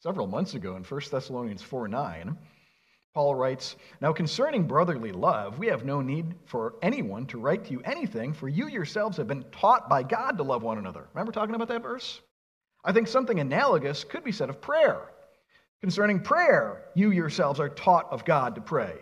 several 0.01 0.27
months 0.27 0.53
ago 0.53 0.75
in 0.75 0.83
1 0.83 1.01
Thessalonians 1.09 1.61
4 1.61 1.87
9. 1.87 2.37
Paul 3.13 3.33
writes, 3.33 3.77
Now 4.01 4.11
concerning 4.11 4.67
brotherly 4.67 5.13
love, 5.13 5.57
we 5.57 5.67
have 5.67 5.85
no 5.85 6.01
need 6.01 6.35
for 6.43 6.75
anyone 6.81 7.25
to 7.27 7.39
write 7.39 7.63
to 7.65 7.71
you 7.71 7.81
anything, 7.85 8.33
for 8.33 8.49
you 8.49 8.67
yourselves 8.67 9.15
have 9.15 9.27
been 9.27 9.45
taught 9.53 9.87
by 9.87 10.03
God 10.03 10.37
to 10.37 10.43
love 10.43 10.63
one 10.63 10.77
another. 10.77 11.07
Remember 11.13 11.31
talking 11.31 11.55
about 11.55 11.69
that 11.69 11.81
verse? 11.81 12.19
I 12.83 12.91
think 12.91 13.07
something 13.07 13.39
analogous 13.39 14.03
could 14.03 14.25
be 14.25 14.33
said 14.33 14.49
of 14.49 14.59
prayer. 14.59 14.99
Concerning 15.81 16.19
prayer, 16.19 16.83
you 16.95 17.11
yourselves 17.11 17.59
are 17.59 17.69
taught 17.69 18.11
of 18.11 18.25
God 18.25 18.55
to 18.55 18.61
pray. 18.61 18.95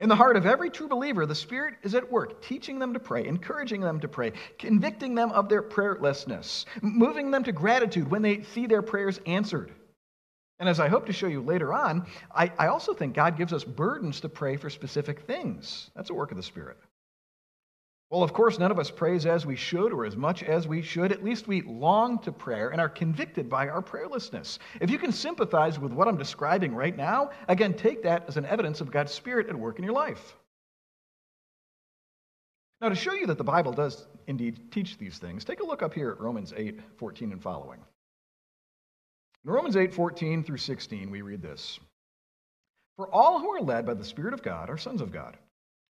In 0.00 0.08
the 0.08 0.16
heart 0.16 0.36
of 0.36 0.46
every 0.46 0.68
true 0.68 0.88
believer, 0.88 1.26
the 1.26 1.34
Spirit 1.34 1.74
is 1.84 1.94
at 1.94 2.10
work, 2.10 2.42
teaching 2.42 2.80
them 2.80 2.94
to 2.94 2.98
pray, 2.98 3.24
encouraging 3.24 3.80
them 3.80 4.00
to 4.00 4.08
pray, 4.08 4.32
convicting 4.58 5.14
them 5.14 5.30
of 5.30 5.48
their 5.48 5.62
prayerlessness, 5.62 6.64
moving 6.82 7.30
them 7.30 7.44
to 7.44 7.52
gratitude 7.52 8.10
when 8.10 8.20
they 8.20 8.42
see 8.42 8.66
their 8.66 8.82
prayers 8.82 9.20
answered. 9.26 9.72
And 10.58 10.68
as 10.68 10.80
I 10.80 10.88
hope 10.88 11.06
to 11.06 11.12
show 11.12 11.28
you 11.28 11.40
later 11.40 11.72
on, 11.72 12.06
I, 12.34 12.50
I 12.58 12.66
also 12.66 12.94
think 12.94 13.14
God 13.14 13.36
gives 13.36 13.52
us 13.52 13.62
burdens 13.62 14.20
to 14.20 14.28
pray 14.28 14.56
for 14.56 14.70
specific 14.70 15.20
things. 15.20 15.90
That's 15.94 16.10
a 16.10 16.14
work 16.14 16.32
of 16.32 16.36
the 16.36 16.42
Spirit. 16.42 16.78
Well, 18.12 18.22
of 18.22 18.34
course, 18.34 18.58
none 18.58 18.70
of 18.70 18.78
us 18.78 18.90
prays 18.90 19.24
as 19.24 19.46
we 19.46 19.56
should 19.56 19.90
or 19.90 20.04
as 20.04 20.18
much 20.18 20.42
as 20.42 20.68
we 20.68 20.82
should. 20.82 21.12
At 21.12 21.24
least 21.24 21.48
we 21.48 21.62
long 21.62 22.18
to 22.18 22.30
prayer 22.30 22.68
and 22.68 22.78
are 22.78 22.90
convicted 22.90 23.48
by 23.48 23.70
our 23.70 23.80
prayerlessness. 23.80 24.58
If 24.82 24.90
you 24.90 24.98
can 24.98 25.12
sympathize 25.12 25.78
with 25.78 25.94
what 25.94 26.06
I'm 26.06 26.18
describing 26.18 26.74
right 26.74 26.94
now, 26.94 27.30
again, 27.48 27.72
take 27.72 28.02
that 28.02 28.26
as 28.28 28.36
an 28.36 28.44
evidence 28.44 28.82
of 28.82 28.90
God's 28.90 29.12
Spirit 29.12 29.48
at 29.48 29.56
work 29.56 29.78
in 29.78 29.84
your 29.84 29.94
life. 29.94 30.36
Now, 32.82 32.90
to 32.90 32.94
show 32.94 33.14
you 33.14 33.26
that 33.28 33.38
the 33.38 33.44
Bible 33.44 33.72
does 33.72 34.06
indeed 34.26 34.70
teach 34.70 34.98
these 34.98 35.16
things, 35.16 35.42
take 35.42 35.60
a 35.60 35.66
look 35.66 35.82
up 35.82 35.94
here 35.94 36.10
at 36.10 36.20
Romans 36.20 36.52
8 36.54 36.80
14 36.98 37.32
and 37.32 37.42
following. 37.42 37.80
In 39.42 39.50
Romans 39.50 39.76
8 39.76 39.94
14 39.94 40.44
through 40.44 40.58
16, 40.58 41.10
we 41.10 41.22
read 41.22 41.40
this 41.40 41.80
For 42.96 43.08
all 43.08 43.38
who 43.38 43.48
are 43.52 43.62
led 43.62 43.86
by 43.86 43.94
the 43.94 44.04
Spirit 44.04 44.34
of 44.34 44.42
God 44.42 44.68
are 44.68 44.76
sons 44.76 45.00
of 45.00 45.12
God. 45.12 45.38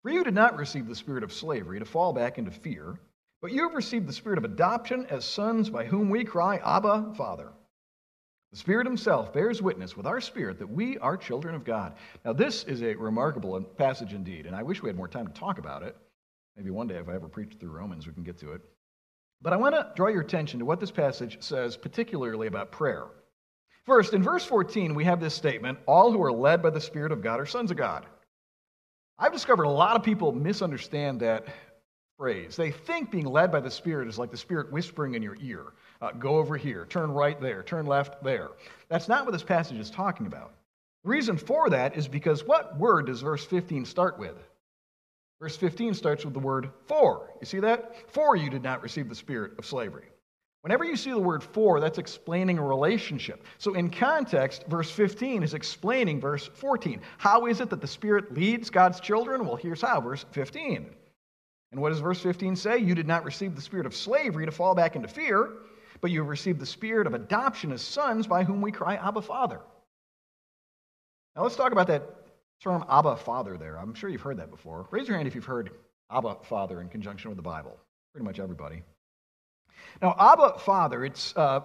For 0.06 0.12
you 0.12 0.24
did 0.24 0.36
not 0.36 0.56
receive 0.56 0.88
the 0.88 0.94
spirit 0.94 1.24
of 1.24 1.34
slavery 1.34 1.80
to 1.80 1.86
fall 1.86 2.14
back 2.14 2.38
into 2.38 2.52
fear, 2.52 3.00
but 3.42 3.52
you 3.52 3.64
have 3.64 3.74
received 3.74 4.08
the 4.08 4.14
spirit 4.14 4.38
of 4.38 4.44
adoption 4.44 5.08
as 5.10 5.26
sons 5.26 5.72
by 5.72 5.86
whom 5.86 6.12
we 6.12 6.24
cry, 6.24 6.58
Abba, 6.58 7.16
Father. 7.18 7.52
The 8.52 8.58
Spirit 8.60 8.86
Himself 8.86 9.34
bears 9.34 9.64
witness 9.64 9.98
with 9.98 10.06
our 10.06 10.22
spirit 10.22 10.60
that 10.60 10.70
we 10.70 11.00
are 11.00 11.18
children 11.18 11.56
of 11.56 11.66
God. 11.66 11.96
Now, 12.24 12.34
this 12.34 12.66
is 12.66 12.84
a 12.84 12.94
remarkable 12.94 13.60
passage 13.60 14.14
indeed, 14.14 14.46
and 14.46 14.56
I 14.56 14.62
wish 14.62 14.84
we 14.84 14.90
had 14.90 14.96
more 14.96 15.08
time 15.08 15.26
to 15.26 15.34
talk 15.34 15.58
about 15.58 15.82
it. 15.82 15.98
Maybe 16.56 16.70
one 16.70 16.86
day, 16.86 16.98
if 16.98 17.10
I 17.10 17.16
ever 17.16 17.28
preach 17.28 17.56
through 17.60 17.72
Romans, 17.72 18.06
we 18.06 18.14
can 18.14 18.22
get 18.22 18.38
to 18.42 18.52
it. 18.52 18.62
But 19.42 19.54
I 19.54 19.58
want 19.58 19.74
to 19.74 19.92
draw 19.96 20.10
your 20.10 20.22
attention 20.22 20.60
to 20.60 20.66
what 20.66 20.80
this 20.80 20.92
passage 20.92 21.38
says, 21.42 21.78
particularly 21.78 22.46
about 22.46 22.72
prayer. 22.72 23.06
First, 23.88 24.14
in 24.14 24.22
verse 24.22 24.46
14, 24.46 24.94
we 24.94 25.06
have 25.06 25.20
this 25.20 25.34
statement 25.34 25.80
All 25.88 26.12
who 26.12 26.22
are 26.22 26.32
led 26.32 26.62
by 26.62 26.70
the 26.70 26.80
Spirit 26.80 27.12
of 27.12 27.24
God 27.24 27.40
are 27.40 27.48
sons 27.48 27.72
of 27.72 27.78
God. 27.78 28.06
I've 29.18 29.34
discovered 29.34 29.64
a 29.64 29.70
lot 29.70 29.96
of 29.96 30.04
people 30.04 30.32
misunderstand 30.32 31.22
that 31.22 31.46
phrase. 32.18 32.56
They 32.56 32.72
think 32.72 33.12
being 33.12 33.26
led 33.26 33.52
by 33.52 33.60
the 33.60 33.72
Spirit 33.72 34.08
is 34.08 34.18
like 34.18 34.32
the 34.32 34.38
Spirit 34.38 34.72
whispering 34.72 35.16
in 35.16 35.22
your 35.22 35.38
ear 35.42 35.74
uh, 36.02 36.12
go 36.12 36.38
over 36.38 36.58
here, 36.58 36.86
turn 36.86 37.12
right 37.12 37.40
there, 37.40 37.64
turn 37.64 37.86
left 37.86 38.24
there. 38.24 38.50
That's 38.90 39.08
not 39.08 39.26
what 39.26 39.32
this 39.32 39.44
passage 39.44 39.78
is 39.78 39.90
talking 39.90 40.28
about. 40.28 40.52
The 41.04 41.10
reason 41.10 41.38
for 41.38 41.70
that 41.70 41.96
is 41.96 42.08
because 42.08 42.44
what 42.44 42.78
word 42.78 43.08
does 43.08 43.22
verse 43.22 43.46
15 43.46 43.86
start 43.86 44.20
with? 44.20 44.36
Verse 45.40 45.56
15 45.58 45.94
starts 45.94 46.26
with 46.26 46.34
the 46.34 46.40
word 46.40 46.70
for. 46.88 47.32
You 47.40 47.46
see 47.46 47.60
that? 47.60 48.12
For 48.12 48.36
you 48.36 48.50
did 48.50 48.64
not 48.64 48.82
receive 48.82 49.10
the 49.10 49.16
spirit 49.16 49.54
of 49.58 49.66
slavery. 49.66 50.06
Whenever 50.66 50.84
you 50.84 50.96
see 50.96 51.12
the 51.12 51.20
word 51.20 51.44
for, 51.44 51.80
that's 51.80 52.00
explaining 52.00 52.58
a 52.58 52.64
relationship. 52.64 53.44
So, 53.60 53.76
in 53.76 53.92
context, 53.92 54.66
verse 54.68 54.90
15 54.90 55.44
is 55.44 55.54
explaining 55.54 56.20
verse 56.20 56.50
14. 56.56 57.02
How 57.20 57.46
is 57.46 57.62
it 57.62 57.70
that 57.70 57.82
the 57.82 57.88
Spirit 57.88 58.34
leads 58.34 58.72
God's 58.72 59.00
children? 59.00 59.46
Well, 59.46 59.58
here's 59.58 59.84
how 59.84 60.02
verse 60.02 60.26
15. 60.32 60.88
And 61.72 61.80
what 61.80 61.90
does 61.90 62.00
verse 62.00 62.20
15 62.20 62.56
say? 62.56 62.80
You 62.80 62.96
did 62.96 63.06
not 63.06 63.26
receive 63.26 63.54
the 63.54 63.62
spirit 63.62 63.86
of 63.86 63.96
slavery 63.96 64.48
to 64.48 64.52
fall 64.52 64.74
back 64.74 64.96
into 64.96 65.08
fear, 65.08 65.52
but 66.02 66.10
you 66.10 66.22
have 66.22 66.30
received 66.30 66.60
the 66.60 66.66
spirit 66.66 67.06
of 67.06 67.14
adoption 67.14 67.72
as 67.72 67.84
sons 67.84 68.26
by 68.26 68.44
whom 68.44 68.60
we 68.60 68.72
cry, 68.72 68.96
Abba, 68.96 69.22
Father. 69.22 69.62
Now, 71.36 71.44
let's 71.44 71.56
talk 71.56 71.74
about 71.74 71.86
that 71.90 72.10
term 72.64 72.84
Abba, 72.90 73.18
Father 73.18 73.56
there. 73.56 73.78
I'm 73.78 73.94
sure 73.94 74.10
you've 74.10 74.22
heard 74.22 74.38
that 74.38 74.50
before. 74.50 74.88
Raise 74.90 75.08
your 75.08 75.18
hand 75.18 75.28
if 75.28 75.36
you've 75.36 75.46
heard 75.46 75.70
Abba, 76.10 76.38
Father 76.42 76.82
in 76.82 76.90
conjunction 76.90 77.30
with 77.30 77.38
the 77.38 77.44
Bible. 77.44 77.78
Pretty 78.14 78.26
much 78.26 78.40
everybody. 78.40 78.82
Now, 80.02 80.16
Abba, 80.18 80.60
Father, 80.60 81.06
it's, 81.06 81.36
uh, 81.36 81.62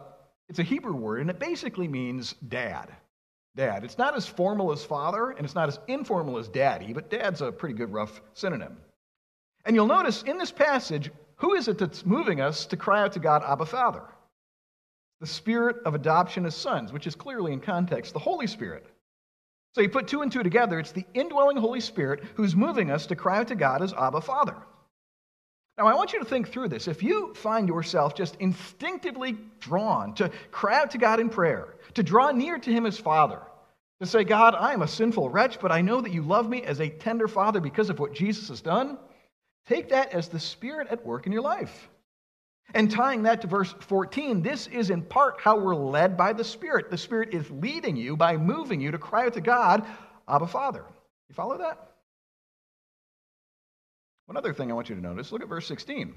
it's 0.49 0.59
a 0.59 0.64
Hebrew 0.64 0.94
word, 0.94 1.20
and 1.20 1.31
it 1.31 1.38
basically 1.38 1.88
means 1.88 2.35
dad. 2.46 2.90
Dad. 3.57 3.85
It's 3.85 3.99
not 3.99 4.16
as 4.16 4.27
formal 4.27 4.70
as 4.70 4.85
father, 4.85 5.31
and 5.31 5.44
it's 5.44 5.57
not 5.57 5.68
as 5.68 5.79
informal 5.88 6.38
as 6.38 6.49
daddy, 6.49 6.92
but 6.92 7.11
dad's 7.11 7.40
a 7.40 7.51
pretty 7.51 7.75
good 7.75 7.92
rough 7.92 8.20
synonym. 8.33 8.77
And 9.64 9.75
you'll 9.75 9.87
notice 9.87 10.23
in 10.23 10.38
this 10.38 10.53
passage, 10.53 11.11
who 11.37 11.55
is 11.55 11.68
it 11.68 11.79
that's 11.79 12.07
moving 12.07 12.40
us 12.40 12.66
to 12.66 12.77
cry 12.77 13.03
out 13.03 13.12
to 13.12 13.18
God, 13.18 13.42
Abba, 13.44 13.66
Father? 13.66 14.05
The 15.20 15.27
spirit 15.27 15.79
of 15.85 15.94
adoption 15.94 16.46
as 16.46 16.55
sons, 16.55 16.92
which 16.92 17.07
is 17.07 17.14
clearly 17.14 17.53
in 17.53 17.61
context 17.61 18.12
the 18.12 18.20
Holy 18.20 18.46
Spirit. 18.46 18.87
So 19.75 19.81
you 19.81 19.88
put 19.88 20.09
two 20.09 20.23
and 20.23 20.33
two 20.33 20.42
together, 20.42 20.79
it's 20.79 20.92
the 20.92 21.07
indwelling 21.14 21.57
Holy 21.57 21.81
Spirit 21.81 22.25
who's 22.35 22.57
moving 22.57 22.90
us 22.90 23.07
to 23.07 23.16
cry 23.16 23.38
out 23.38 23.49
to 23.49 23.55
God 23.55 23.83
as 23.83 23.92
Abba, 23.92 24.20
Father. 24.20 24.57
Now, 25.81 25.87
I 25.87 25.95
want 25.95 26.12
you 26.12 26.19
to 26.19 26.27
think 26.27 26.51
through 26.51 26.69
this. 26.69 26.88
If 26.88 27.03
you 27.03 27.33
find 27.33 27.66
yourself 27.66 28.14
just 28.14 28.37
instinctively 28.37 29.38
drawn 29.61 30.14
to 30.16 30.31
cry 30.51 30.79
out 30.79 30.90
to 30.90 30.99
God 30.99 31.21
in 31.21 31.31
prayer, 31.31 31.77
to 31.95 32.03
draw 32.03 32.33
near 32.33 32.59
to 32.59 32.71
Him 32.71 32.85
as 32.85 32.99
Father, 32.99 33.40
to 33.99 34.07
say, 34.07 34.23
God, 34.23 34.55
I 34.55 34.75
am 34.75 34.83
a 34.83 34.87
sinful 34.87 35.31
wretch, 35.31 35.59
but 35.59 35.73
I 35.73 35.81
know 35.81 36.03
that 36.03 36.12
you 36.12 36.21
love 36.21 36.51
me 36.51 36.64
as 36.64 36.83
a 36.83 36.90
tender 36.90 37.27
Father 37.27 37.62
because 37.62 37.88
of 37.88 37.99
what 37.99 38.12
Jesus 38.12 38.49
has 38.49 38.61
done, 38.61 38.99
take 39.66 39.88
that 39.88 40.12
as 40.12 40.29
the 40.29 40.38
Spirit 40.38 40.88
at 40.90 41.07
work 41.07 41.25
in 41.25 41.33
your 41.33 41.40
life. 41.40 41.88
And 42.75 42.90
tying 42.90 43.23
that 43.23 43.40
to 43.40 43.47
verse 43.47 43.75
14, 43.81 44.43
this 44.43 44.66
is 44.66 44.90
in 44.90 45.01
part 45.01 45.40
how 45.40 45.59
we're 45.59 45.75
led 45.75 46.14
by 46.14 46.35
the 46.35 46.45
Spirit. 46.45 46.90
The 46.90 46.99
Spirit 46.99 47.33
is 47.33 47.51
leading 47.51 47.97
you 47.97 48.19
by 48.19 48.37
moving 48.37 48.83
you 48.83 48.90
to 48.90 48.99
cry 48.99 49.25
out 49.25 49.33
to 49.33 49.40
God, 49.40 49.87
Abba 50.29 50.47
Father. 50.47 50.85
You 51.31 51.35
follow 51.35 51.57
that? 51.57 51.89
One 54.31 54.37
other 54.37 54.55
thing 54.55 54.71
I 54.71 54.75
want 54.75 54.88
you 54.88 54.95
to 54.95 55.03
notice 55.03 55.33
look 55.33 55.43
at 55.43 55.49
verse 55.49 55.66
16. 55.66 56.14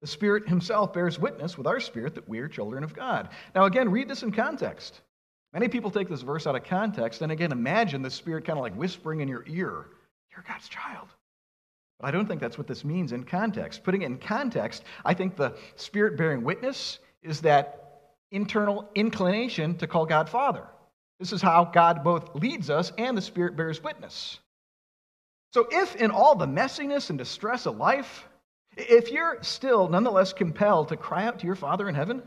The 0.00 0.06
Spirit 0.08 0.48
Himself 0.48 0.92
bears 0.92 1.16
witness 1.16 1.56
with 1.56 1.68
our 1.68 1.78
spirit 1.78 2.16
that 2.16 2.28
we 2.28 2.40
are 2.40 2.48
children 2.48 2.82
of 2.82 2.92
God. 2.92 3.28
Now, 3.54 3.66
again, 3.66 3.88
read 3.92 4.08
this 4.08 4.24
in 4.24 4.32
context. 4.32 5.00
Many 5.52 5.68
people 5.68 5.92
take 5.92 6.08
this 6.08 6.22
verse 6.22 6.44
out 6.44 6.56
of 6.56 6.64
context 6.64 7.22
and 7.22 7.30
again 7.30 7.52
imagine 7.52 8.02
the 8.02 8.10
Spirit 8.10 8.44
kind 8.44 8.58
of 8.58 8.64
like 8.64 8.74
whispering 8.74 9.20
in 9.20 9.28
your 9.28 9.44
ear, 9.46 9.86
You're 10.32 10.44
God's 10.48 10.68
child. 10.68 11.06
But 12.00 12.08
I 12.08 12.10
don't 12.10 12.26
think 12.26 12.40
that's 12.40 12.58
what 12.58 12.66
this 12.66 12.84
means 12.84 13.12
in 13.12 13.22
context. 13.22 13.84
Putting 13.84 14.02
it 14.02 14.06
in 14.06 14.18
context, 14.18 14.82
I 15.04 15.14
think 15.14 15.36
the 15.36 15.54
Spirit 15.76 16.16
bearing 16.18 16.42
witness 16.42 16.98
is 17.22 17.40
that 17.42 18.08
internal 18.32 18.90
inclination 18.96 19.76
to 19.76 19.86
call 19.86 20.04
God 20.04 20.28
Father. 20.28 20.66
This 21.20 21.32
is 21.32 21.42
how 21.42 21.66
God 21.66 22.02
both 22.02 22.34
leads 22.34 22.70
us 22.70 22.90
and 22.98 23.16
the 23.16 23.22
Spirit 23.22 23.54
bears 23.54 23.84
witness. 23.84 24.40
So, 25.52 25.66
if 25.70 25.96
in 25.96 26.10
all 26.10 26.34
the 26.34 26.46
messiness 26.46 27.10
and 27.10 27.18
distress 27.18 27.66
of 27.66 27.76
life, 27.76 28.26
if 28.76 29.10
you're 29.10 29.38
still 29.42 29.88
nonetheless 29.88 30.32
compelled 30.32 30.88
to 30.88 30.96
cry 30.96 31.24
out 31.24 31.40
to 31.40 31.46
your 31.46 31.56
Father 31.56 31.88
in 31.88 31.94
heaven, 31.94 32.22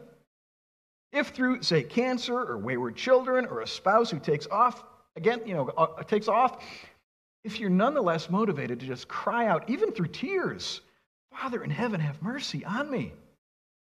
if 1.12 1.30
through, 1.30 1.62
say, 1.62 1.84
cancer 1.84 2.38
or 2.38 2.58
wayward 2.58 2.96
children 2.96 3.46
or 3.46 3.62
a 3.62 3.68
spouse 3.68 4.10
who 4.10 4.20
takes 4.20 4.48
off, 4.48 4.84
again, 5.16 5.42
you 5.46 5.54
know, 5.54 5.68
uh, 5.78 6.04
takes 6.04 6.28
off, 6.28 6.64
if 7.44 7.60
you're 7.60 7.70
nonetheless 7.70 8.30
motivated 8.30 8.80
to 8.80 8.86
just 8.86 9.08
cry 9.08 9.48
out, 9.48 9.70
even 9.70 9.92
through 9.92 10.08
tears, 10.08 10.82
Father 11.32 11.64
in 11.64 11.70
heaven, 11.70 12.00
have 12.00 12.22
mercy 12.22 12.64
on 12.66 12.90
me. 12.90 13.14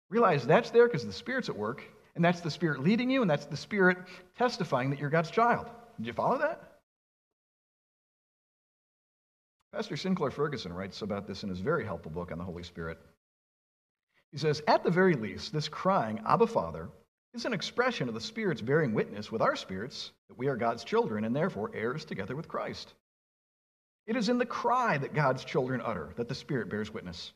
Realize 0.10 0.46
that's 0.46 0.70
there 0.70 0.88
because 0.88 1.06
the 1.06 1.13
Spirit's 1.13 1.50
at 1.50 1.56
work, 1.56 1.84
and 2.16 2.24
that's 2.24 2.42
the 2.42 2.52
Spirit 2.52 2.82
leading 2.82 3.10
you, 3.10 3.22
and 3.22 3.30
that's 3.30 3.46
the 3.46 3.58
Spirit 3.58 3.98
testifying 4.38 4.90
that 4.90 5.00
you're 5.00 5.10
God's 5.10 5.32
child. 5.32 5.68
Did 5.98 6.08
you 6.08 6.13
follow 6.13 6.38
that? 6.40 6.66
Pastor 9.78 9.96
Sinclair 9.96 10.32
Ferguson 10.32 10.74
writes 10.74 11.04
about 11.04 11.28
this 11.28 11.44
in 11.44 11.50
his 11.50 11.60
very 11.60 11.86
helpful 11.86 12.10
book 12.10 12.32
on 12.32 12.40
the 12.40 12.44
Holy 12.44 12.63
Spirit. 12.63 12.98
He 14.32 14.40
says, 14.40 14.63
At 14.66 14.84
the 14.84 14.90
very 14.90 15.13
least, 15.13 15.54
this 15.54 15.70
crying, 15.70 16.20
Abba 16.26 16.48
Father, 16.48 16.90
is 17.36 17.46
an 17.46 17.54
expression 17.54 18.08
of 18.08 18.16
the 18.16 18.20
Spirit's 18.20 18.63
bearing 18.63 18.96
witness 18.96 19.32
with 19.32 19.40
our 19.40 19.56
spirits 19.56 20.13
that 20.30 20.38
we 20.40 20.48
are 20.48 20.58
God's 20.58 20.84
children 20.84 21.26
and 21.26 21.36
therefore 21.36 21.70
heirs 21.76 22.06
together 22.06 22.36
with 22.36 22.48
Christ. 22.48 22.96
It 24.08 24.16
is 24.16 24.30
in 24.30 24.40
the 24.40 24.48
cry 24.48 24.98
that 24.98 25.13
God's 25.13 25.46
children 25.46 25.80
utter 25.86 26.12
that 26.16 26.28
the 26.28 26.34
Spirit 26.34 26.72
bears 26.72 26.92
witness. 26.92 27.34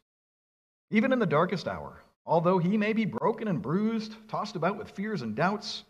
Even 0.90 1.14
in 1.14 1.20
the 1.20 1.28
darkest 1.28 1.68
hour, 1.68 2.02
although 2.26 2.58
he 2.58 2.76
may 2.76 2.94
be 2.94 3.06
broken 3.06 3.50
and 3.50 3.62
bruised, 3.62 4.16
tossed 4.30 4.56
about 4.56 4.80
with 4.80 4.90
fears 4.90 5.22
and 5.22 5.36
doubts, 5.36 5.84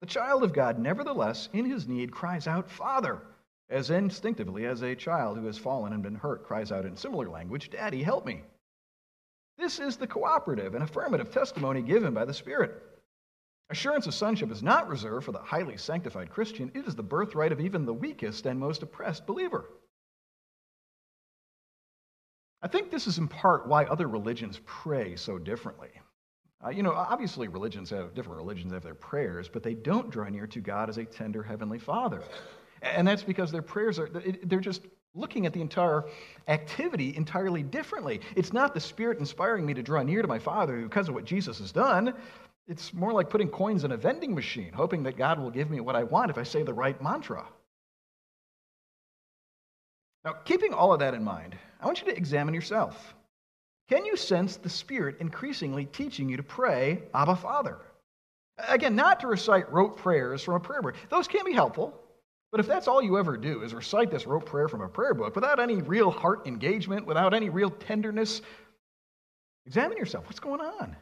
the 0.00 0.06
child 0.06 0.42
of 0.42 0.54
God, 0.54 0.78
nevertheless, 0.78 1.50
in 1.52 1.66
his 1.66 1.86
need, 1.86 2.12
cries 2.12 2.46
out, 2.46 2.70
Father 2.70 3.20
as 3.70 3.90
instinctively 3.90 4.64
as 4.66 4.82
a 4.82 4.94
child 4.94 5.38
who 5.38 5.46
has 5.46 5.58
fallen 5.58 5.92
and 5.92 6.02
been 6.02 6.14
hurt 6.14 6.44
cries 6.44 6.72
out 6.72 6.86
in 6.86 6.96
similar 6.96 7.28
language, 7.28 7.70
Daddy, 7.70 8.02
help 8.02 8.24
me. 8.24 8.42
This 9.58 9.78
is 9.78 9.96
the 9.96 10.06
cooperative 10.06 10.74
and 10.74 10.84
affirmative 10.84 11.30
testimony 11.30 11.82
given 11.82 12.14
by 12.14 12.24
the 12.24 12.32
Spirit. 12.32 12.82
Assurance 13.70 14.06
of 14.06 14.14
sonship 14.14 14.50
is 14.50 14.62
not 14.62 14.88
reserved 14.88 15.26
for 15.26 15.32
the 15.32 15.38
highly 15.38 15.76
sanctified 15.76 16.30
Christian, 16.30 16.70
it 16.74 16.86
is 16.86 16.94
the 16.94 17.02
birthright 17.02 17.52
of 17.52 17.60
even 17.60 17.84
the 17.84 17.92
weakest 17.92 18.46
and 18.46 18.58
most 18.58 18.82
oppressed 18.82 19.26
believer. 19.26 19.68
I 22.62 22.68
think 22.68 22.90
this 22.90 23.06
is 23.06 23.18
in 23.18 23.28
part 23.28 23.68
why 23.68 23.84
other 23.84 24.08
religions 24.08 24.60
pray 24.64 25.16
so 25.16 25.38
differently. 25.38 25.90
Uh, 26.64 26.70
you 26.70 26.82
know, 26.82 26.92
obviously, 26.92 27.46
religions 27.46 27.90
have 27.90 28.14
different 28.14 28.38
religions 28.38 28.72
have 28.72 28.82
their 28.82 28.94
prayers, 28.94 29.48
but 29.48 29.62
they 29.62 29.74
don't 29.74 30.10
draw 30.10 30.28
near 30.28 30.46
to 30.48 30.60
God 30.60 30.88
as 30.88 30.98
a 30.98 31.04
tender 31.04 31.42
heavenly 31.42 31.78
Father. 31.78 32.22
And 32.82 33.06
that's 33.06 33.22
because 33.22 33.50
their 33.50 33.62
prayers 33.62 33.98
are, 33.98 34.08
they're 34.44 34.60
just 34.60 34.86
looking 35.14 35.46
at 35.46 35.52
the 35.52 35.60
entire 35.60 36.04
activity 36.46 37.16
entirely 37.16 37.62
differently. 37.62 38.20
It's 38.36 38.52
not 38.52 38.74
the 38.74 38.80
Spirit 38.80 39.18
inspiring 39.18 39.66
me 39.66 39.74
to 39.74 39.82
draw 39.82 40.02
near 40.02 40.22
to 40.22 40.28
my 40.28 40.38
Father 40.38 40.80
because 40.82 41.08
of 41.08 41.14
what 41.14 41.24
Jesus 41.24 41.58
has 41.58 41.72
done. 41.72 42.14
It's 42.68 42.92
more 42.92 43.12
like 43.12 43.30
putting 43.30 43.48
coins 43.48 43.84
in 43.84 43.92
a 43.92 43.96
vending 43.96 44.34
machine, 44.34 44.72
hoping 44.72 45.02
that 45.04 45.16
God 45.16 45.40
will 45.40 45.50
give 45.50 45.70
me 45.70 45.80
what 45.80 45.96
I 45.96 46.04
want 46.04 46.30
if 46.30 46.38
I 46.38 46.42
say 46.42 46.62
the 46.62 46.74
right 46.74 47.00
mantra. 47.02 47.46
Now, 50.24 50.32
keeping 50.44 50.74
all 50.74 50.92
of 50.92 51.00
that 51.00 51.14
in 51.14 51.24
mind, 51.24 51.56
I 51.80 51.86
want 51.86 52.00
you 52.00 52.06
to 52.08 52.16
examine 52.16 52.54
yourself. 52.54 53.14
Can 53.88 54.04
you 54.04 54.16
sense 54.16 54.56
the 54.56 54.68
Spirit 54.68 55.16
increasingly 55.20 55.86
teaching 55.86 56.28
you 56.28 56.36
to 56.36 56.42
pray, 56.42 57.02
Abba 57.14 57.36
Father? 57.36 57.78
Again, 58.68 58.94
not 58.94 59.20
to 59.20 59.28
recite 59.28 59.72
rote 59.72 59.96
prayers 59.96 60.42
from 60.42 60.54
a 60.54 60.60
prayer 60.60 60.82
book. 60.82 60.96
Those 61.08 61.28
can 61.28 61.46
be 61.46 61.52
helpful. 61.52 61.98
But 62.50 62.60
if 62.60 62.66
that's 62.66 62.88
all 62.88 63.02
you 63.02 63.18
ever 63.18 63.36
do 63.36 63.62
is 63.62 63.74
recite 63.74 64.10
this 64.10 64.26
rote 64.26 64.46
prayer 64.46 64.68
from 64.68 64.80
a 64.80 64.88
prayer 64.88 65.14
book 65.14 65.34
without 65.34 65.60
any 65.60 65.76
real 65.76 66.10
heart 66.10 66.46
engagement, 66.46 67.06
without 67.06 67.34
any 67.34 67.50
real 67.50 67.70
tenderness, 67.70 68.40
examine 69.66 69.98
yourself. 69.98 70.24
What's 70.26 70.40
going 70.40 70.60
on? 70.60 70.96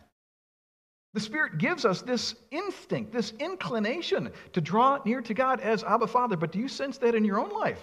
The 1.15 1.21
Spirit 1.21 1.59
gives 1.59 1.85
us 1.85 2.03
this 2.03 2.35
instinct, 2.51 3.13
this 3.13 3.33
inclination 3.39 4.31
to 4.53 4.61
draw 4.61 4.99
near 5.07 5.23
to 5.23 5.35
God 5.35 5.61
as 5.61 5.85
Abba 5.85 6.09
Father, 6.09 6.37
but 6.37 6.53
do 6.53 6.59
you 6.59 6.69
sense 6.69 6.99
that 6.99 7.15
in 7.15 7.25
your 7.25 7.39
own 7.39 7.51
life? 7.51 7.81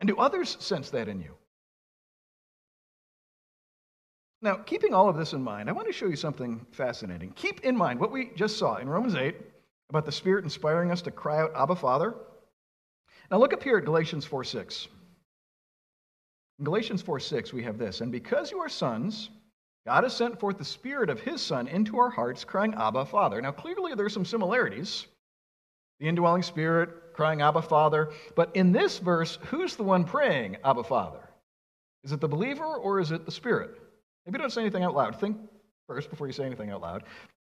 And 0.00 0.08
do 0.08 0.16
others 0.18 0.56
sense 0.60 0.90
that 0.90 1.08
in 1.08 1.20
you? 1.20 1.34
Now, 4.42 4.56
keeping 4.56 4.92
all 4.92 5.08
of 5.08 5.16
this 5.16 5.32
in 5.32 5.42
mind, 5.42 5.70
I 5.70 5.72
want 5.72 5.86
to 5.86 5.92
show 5.94 6.06
you 6.06 6.16
something 6.16 6.66
fascinating. 6.72 7.32
Keep 7.36 7.60
in 7.60 7.74
mind 7.74 7.98
what 7.98 8.12
we 8.12 8.32
just 8.36 8.58
saw 8.58 8.76
in 8.76 8.88
Romans 8.88 9.14
8 9.14 9.34
about 9.88 10.04
the 10.04 10.12
Spirit 10.12 10.44
inspiring 10.44 10.90
us 10.90 11.00
to 11.02 11.10
cry 11.10 11.40
out, 11.40 11.52
Abba 11.56 11.76
Father. 11.76 12.14
Now 13.30 13.38
look 13.38 13.52
up 13.52 13.62
here 13.62 13.78
at 13.78 13.84
Galatians 13.84 14.24
4 14.24 14.44
6. 14.44 14.88
In 16.58 16.64
Galatians 16.64 17.02
4 17.02 17.20
6, 17.20 17.52
we 17.52 17.62
have 17.62 17.78
this 17.78 18.00
And 18.00 18.12
because 18.12 18.50
you 18.50 18.58
are 18.58 18.68
sons, 18.68 19.30
God 19.86 20.04
has 20.04 20.16
sent 20.16 20.40
forth 20.40 20.58
the 20.58 20.64
Spirit 20.64 21.10
of 21.10 21.20
His 21.20 21.42
Son 21.42 21.68
into 21.68 21.98
our 21.98 22.10
hearts, 22.10 22.44
crying, 22.44 22.74
Abba, 22.74 23.04
Father. 23.04 23.40
Now, 23.42 23.52
clearly, 23.52 23.94
there's 23.94 24.14
some 24.14 24.24
similarities. 24.24 25.06
The 26.00 26.08
indwelling 26.08 26.42
Spirit 26.42 27.12
crying, 27.12 27.42
Abba, 27.42 27.62
Father. 27.62 28.10
But 28.34 28.50
in 28.54 28.72
this 28.72 28.98
verse, 28.98 29.38
who's 29.42 29.76
the 29.76 29.82
one 29.82 30.04
praying, 30.04 30.56
Abba, 30.64 30.84
Father? 30.84 31.28
Is 32.02 32.12
it 32.12 32.20
the 32.20 32.28
believer 32.28 32.64
or 32.64 33.00
is 33.00 33.12
it 33.12 33.24
the 33.24 33.32
Spirit? 33.32 33.78
Maybe 34.26 34.38
don't 34.38 34.52
say 34.52 34.62
anything 34.62 34.84
out 34.84 34.94
loud. 34.94 35.18
Think 35.20 35.36
first 35.86 36.10
before 36.10 36.26
you 36.26 36.32
say 36.32 36.44
anything 36.44 36.70
out 36.70 36.80
loud. 36.80 37.04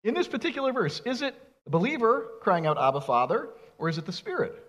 In 0.05 0.15
this 0.15 0.29
particular 0.29 0.73
verse, 0.73 1.01
is 1.05 1.23
it 1.23 1.35
the 1.65 1.71
believer 1.71 2.29
crying 2.41 2.67
out, 2.67 2.79
Abba, 2.79 3.01
Father, 3.01 3.49
or 3.79 3.89
is 3.89 3.99
it 3.99 4.07
the 4.07 4.13
Spirit? 4.13 4.63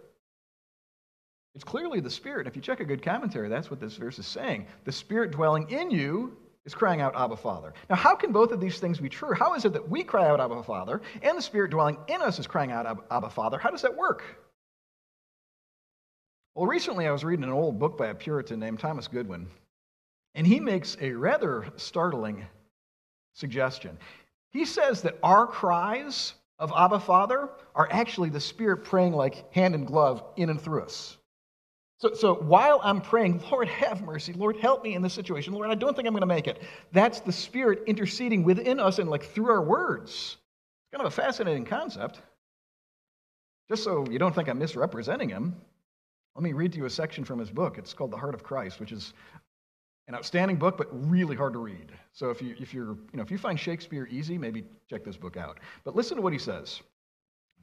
It's 1.57 1.63
clearly 1.63 1.99
the 1.99 2.11
Spirit. 2.11 2.45
If 2.45 2.55
you 2.55 2.61
check 2.61 2.81
a 2.81 2.85
good 2.85 3.01
commentary, 3.01 3.49
that's 3.49 3.71
what 3.71 3.79
this 3.79 3.95
verse 3.95 4.19
is 4.19 4.27
saying. 4.27 4.67
The 4.83 4.91
Spirit 4.91 5.31
dwelling 5.31 5.67
in 5.71 5.89
you 5.89 6.37
is 6.65 6.75
crying 6.75 7.01
out, 7.01 7.15
Abba, 7.15 7.35
Father. 7.35 7.73
Now, 7.89 7.95
how 7.95 8.13
can 8.13 8.31
both 8.31 8.51
of 8.51 8.61
these 8.61 8.79
things 8.79 8.99
be 8.99 9.09
true? 9.09 9.33
How 9.33 9.55
is 9.55 9.65
it 9.65 9.73
that 9.73 9.89
we 9.89 10.03
cry 10.03 10.27
out, 10.27 10.39
Abba, 10.39 10.61
Father, 10.61 11.01
and 11.23 11.35
the 11.35 11.41
Spirit 11.41 11.71
dwelling 11.71 11.97
in 12.09 12.21
us 12.21 12.37
is 12.37 12.45
crying 12.45 12.71
out, 12.71 13.03
Abba, 13.09 13.31
Father? 13.31 13.57
How 13.57 13.71
does 13.71 13.81
that 13.81 13.97
work? 13.97 14.23
Well, 16.53 16.67
recently 16.67 17.07
I 17.07 17.11
was 17.11 17.23
reading 17.23 17.43
an 17.43 17.49
old 17.49 17.79
book 17.79 17.97
by 17.97 18.09
a 18.09 18.13
Puritan 18.13 18.59
named 18.59 18.79
Thomas 18.79 19.07
Goodwin, 19.07 19.47
and 20.35 20.45
he 20.45 20.59
makes 20.59 20.95
a 21.01 21.11
rather 21.11 21.65
startling 21.75 22.45
suggestion. 23.33 23.97
He 24.51 24.63
says 24.63 25.01
that 25.01 25.17
our 25.23 25.47
cries 25.47 26.35
of 26.59 26.71
Abba 26.77 26.99
Father 26.99 27.49
are 27.73 27.87
actually 27.89 28.29
the 28.29 28.39
Spirit 28.39 28.83
praying 28.83 29.13
like 29.13 29.51
hand 29.55 29.73
and 29.73 29.87
glove 29.87 30.23
in 30.35 30.51
and 30.51 30.61
through 30.61 30.83
us. 30.83 31.17
So, 31.99 32.13
so 32.13 32.35
while 32.35 32.79
I'm 32.83 33.01
praying, 33.01 33.43
Lord, 33.51 33.67
have 33.67 34.01
mercy, 34.01 34.33
Lord, 34.33 34.57
help 34.57 34.83
me 34.83 34.93
in 34.93 35.01
this 35.01 35.13
situation, 35.13 35.53
Lord, 35.53 35.69
I 35.69 35.75
don't 35.75 35.95
think 35.95 36.07
I'm 36.07 36.13
going 36.13 36.21
to 36.21 36.27
make 36.27 36.47
it, 36.47 36.61
that's 36.91 37.19
the 37.21 37.31
Spirit 37.31 37.83
interceding 37.87 38.43
within 38.43 38.79
us 38.79 38.99
and 38.99 39.09
like 39.09 39.25
through 39.25 39.49
our 39.49 39.61
words. 39.61 40.11
It's 40.11 40.91
kind 40.91 41.05
of 41.05 41.07
a 41.07 41.15
fascinating 41.15 41.65
concept. 41.65 42.21
Just 43.69 43.83
so 43.83 44.05
you 44.09 44.19
don't 44.19 44.33
think 44.33 44.47
I'm 44.47 44.59
misrepresenting 44.59 45.29
him, 45.29 45.55
let 46.35 46.43
me 46.43 46.53
read 46.53 46.71
to 46.73 46.77
you 46.77 46.85
a 46.85 46.89
section 46.89 47.25
from 47.25 47.39
his 47.39 47.49
book. 47.49 47.77
It's 47.77 47.93
called 47.93 48.11
The 48.11 48.17
Heart 48.17 48.35
of 48.35 48.43
Christ, 48.43 48.79
which 48.79 48.91
is 48.91 49.13
an 50.07 50.15
outstanding 50.15 50.57
book, 50.57 50.77
but 50.77 50.87
really 51.09 51.35
hard 51.35 51.53
to 51.53 51.59
read. 51.59 51.91
So 52.13 52.29
if 52.29 52.41
you 52.41 52.55
if 52.59 52.73
you're 52.73 52.91
you 53.11 53.15
know 53.15 53.23
if 53.23 53.31
you 53.31 53.37
find 53.37 53.59
Shakespeare 53.59 54.07
easy, 54.09 54.37
maybe 54.37 54.63
check 54.89 55.03
this 55.03 55.17
book 55.17 55.35
out. 55.35 55.59
But 55.83 55.95
listen 55.95 56.15
to 56.15 56.21
what 56.21 56.31
he 56.31 56.39
says. 56.39 56.81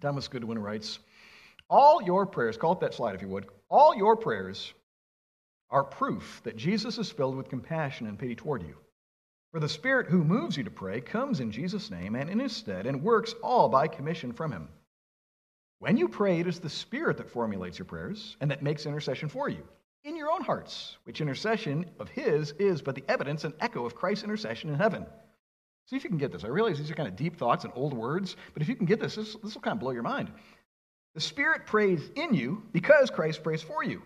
Thomas 0.01 0.29
Goodwin 0.29 0.59
writes, 0.59 0.99
"All 1.68 2.03
your 2.03 2.27
prayers, 2.27 2.57
call 2.57 2.72
up 2.72 2.81
that 2.81 2.94
slide 2.94 3.14
if 3.14 3.22
you 3.22 3.29
would. 3.29 3.48
All 3.68 3.94
your 3.94 4.16
prayers 4.16 4.72
are 5.70 5.85
proof 5.85 6.40
that 6.44 6.57
Jesus 6.57 6.98
is 6.98 7.11
filled 7.11 7.37
with 7.37 7.48
compassion 7.48 8.07
and 8.07 8.18
pity 8.18 8.37
toward 8.37 8.62
you. 8.62 8.77
For 9.50 9.61
the 9.61 9.68
Spirit 9.68 10.09
who 10.09 10.24
moves 10.24 10.57
you 10.57 10.64
to 10.64 10.70
pray 10.70 11.00
comes 11.00 11.40
in 11.40 11.50
Jesus' 11.50 11.90
name 11.90 12.14
and 12.14 12.29
in 12.29 12.38
His 12.38 12.55
stead 12.55 12.87
and 12.87 13.03
works 13.03 13.35
all 13.42 13.68
by 13.68 13.88
commission 13.88 14.33
from 14.33 14.53
Him. 14.53 14.68
When 15.79 15.96
you 15.96 16.09
pray, 16.09 16.40
it 16.40 16.46
is 16.46 16.61
the 16.61 16.70
Spirit 16.70 17.16
that 17.18 17.31
formulates 17.31 17.79
your 17.79 17.87
prayers 17.87 18.37
and 18.40 18.50
that 18.50 18.62
makes 18.62 18.87
intercession 18.87 19.29
for 19.29 19.48
you." 19.48 19.66
in 20.05 20.16
your 20.16 20.31
own 20.31 20.42
hearts, 20.42 20.98
which 21.05 21.20
intercession 21.20 21.87
of 21.98 22.11
his 22.11 22.53
is 22.53 22.83
but 22.83 22.94
the 22.94 23.05
evidence 23.09 23.44
and 23.44 23.55
echo 23.61 23.87
of 23.87 23.94
Christ's 23.94 24.24
intercession 24.24 24.70
in 24.70 24.77
heaven. 24.77 25.07
See 25.87 25.96
if 25.96 26.05
you 26.05 26.11
can 26.11 26.18
get 26.18 26.33
this. 26.33 26.44
I 26.44 26.48
realize 26.48 26.79
these 26.79 26.90
are 26.90 26.94
kind 26.94 27.09
of 27.09 27.16
deep 27.16 27.37
thoughts 27.37 27.64
and 27.64 27.72
old 27.74 27.94
words, 27.94 28.37
but 28.53 28.62
if 28.62 28.68
you 28.68 28.77
can 28.77 28.87
get 28.87 29.00
this, 29.00 29.16
this, 29.16 29.35
this 29.42 29.55
will 29.55 29.62
kind 29.62 29.74
of 29.74 29.81
blow 29.81 29.90
your 29.90 30.03
mind. 30.03 30.31
The 31.14 31.20
Spirit 31.20 31.66
prays 31.66 32.11
in 32.16 32.35
you 32.35 32.62
because 32.72 33.11
Christ 33.11 33.42
prays 33.42 33.62
for 33.62 33.85
you. 33.85 34.03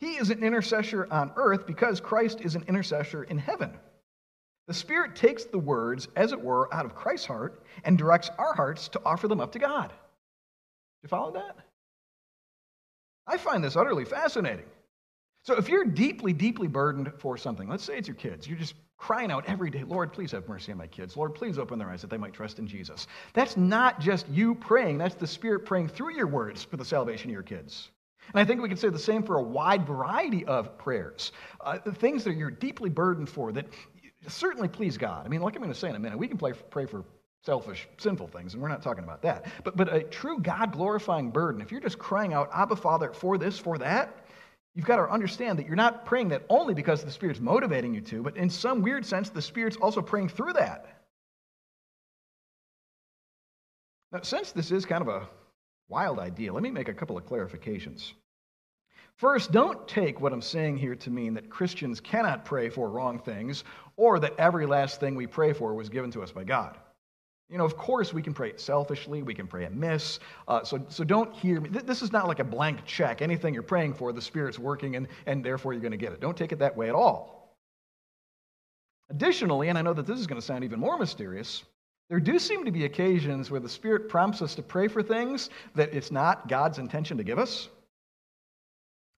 He 0.00 0.16
is 0.16 0.30
an 0.30 0.42
intercessor 0.42 1.06
on 1.10 1.32
earth 1.36 1.66
because 1.66 2.00
Christ 2.00 2.40
is 2.40 2.54
an 2.54 2.64
intercessor 2.68 3.24
in 3.24 3.38
heaven. 3.38 3.76
The 4.66 4.74
Spirit 4.74 5.16
takes 5.16 5.44
the 5.44 5.58
words, 5.58 6.08
as 6.14 6.32
it 6.32 6.40
were, 6.40 6.72
out 6.74 6.84
of 6.84 6.94
Christ's 6.94 7.26
heart 7.26 7.64
and 7.84 7.98
directs 7.98 8.30
our 8.38 8.54
hearts 8.54 8.88
to 8.88 9.00
offer 9.04 9.26
them 9.26 9.40
up 9.40 9.52
to 9.52 9.58
God. 9.58 9.92
You 11.02 11.08
follow 11.08 11.32
that? 11.32 11.56
I 13.26 13.36
find 13.36 13.62
this 13.62 13.76
utterly 13.76 14.04
fascinating. 14.04 14.66
So 15.44 15.56
if 15.56 15.68
you're 15.68 15.84
deeply, 15.84 16.32
deeply 16.32 16.68
burdened 16.68 17.12
for 17.18 17.36
something, 17.36 17.68
let's 17.68 17.84
say 17.84 17.98
it's 17.98 18.08
your 18.08 18.14
kids, 18.14 18.46
you're 18.46 18.58
just 18.58 18.74
crying 18.98 19.30
out 19.30 19.44
every 19.46 19.70
day, 19.70 19.84
Lord, 19.84 20.12
please 20.12 20.32
have 20.32 20.48
mercy 20.48 20.72
on 20.72 20.78
my 20.78 20.86
kids. 20.86 21.16
Lord, 21.16 21.34
please 21.34 21.58
open 21.58 21.78
their 21.78 21.88
eyes 21.88 22.02
that 22.02 22.10
they 22.10 22.18
might 22.18 22.34
trust 22.34 22.58
in 22.58 22.66
Jesus. 22.66 23.06
That's 23.32 23.56
not 23.56 24.00
just 24.00 24.28
you 24.28 24.54
praying, 24.54 24.98
that's 24.98 25.14
the 25.14 25.26
Spirit 25.26 25.64
praying 25.64 25.88
through 25.88 26.14
your 26.14 26.26
words 26.26 26.64
for 26.64 26.76
the 26.76 26.84
salvation 26.84 27.30
of 27.30 27.32
your 27.32 27.42
kids. 27.42 27.90
And 28.34 28.40
I 28.40 28.44
think 28.44 28.60
we 28.60 28.68
can 28.68 28.76
say 28.76 28.90
the 28.90 28.98
same 28.98 29.22
for 29.22 29.36
a 29.36 29.42
wide 29.42 29.86
variety 29.86 30.44
of 30.44 30.76
prayers. 30.76 31.32
Uh, 31.60 31.78
the 31.82 31.92
things 31.92 32.24
that 32.24 32.36
you're 32.36 32.50
deeply 32.50 32.90
burdened 32.90 33.30
for 33.30 33.52
that 33.52 33.66
certainly 34.26 34.68
please 34.68 34.98
God. 34.98 35.24
I 35.24 35.28
mean, 35.28 35.40
like 35.40 35.54
I'm 35.54 35.62
going 35.62 35.72
to 35.72 35.78
say 35.78 35.88
in 35.88 35.94
a 35.94 35.98
minute, 35.98 36.18
we 36.18 36.28
can 36.28 36.36
play, 36.36 36.52
pray 36.52 36.84
for 36.84 37.04
selfish, 37.46 37.88
sinful 37.96 38.26
things, 38.28 38.52
and 38.52 38.62
we're 38.62 38.68
not 38.68 38.82
talking 38.82 39.04
about 39.04 39.22
that. 39.22 39.46
But, 39.64 39.76
but 39.76 39.92
a 39.92 40.02
true 40.02 40.40
God 40.40 40.72
glorifying 40.72 41.30
burden, 41.30 41.62
if 41.62 41.70
you're 41.70 41.80
just 41.80 41.98
crying 41.98 42.34
out, 42.34 42.50
Abba, 42.52 42.76
Father, 42.76 43.12
for 43.12 43.38
this, 43.38 43.58
for 43.58 43.78
that, 43.78 44.26
You've 44.74 44.86
got 44.86 44.96
to 44.96 45.10
understand 45.10 45.58
that 45.58 45.66
you're 45.66 45.76
not 45.76 46.04
praying 46.04 46.28
that 46.28 46.44
only 46.48 46.74
because 46.74 47.02
the 47.02 47.10
Spirit's 47.10 47.40
motivating 47.40 47.94
you 47.94 48.00
to, 48.02 48.22
but 48.22 48.36
in 48.36 48.48
some 48.48 48.82
weird 48.82 49.04
sense, 49.04 49.30
the 49.30 49.42
Spirit's 49.42 49.76
also 49.76 50.00
praying 50.00 50.28
through 50.28 50.52
that. 50.52 50.86
Now, 54.12 54.20
since 54.22 54.52
this 54.52 54.70
is 54.70 54.86
kind 54.86 55.02
of 55.02 55.08
a 55.08 55.28
wild 55.88 56.18
idea, 56.18 56.52
let 56.52 56.62
me 56.62 56.70
make 56.70 56.88
a 56.88 56.94
couple 56.94 57.18
of 57.18 57.26
clarifications. 57.26 58.12
First, 59.16 59.50
don't 59.50 59.88
take 59.88 60.20
what 60.20 60.32
I'm 60.32 60.40
saying 60.40 60.76
here 60.76 60.94
to 60.94 61.10
mean 61.10 61.34
that 61.34 61.50
Christians 61.50 62.00
cannot 62.00 62.44
pray 62.44 62.68
for 62.68 62.88
wrong 62.88 63.18
things 63.18 63.64
or 63.96 64.20
that 64.20 64.38
every 64.38 64.64
last 64.64 65.00
thing 65.00 65.16
we 65.16 65.26
pray 65.26 65.52
for 65.52 65.74
was 65.74 65.88
given 65.88 66.12
to 66.12 66.22
us 66.22 66.30
by 66.30 66.44
God. 66.44 66.78
You 67.50 67.56
know, 67.56 67.64
of 67.64 67.78
course, 67.78 68.12
we 68.12 68.20
can 68.20 68.34
pray 68.34 68.52
selfishly, 68.56 69.22
we 69.22 69.34
can 69.34 69.46
pray 69.46 69.64
amiss. 69.64 70.20
Uh, 70.46 70.62
so, 70.64 70.84
so 70.88 71.02
don't 71.02 71.34
hear 71.34 71.60
me. 71.60 71.70
This 71.70 72.02
is 72.02 72.12
not 72.12 72.28
like 72.28 72.40
a 72.40 72.44
blank 72.44 72.84
check. 72.84 73.22
Anything 73.22 73.54
you're 73.54 73.62
praying 73.62 73.94
for, 73.94 74.12
the 74.12 74.20
Spirit's 74.20 74.58
working, 74.58 74.96
and, 74.96 75.08
and 75.24 75.42
therefore 75.42 75.72
you're 75.72 75.80
going 75.80 75.92
to 75.92 75.96
get 75.96 76.12
it. 76.12 76.20
Don't 76.20 76.36
take 76.36 76.52
it 76.52 76.58
that 76.58 76.76
way 76.76 76.90
at 76.90 76.94
all. 76.94 77.56
Additionally, 79.10 79.68
and 79.70 79.78
I 79.78 79.82
know 79.82 79.94
that 79.94 80.06
this 80.06 80.18
is 80.18 80.26
going 80.26 80.38
to 80.38 80.46
sound 80.46 80.64
even 80.64 80.78
more 80.78 80.98
mysterious, 80.98 81.64
there 82.10 82.20
do 82.20 82.38
seem 82.38 82.66
to 82.66 82.70
be 82.70 82.84
occasions 82.84 83.50
where 83.50 83.60
the 83.60 83.68
Spirit 83.68 84.10
prompts 84.10 84.42
us 84.42 84.54
to 84.56 84.62
pray 84.62 84.88
for 84.88 85.02
things 85.02 85.48
that 85.74 85.94
it's 85.94 86.10
not 86.10 86.48
God's 86.48 86.78
intention 86.78 87.16
to 87.16 87.24
give 87.24 87.38
us. 87.38 87.68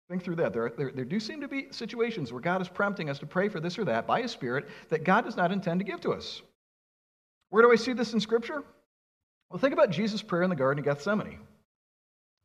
Think 0.08 0.22
through 0.24 0.36
that. 0.36 0.52
There, 0.52 0.72
there, 0.76 0.92
there 0.92 1.04
do 1.04 1.18
seem 1.18 1.40
to 1.40 1.48
be 1.48 1.68
situations 1.70 2.32
where 2.32 2.40
God 2.40 2.60
is 2.60 2.68
prompting 2.68 3.10
us 3.10 3.18
to 3.20 3.26
pray 3.26 3.48
for 3.48 3.60
this 3.60 3.78
or 3.78 3.84
that 3.84 4.06
by 4.06 4.22
His 4.22 4.32
Spirit 4.32 4.68
that 4.88 5.04
God 5.04 5.24
does 5.24 5.36
not 5.36 5.50
intend 5.50 5.80
to 5.80 5.84
give 5.84 6.00
to 6.00 6.12
us. 6.12 6.42
Where 7.50 7.62
do 7.62 7.72
I 7.72 7.76
see 7.76 7.92
this 7.92 8.12
in 8.12 8.20
Scripture? 8.20 8.62
Well, 9.50 9.58
think 9.58 9.72
about 9.72 9.90
Jesus' 9.90 10.22
prayer 10.22 10.42
in 10.42 10.50
the 10.50 10.56
Garden 10.56 10.78
of 10.78 10.84
Gethsemane. 10.84 11.40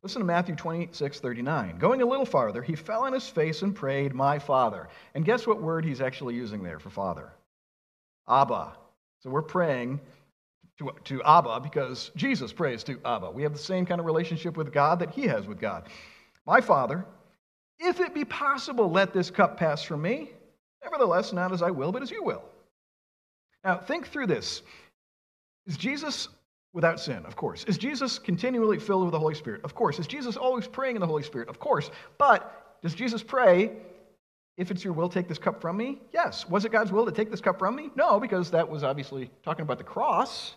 Listen 0.03 0.19
to 0.19 0.25
Matthew 0.25 0.55
26, 0.55 1.19
39. 1.19 1.77
Going 1.77 2.01
a 2.01 2.05
little 2.05 2.25
farther, 2.25 2.61
he 2.61 2.75
fell 2.75 3.03
on 3.03 3.13
his 3.13 3.27
face 3.27 3.61
and 3.61 3.75
prayed, 3.75 4.13
My 4.13 4.37
Father. 4.37 4.87
And 5.13 5.25
guess 5.25 5.47
what 5.47 5.61
word 5.61 5.85
he's 5.85 6.01
actually 6.01 6.35
using 6.35 6.61
there 6.61 6.79
for 6.79 6.89
Father? 6.89 7.31
Abba. 8.27 8.73
So 9.23 9.29
we're 9.29 9.41
praying 9.41 9.99
to, 10.77 10.91
to 11.05 11.23
Abba 11.23 11.59
because 11.59 12.11
Jesus 12.15 12.51
prays 12.53 12.83
to 12.83 12.99
Abba. 13.05 13.31
We 13.31 13.43
have 13.43 13.53
the 13.53 13.59
same 13.59 13.85
kind 13.85 13.99
of 13.99 14.05
relationship 14.05 14.57
with 14.57 14.71
God 14.71 14.99
that 14.99 15.11
he 15.11 15.23
has 15.23 15.47
with 15.47 15.59
God. 15.59 15.89
My 16.45 16.61
Father, 16.61 17.05
if 17.79 17.99
it 17.99 18.13
be 18.13 18.25
possible, 18.25 18.91
let 18.91 19.13
this 19.13 19.31
cup 19.31 19.57
pass 19.57 19.83
from 19.83 20.01
me. 20.01 20.31
Nevertheless, 20.83 21.33
not 21.33 21.51
as 21.51 21.61
I 21.61 21.71
will, 21.71 21.91
but 21.91 22.03
as 22.03 22.11
you 22.11 22.23
will. 22.23 22.43
Now, 23.63 23.77
think 23.77 24.07
through 24.07 24.27
this. 24.27 24.61
Is 25.67 25.77
Jesus 25.77 26.27
without 26.73 26.99
sin? 26.99 27.25
Of 27.25 27.35
course. 27.35 27.63
Is 27.65 27.77
Jesus 27.77 28.19
continually 28.19 28.79
filled 28.79 29.03
with 29.03 29.11
the 29.11 29.19
Holy 29.19 29.35
Spirit? 29.35 29.61
Of 29.63 29.73
course. 29.73 29.99
Is 29.99 30.07
Jesus 30.07 30.37
always 30.37 30.67
praying 30.67 30.95
in 30.95 30.99
the 30.99 31.07
Holy 31.07 31.23
Spirit? 31.23 31.49
Of 31.49 31.59
course. 31.59 31.89
But 32.17 32.79
does 32.83 32.93
Jesus 32.93 33.23
pray, 33.23 33.71
if 34.57 34.71
it's 34.71 34.83
your 34.83 34.93
will, 34.93 35.09
take 35.09 35.27
this 35.27 35.39
cup 35.39 35.61
from 35.61 35.77
me? 35.77 36.01
Yes. 36.13 36.47
Was 36.47 36.65
it 36.65 36.71
God's 36.71 36.91
will 36.91 37.05
to 37.05 37.11
take 37.11 37.31
this 37.31 37.41
cup 37.41 37.57
from 37.57 37.75
me? 37.75 37.89
No, 37.95 38.19
because 38.19 38.51
that 38.51 38.69
was 38.69 38.83
obviously 38.83 39.31
talking 39.43 39.63
about 39.63 39.77
the 39.77 39.83
cross. 39.83 40.55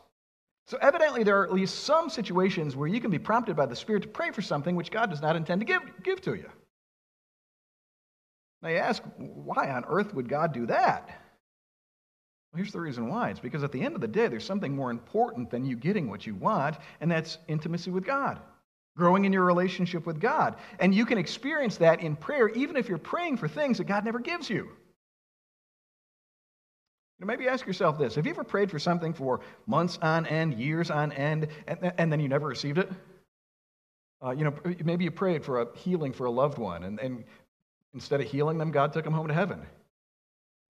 So, 0.66 0.76
evidently, 0.82 1.24
there 1.24 1.40
are 1.40 1.44
at 1.44 1.52
least 1.54 1.84
some 1.84 2.10
situations 2.10 2.76
where 2.76 2.88
you 2.88 3.00
can 3.00 3.10
be 3.10 3.18
prompted 3.18 3.56
by 3.56 3.64
the 3.64 3.74
Spirit 3.74 4.02
to 4.02 4.08
pray 4.08 4.32
for 4.32 4.42
something 4.42 4.76
which 4.76 4.90
God 4.90 5.08
does 5.08 5.22
not 5.22 5.34
intend 5.34 5.62
to 5.62 5.64
give, 5.64 5.80
give 6.02 6.20
to 6.22 6.34
you. 6.34 6.50
Now, 8.60 8.68
you 8.68 8.76
ask, 8.76 9.02
why 9.16 9.70
on 9.70 9.84
earth 9.88 10.12
would 10.12 10.28
God 10.28 10.52
do 10.52 10.66
that? 10.66 11.08
Well, 12.52 12.58
here's 12.58 12.72
the 12.72 12.80
reason 12.80 13.08
why. 13.08 13.30
It's 13.30 13.40
because 13.40 13.62
at 13.62 13.72
the 13.72 13.82
end 13.82 13.94
of 13.94 14.00
the 14.00 14.08
day, 14.08 14.28
there's 14.28 14.44
something 14.44 14.74
more 14.74 14.90
important 14.90 15.50
than 15.50 15.64
you 15.64 15.76
getting 15.76 16.08
what 16.08 16.26
you 16.26 16.34
want, 16.34 16.76
and 17.00 17.10
that's 17.10 17.38
intimacy 17.46 17.90
with 17.90 18.04
God, 18.04 18.40
growing 18.96 19.26
in 19.26 19.32
your 19.32 19.44
relationship 19.44 20.06
with 20.06 20.18
God. 20.18 20.56
And 20.80 20.94
you 20.94 21.04
can 21.04 21.18
experience 21.18 21.76
that 21.78 22.00
in 22.00 22.16
prayer, 22.16 22.48
even 22.48 22.76
if 22.76 22.88
you're 22.88 22.98
praying 22.98 23.36
for 23.36 23.48
things 23.48 23.78
that 23.78 23.84
God 23.84 24.04
never 24.04 24.18
gives 24.18 24.48
you. 24.48 24.70
Now, 27.20 27.26
maybe 27.26 27.48
ask 27.48 27.66
yourself 27.66 27.98
this 27.98 28.14
Have 28.14 28.26
you 28.26 28.32
ever 28.32 28.44
prayed 28.44 28.70
for 28.70 28.78
something 28.78 29.12
for 29.12 29.40
months 29.66 29.98
on 30.00 30.24
end, 30.26 30.54
years 30.54 30.90
on 30.90 31.12
end, 31.12 31.48
and, 31.66 31.92
and 31.98 32.12
then 32.12 32.20
you 32.20 32.28
never 32.28 32.46
received 32.46 32.78
it? 32.78 32.90
Uh, 34.24 34.30
you 34.30 34.44
know, 34.44 34.54
maybe 34.84 35.04
you 35.04 35.10
prayed 35.10 35.44
for 35.44 35.60
a 35.60 35.76
healing 35.76 36.12
for 36.12 36.24
a 36.24 36.30
loved 36.30 36.58
one, 36.58 36.84
and, 36.84 36.98
and 36.98 37.24
instead 37.94 38.20
of 38.20 38.26
healing 38.26 38.58
them, 38.58 38.70
God 38.70 38.92
took 38.92 39.04
them 39.04 39.12
home 39.12 39.28
to 39.28 39.34
heaven. 39.34 39.62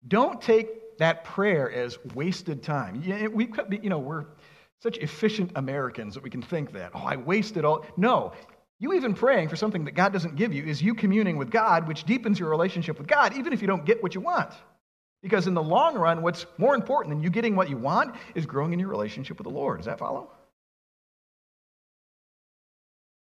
Don't 0.07 0.41
take 0.41 0.69
that 0.99 1.25
prayer 1.25 1.71
as 1.71 1.99
wasted 2.15 2.63
time. 2.63 3.03
We, 3.33 3.49
you 3.83 3.91
know, 3.91 3.99
we're 3.99 4.27
such 4.81 4.99
efficient 4.99 5.53
Americans 5.57 6.15
that 6.15 6.23
we 6.23 6.31
can 6.31 6.43
think 6.43 6.73
that, 6.73 6.93
oh, 6.95 7.01
I 7.05 7.17
wasted 7.17 7.65
all. 7.65 7.85
No, 7.97 8.33
you 8.79 8.93
even 8.93 9.15
praying 9.15 9.49
for 9.49 9.57
something 9.57 9.85
that 9.87 9.93
God 9.93 10.13
doesn't 10.13 10.37
give 10.37 10.53
you 10.53 10.65
is 10.65 10.81
you 10.81 10.95
communing 10.95 11.37
with 11.37 11.51
God, 11.51 11.89
which 11.89 12.05
deepens 12.05 12.39
your 12.39 12.49
relationship 12.49 12.99
with 12.99 13.09
God, 13.09 13.37
even 13.37 13.53
if 13.53 13.61
you 13.61 13.67
don't 13.67 13.85
get 13.85 14.03
what 14.03 14.15
you 14.15 14.21
want. 14.21 14.53
Because 15.21 15.49
in 15.49 15.55
the 15.55 15.63
long 15.63 15.97
run, 15.97 16.23
what's 16.23 16.47
more 16.59 16.77
important 16.77 17.13
than 17.13 17.23
you 17.23 17.29
getting 17.29 17.57
what 17.57 17.69
you 17.69 17.77
want 17.77 18.15
is 18.37 18.47
growing 18.47 18.73
in 18.73 18.79
your 18.79 18.89
relationship 18.89 19.39
with 19.39 19.47
the 19.47 19.53
Lord. 19.53 19.79
Does 19.79 19.87
that 19.87 19.99
follow? 19.99 20.31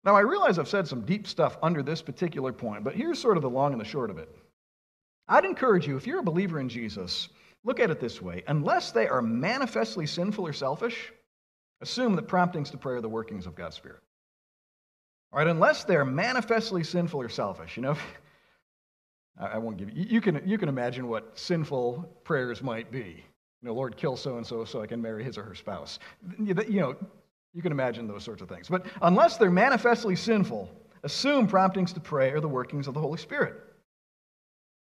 Now, 0.03 0.15
I 0.15 0.21
realize 0.21 0.59
I've 0.59 0.67
said 0.67 0.87
some 0.87 1.05
deep 1.05 1.27
stuff 1.27 1.57
under 1.63 1.81
this 1.81 2.01
particular 2.01 2.51
point, 2.51 2.83
but 2.83 2.93
here's 2.93 3.19
sort 3.19 3.37
of 3.37 3.43
the 3.43 3.49
long 3.49 3.71
and 3.71 3.79
the 3.79 3.85
short 3.85 4.09
of 4.09 4.17
it. 4.17 4.29
I'd 5.29 5.45
encourage 5.45 5.87
you, 5.87 5.97
if 5.97 6.07
you're 6.07 6.19
a 6.19 6.23
believer 6.23 6.59
in 6.59 6.69
Jesus, 6.69 7.29
Look 7.67 7.81
at 7.81 7.91
it 7.91 7.99
this 7.99 8.21
way 8.21 8.45
unless 8.47 8.93
they 8.93 9.09
are 9.09 9.21
manifestly 9.21 10.05
sinful 10.05 10.47
or 10.47 10.53
selfish, 10.53 11.11
assume 11.81 12.15
that 12.15 12.29
promptings 12.29 12.69
to 12.69 12.77
pray 12.77 12.95
are 12.95 13.01
the 13.01 13.09
workings 13.09 13.45
of 13.45 13.55
God's 13.55 13.75
Spirit. 13.75 13.99
All 15.33 15.39
right, 15.39 15.47
unless 15.47 15.83
they're 15.83 16.05
manifestly 16.05 16.85
sinful 16.85 17.21
or 17.21 17.27
selfish. 17.27 17.75
You 17.75 17.83
know, 17.83 17.97
I 19.37 19.57
won't 19.57 19.75
give 19.75 19.91
you, 19.91 20.05
you 20.09 20.21
can, 20.21 20.41
you 20.45 20.57
can 20.57 20.69
imagine 20.69 21.09
what 21.09 21.37
sinful 21.37 22.21
prayers 22.23 22.63
might 22.63 22.89
be. 22.89 23.21
You 23.61 23.67
know, 23.67 23.73
Lord, 23.73 23.97
kill 23.97 24.15
so 24.15 24.37
and 24.37 24.47
so 24.47 24.63
so 24.63 24.81
I 24.81 24.87
can 24.87 25.01
marry 25.01 25.25
his 25.25 25.37
or 25.37 25.43
her 25.43 25.55
spouse. 25.55 25.99
You 26.39 26.53
know, 26.53 26.95
you 27.53 27.61
can 27.61 27.73
imagine 27.73 28.07
those 28.07 28.23
sorts 28.23 28.41
of 28.41 28.47
things. 28.47 28.69
But 28.69 28.85
unless 29.01 29.35
they're 29.35 29.51
manifestly 29.51 30.15
sinful, 30.15 30.69
assume 31.03 31.47
promptings 31.47 31.91
to 31.93 31.99
pray 31.99 32.31
are 32.31 32.39
the 32.39 32.47
workings 32.47 32.87
of 32.87 32.93
the 32.93 33.01
Holy 33.01 33.17
Spirit. 33.17 33.66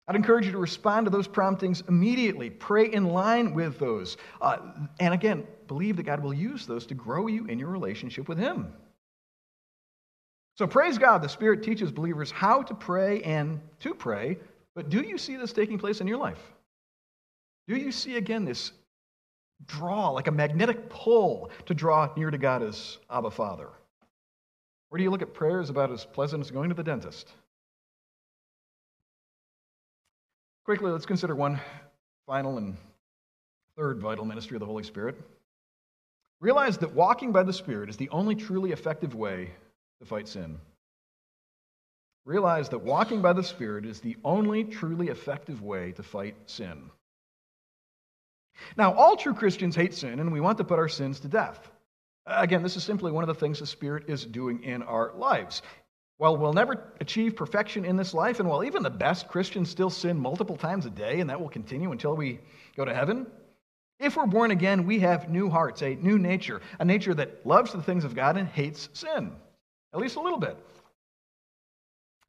I'd 0.09 0.17
encourage 0.17 0.47
you 0.47 0.53
to 0.53 0.59
respond 0.59 1.05
to 1.05 1.11
those 1.11 1.29
promptings 1.29 1.83
immediately. 1.87 2.49
Pray 2.49 2.91
in 2.91 3.05
line 3.11 3.53
with 3.53 3.79
those. 3.79 4.17
Uh, 4.41 4.57
and 5.01 5.13
again, 5.13 5.47
believe 5.67 5.97
that 5.99 6.05
God 6.05 6.23
will 6.23 6.33
use 6.33 6.67
those 6.67 6.87
to 6.87 6.95
grow 6.95 7.27
you 7.27 7.45
in 7.45 7.59
your 7.59 7.69
relationship 7.69 8.27
with 8.27 8.39
Him. 8.39 8.73
So 10.57 10.67
praise 10.67 10.97
God, 10.97 11.23
the 11.23 11.29
Spirit 11.29 11.63
teaches 11.63 11.93
believers 11.93 12.31
how 12.31 12.63
to 12.63 12.75
pray 12.75 13.23
and 13.23 13.61
to 13.81 13.95
pray. 13.95 14.39
But 14.75 14.89
do 14.89 15.03
you 15.03 15.19
see 15.19 15.37
this 15.37 15.53
taking 15.53 15.79
place 15.79 16.01
in 16.01 16.09
your 16.09 16.19
life? 16.19 16.41
Do 17.69 17.77
you 17.77 17.93
see 17.93 18.17
again 18.17 18.47
this 18.47 18.73
draw, 19.67 20.09
like 20.09 20.27
a 20.27 20.33
magnetic 20.33 20.89
pull 20.89 21.51
to 21.67 21.75
draw 21.75 22.09
near 22.17 22.31
to 22.31 22.39
God 22.39 22.63
as 22.63 22.97
Abba 23.11 23.31
Father? 23.31 23.69
Or 24.91 24.97
do 24.97 25.05
you 25.05 25.11
look 25.11 25.21
at 25.21 25.35
prayers 25.35 25.69
about 25.69 25.93
as 25.93 26.07
pleasant 26.07 26.41
as 26.41 26.51
going 26.51 26.71
to 26.71 26.75
the 26.75 26.83
dentist? 26.83 27.31
Quickly, 30.69 30.91
let's 30.91 31.07
consider 31.07 31.35
one 31.35 31.59
final 32.27 32.59
and 32.59 32.77
third 33.75 34.03
vital 34.03 34.27
ministry 34.27 34.55
of 34.55 34.61
the 34.61 34.67
Holy 34.67 34.83
Spirit. 34.83 35.19
Realize 36.43 36.77
that 36.77 36.93
walking 36.93 37.33
by 37.33 37.43
the 37.43 37.55
Spirit 37.55 37.89
is 37.89 37.97
the 37.97 38.11
only 38.11 38.35
truly 38.35 38.73
effective 38.73 39.15
way 39.15 39.51
to 39.99 40.07
fight 40.07 40.29
sin. 40.29 40.59
Realize 42.27 42.69
that 42.69 42.81
walking 42.81 43.23
by 43.23 43.33
the 43.33 43.43
Spirit 43.43 43.87
is 43.87 44.01
the 44.01 44.19
only 44.27 44.63
truly 44.63 45.09
effective 45.09 45.63
way 45.63 45.93
to 45.93 46.03
fight 46.03 46.37
sin. 46.45 46.91
Now, 48.77 48.93
all 48.93 49.17
true 49.17 49.33
Christians 49.33 49.75
hate 49.75 49.95
sin, 49.95 50.21
and 50.21 50.31
we 50.31 50.43
want 50.43 50.59
to 50.59 50.65
put 50.65 50.79
our 50.79 50.87
sins 50.91 51.19
to 51.21 51.29
death. 51.29 51.71
Again, 52.27 52.63
this 52.63 52.77
is 52.77 52.85
simply 52.85 53.11
one 53.11 53.25
of 53.25 53.29
the 53.29 53.41
things 53.41 53.61
the 53.61 53.67
Spirit 53.67 54.11
is 54.11 54.23
doing 54.23 54.63
in 54.65 54.83
our 54.83 55.15
lives. 55.17 55.63
While 56.19 56.37
we'll 56.37 56.53
never 56.53 56.93
achieve 57.01 57.37
perfection 57.37 57.85
in 57.85 57.97
this 57.97 58.13
life, 58.13 58.41
and 58.41 58.49
while 58.49 58.65
even 58.65 58.83
the 58.83 58.91
best 58.91 59.29
Christians 59.29 59.71
still 59.71 59.89
sin 59.89 60.19
multiple 60.19 60.57
times 60.57 60.85
a 60.85 60.91
day, 60.91 61.21
and 61.21 61.31
that 61.31 61.41
will 61.41 61.49
continue 61.49 61.93
until 61.93 62.17
we 62.17 62.41
go 62.77 62.85
to 62.85 62.95
heaven, 62.95 63.27
if 64.01 64.17
we're 64.17 64.27
born 64.27 64.51
again, 64.51 64.85
we 64.85 64.99
have 65.01 65.31
new 65.31 65.49
hearts, 65.49 65.83
a 65.83 65.95
new 65.95 66.19
nature, 66.19 66.61
a 66.81 66.85
nature 66.85 67.15
that 67.15 67.47
loves 67.47 67.73
the 67.73 67.83
things 67.83 68.05
of 68.05 68.17
God 68.17 68.37
and 68.37 68.49
hates 68.49 68.89
sin, 68.93 69.33
at 69.95 70.01
least 70.01 70.17
a 70.17 70.21
little 70.21 70.39
bit. 70.39 70.57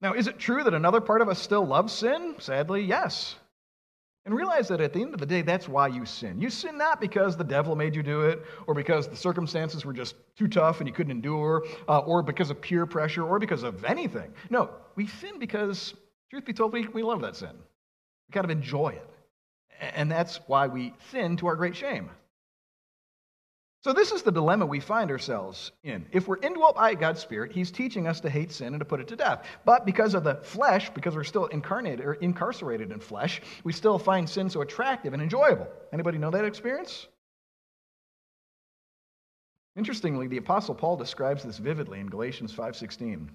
Now, 0.01 0.13
is 0.13 0.27
it 0.27 0.37
true 0.37 0.63
that 0.63 0.73
another 0.73 1.01
part 1.01 1.21
of 1.21 1.27
us 1.27 1.39
still 1.39 1.65
loves 1.65 1.91
sin? 1.91 2.35
Sadly, 2.39 2.83
yes. 2.83 3.35
And 4.25 4.35
realize 4.35 4.67
that 4.67 4.81
at 4.81 4.93
the 4.93 5.01
end 5.01 5.13
of 5.13 5.19
the 5.19 5.25
day, 5.25 5.41
that's 5.41 5.67
why 5.67 5.87
you 5.87 6.05
sin. 6.05 6.39
You 6.39 6.49
sin 6.49 6.77
not 6.77 7.01
because 7.01 7.37
the 7.37 7.43
devil 7.43 7.75
made 7.75 7.95
you 7.95 8.03
do 8.03 8.21
it, 8.21 8.43
or 8.67 8.73
because 8.73 9.07
the 9.07 9.15
circumstances 9.15 9.85
were 9.85 9.93
just 9.93 10.15
too 10.37 10.47
tough 10.47 10.79
and 10.79 10.87
you 10.87 10.93
couldn't 10.93 11.11
endure, 11.11 11.65
uh, 11.87 11.99
or 11.99 12.21
because 12.21 12.49
of 12.49 12.61
peer 12.61 12.85
pressure, 12.85 13.23
or 13.23 13.39
because 13.39 13.63
of 13.63 13.83
anything. 13.85 14.31
No, 14.49 14.69
we 14.95 15.07
sin 15.07 15.39
because, 15.39 15.95
truth 16.29 16.45
be 16.45 16.53
told, 16.53 16.73
we, 16.73 16.85
we 16.87 17.01
love 17.01 17.21
that 17.21 17.35
sin. 17.35 17.53
We 18.27 18.33
kind 18.33 18.45
of 18.45 18.51
enjoy 18.51 18.89
it. 18.89 19.09
And 19.79 20.11
that's 20.11 20.41
why 20.47 20.67
we 20.67 20.93
sin 21.11 21.37
to 21.37 21.47
our 21.47 21.55
great 21.55 21.75
shame. 21.75 22.09
So, 23.81 23.93
this 23.93 24.11
is 24.11 24.23
the 24.23 24.31
dilemma 24.31 24.65
we 24.65 24.81
find 24.81 25.09
ourselves 25.09 25.71
in. 25.83 26.05
If 26.11 26.27
we're 26.27 26.39
indwelt 26.39 26.75
by 26.75 26.95
God's 26.95 27.21
Spirit, 27.21 27.53
He's 27.53 27.71
teaching 27.71 28.07
us 28.07 28.19
to 28.21 28.29
hate 28.29 28.51
sin 28.51 28.73
and 28.73 28.81
to 28.81 28.85
put 28.85 28.99
it 28.99 29.07
to 29.07 29.15
death. 29.15 29.45
But 29.63 29.85
because 29.85 30.15
of 30.15 30.25
the 30.25 30.35
flesh, 30.35 30.89
because 30.89 31.15
we're 31.15 31.23
still 31.23 31.45
incarnated 31.45 32.05
or 32.05 32.15
incarcerated 32.15 32.91
in 32.91 32.99
flesh, 32.99 33.41
we 33.63 33.71
still 33.71 33.97
find 33.97 34.29
sin 34.29 34.49
so 34.49 34.61
attractive 34.61 35.13
and 35.13 35.21
enjoyable. 35.23 35.67
Anybody 35.93 36.17
know 36.17 36.29
that 36.31 36.43
experience? 36.43 37.07
Interestingly, 39.77 40.27
the 40.27 40.37
Apostle 40.37 40.75
Paul 40.75 40.97
describes 40.97 41.43
this 41.43 41.57
vividly 41.57 42.01
in 42.01 42.07
Galatians 42.07 42.51
5:16. 42.51 43.29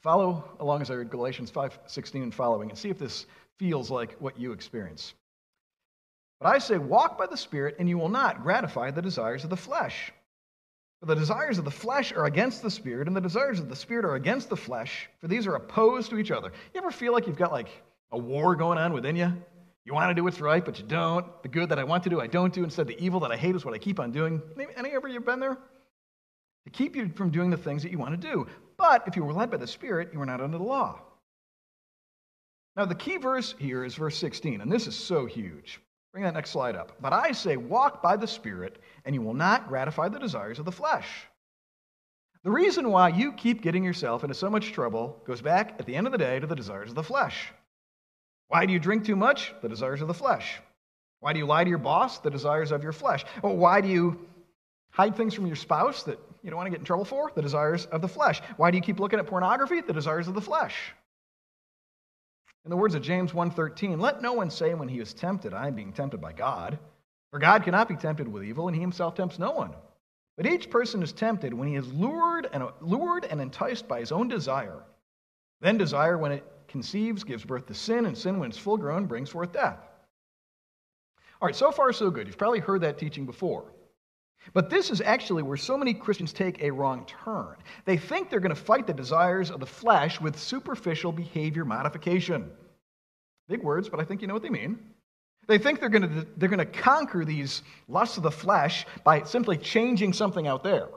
Follow 0.00 0.56
along 0.58 0.82
as 0.82 0.90
I 0.90 0.94
read 0.94 1.10
Galatians 1.10 1.52
5:16 1.52 2.24
and 2.24 2.34
following, 2.34 2.70
and 2.70 2.78
see 2.78 2.90
if 2.90 2.98
this 2.98 3.26
feels 3.58 3.92
like 3.92 4.16
what 4.18 4.40
you 4.40 4.50
experience. 4.50 5.14
But 6.40 6.48
I 6.48 6.58
say, 6.58 6.78
walk 6.78 7.18
by 7.18 7.26
the 7.26 7.36
Spirit, 7.36 7.76
and 7.78 7.88
you 7.88 7.98
will 7.98 8.08
not 8.08 8.42
gratify 8.42 8.90
the 8.90 9.02
desires 9.02 9.44
of 9.44 9.50
the 9.50 9.56
flesh. 9.56 10.12
For 11.00 11.06
the 11.06 11.14
desires 11.14 11.58
of 11.58 11.64
the 11.64 11.70
flesh 11.70 12.12
are 12.12 12.26
against 12.26 12.62
the 12.62 12.70
Spirit, 12.70 13.08
and 13.08 13.16
the 13.16 13.20
desires 13.20 13.60
of 13.60 13.68
the 13.68 13.76
Spirit 13.76 14.04
are 14.04 14.14
against 14.14 14.48
the 14.48 14.56
flesh, 14.56 15.08
for 15.20 15.28
these 15.28 15.46
are 15.46 15.54
opposed 15.54 16.10
to 16.10 16.18
each 16.18 16.30
other. 16.30 16.52
You 16.74 16.78
ever 16.80 16.90
feel 16.90 17.12
like 17.12 17.26
you've 17.26 17.36
got 17.36 17.52
like 17.52 17.68
a 18.12 18.18
war 18.18 18.56
going 18.56 18.78
on 18.78 18.92
within 18.92 19.16
you? 19.16 19.32
You 19.84 19.94
want 19.94 20.10
to 20.10 20.14
do 20.14 20.22
what's 20.22 20.40
right, 20.40 20.64
but 20.64 20.78
you 20.78 20.84
don't. 20.84 21.42
The 21.42 21.48
good 21.48 21.70
that 21.70 21.78
I 21.78 21.84
want 21.84 22.04
to 22.04 22.10
do, 22.10 22.20
I 22.20 22.26
don't 22.26 22.52
do. 22.52 22.62
Instead, 22.62 22.88
the 22.88 23.02
evil 23.02 23.20
that 23.20 23.32
I 23.32 23.36
hate 23.36 23.56
is 23.56 23.64
what 23.64 23.74
I 23.74 23.78
keep 23.78 23.98
on 23.98 24.12
doing. 24.12 24.42
Any 24.76 24.90
ever 24.90 25.08
you've 25.08 25.24
been 25.24 25.40
there? 25.40 25.56
To 26.64 26.70
keep 26.70 26.94
you 26.94 27.08
from 27.14 27.30
doing 27.30 27.48
the 27.48 27.56
things 27.56 27.82
that 27.82 27.90
you 27.90 27.98
want 27.98 28.20
to 28.20 28.28
do. 28.28 28.46
But 28.76 29.04
if 29.06 29.16
you 29.16 29.24
were 29.24 29.32
led 29.32 29.50
by 29.50 29.56
the 29.56 29.66
Spirit, 29.66 30.10
you 30.12 30.18
were 30.18 30.26
not 30.26 30.40
under 30.40 30.58
the 30.58 30.64
law. 30.64 31.00
Now, 32.76 32.84
the 32.84 32.94
key 32.94 33.16
verse 33.16 33.54
here 33.58 33.82
is 33.84 33.94
verse 33.94 34.18
16, 34.18 34.60
and 34.60 34.70
this 34.70 34.86
is 34.86 34.94
so 34.94 35.26
huge. 35.26 35.80
Bring 36.12 36.24
that 36.24 36.34
next 36.34 36.50
slide 36.50 36.76
up. 36.76 36.92
But 37.00 37.12
I 37.12 37.32
say, 37.32 37.56
walk 37.56 38.02
by 38.02 38.16
the 38.16 38.26
Spirit, 38.26 38.78
and 39.04 39.14
you 39.14 39.22
will 39.22 39.34
not 39.34 39.68
gratify 39.68 40.08
the 40.08 40.18
desires 40.18 40.58
of 40.58 40.64
the 40.64 40.72
flesh. 40.72 41.06
The 42.44 42.50
reason 42.50 42.90
why 42.90 43.08
you 43.08 43.32
keep 43.32 43.62
getting 43.62 43.84
yourself 43.84 44.24
into 44.24 44.34
so 44.34 44.48
much 44.48 44.72
trouble 44.72 45.20
goes 45.26 45.42
back 45.42 45.74
at 45.78 45.86
the 45.86 45.94
end 45.94 46.06
of 46.06 46.12
the 46.12 46.18
day 46.18 46.38
to 46.38 46.46
the 46.46 46.56
desires 46.56 46.88
of 46.88 46.94
the 46.94 47.02
flesh. 47.02 47.52
Why 48.46 48.64
do 48.64 48.72
you 48.72 48.78
drink 48.78 49.04
too 49.04 49.16
much? 49.16 49.52
The 49.60 49.68
desires 49.68 50.00
of 50.00 50.08
the 50.08 50.14
flesh. 50.14 50.60
Why 51.20 51.32
do 51.32 51.38
you 51.40 51.46
lie 51.46 51.64
to 51.64 51.68
your 51.68 51.78
boss? 51.78 52.18
The 52.18 52.30
desires 52.30 52.70
of 52.70 52.82
your 52.82 52.92
flesh. 52.92 53.24
Well, 53.42 53.56
why 53.56 53.80
do 53.80 53.88
you 53.88 54.26
hide 54.90 55.16
things 55.16 55.34
from 55.34 55.46
your 55.46 55.56
spouse 55.56 56.04
that 56.04 56.18
you 56.42 56.50
don't 56.50 56.56
want 56.56 56.68
to 56.68 56.70
get 56.70 56.78
in 56.78 56.84
trouble 56.84 57.04
for? 57.04 57.30
The 57.34 57.42
desires 57.42 57.86
of 57.86 58.00
the 58.00 58.08
flesh. 58.08 58.40
Why 58.56 58.70
do 58.70 58.76
you 58.76 58.82
keep 58.82 59.00
looking 59.00 59.18
at 59.18 59.26
pornography? 59.26 59.80
The 59.80 59.92
desires 59.92 60.28
of 60.28 60.34
the 60.34 60.40
flesh. 60.40 60.94
In 62.68 62.70
the 62.70 62.76
words 62.76 62.94
of 62.94 63.00
James 63.00 63.32
1:13, 63.32 63.98
let 63.98 64.20
no 64.20 64.34
one 64.34 64.50
say 64.50 64.74
when 64.74 64.90
he 64.90 65.00
is 65.00 65.14
tempted, 65.14 65.54
I 65.54 65.68
am 65.68 65.74
being 65.74 65.90
tempted 65.90 66.20
by 66.20 66.34
God. 66.34 66.78
For 67.30 67.38
God 67.38 67.62
cannot 67.62 67.88
be 67.88 67.96
tempted 67.96 68.28
with 68.28 68.44
evil, 68.44 68.68
and 68.68 68.74
he 68.74 68.80
himself 68.82 69.14
tempts 69.14 69.38
no 69.38 69.52
one. 69.52 69.72
But 70.36 70.44
each 70.44 70.68
person 70.68 71.02
is 71.02 71.14
tempted 71.14 71.54
when 71.54 71.66
he 71.66 71.76
is 71.76 71.90
lured 71.90 72.46
and 72.52 72.70
lured 72.82 73.24
and 73.24 73.40
enticed 73.40 73.88
by 73.88 74.00
his 74.00 74.12
own 74.12 74.28
desire. 74.28 74.84
Then 75.62 75.78
desire, 75.78 76.18
when 76.18 76.30
it 76.30 76.44
conceives, 76.68 77.24
gives 77.24 77.42
birth 77.42 77.64
to 77.68 77.74
sin, 77.74 78.04
and 78.04 78.18
sin, 78.18 78.38
when 78.38 78.50
it's 78.50 78.58
full 78.58 78.76
grown, 78.76 79.06
brings 79.06 79.30
forth 79.30 79.52
death. 79.52 79.80
All 81.40 81.46
right, 81.46 81.56
so 81.56 81.72
far 81.72 81.90
so 81.94 82.10
good. 82.10 82.26
You've 82.26 82.36
probably 82.36 82.60
heard 82.60 82.82
that 82.82 82.98
teaching 82.98 83.24
before. 83.24 83.72
But 84.52 84.68
this 84.68 84.90
is 84.90 85.00
actually 85.00 85.42
where 85.42 85.56
so 85.56 85.78
many 85.78 85.94
Christians 85.94 86.34
take 86.34 86.62
a 86.62 86.70
wrong 86.70 87.06
turn. 87.06 87.56
They 87.86 87.96
think 87.96 88.28
they're 88.28 88.40
going 88.40 88.54
to 88.54 88.60
fight 88.60 88.86
the 88.86 88.92
desires 88.92 89.50
of 89.50 89.58
the 89.58 89.66
flesh 89.66 90.20
with 90.20 90.38
superficial 90.38 91.12
behavior 91.12 91.64
modification. 91.64 92.50
Big 93.48 93.62
words, 93.62 93.88
but 93.88 93.98
I 94.00 94.04
think 94.04 94.20
you 94.20 94.28
know 94.28 94.34
what 94.34 94.42
they 94.42 94.50
mean. 94.50 94.78
They 95.46 95.58
think 95.58 95.80
they're 95.80 95.88
going 95.88 96.02
to, 96.02 96.26
they're 96.36 96.50
going 96.50 96.58
to 96.58 96.66
conquer 96.66 97.24
these 97.24 97.62
lusts 97.88 98.18
of 98.18 98.22
the 98.22 98.30
flesh 98.30 98.86
by 99.02 99.22
simply 99.22 99.56
changing 99.56 100.12
something 100.12 100.46
out 100.46 100.62
there. 100.62 100.88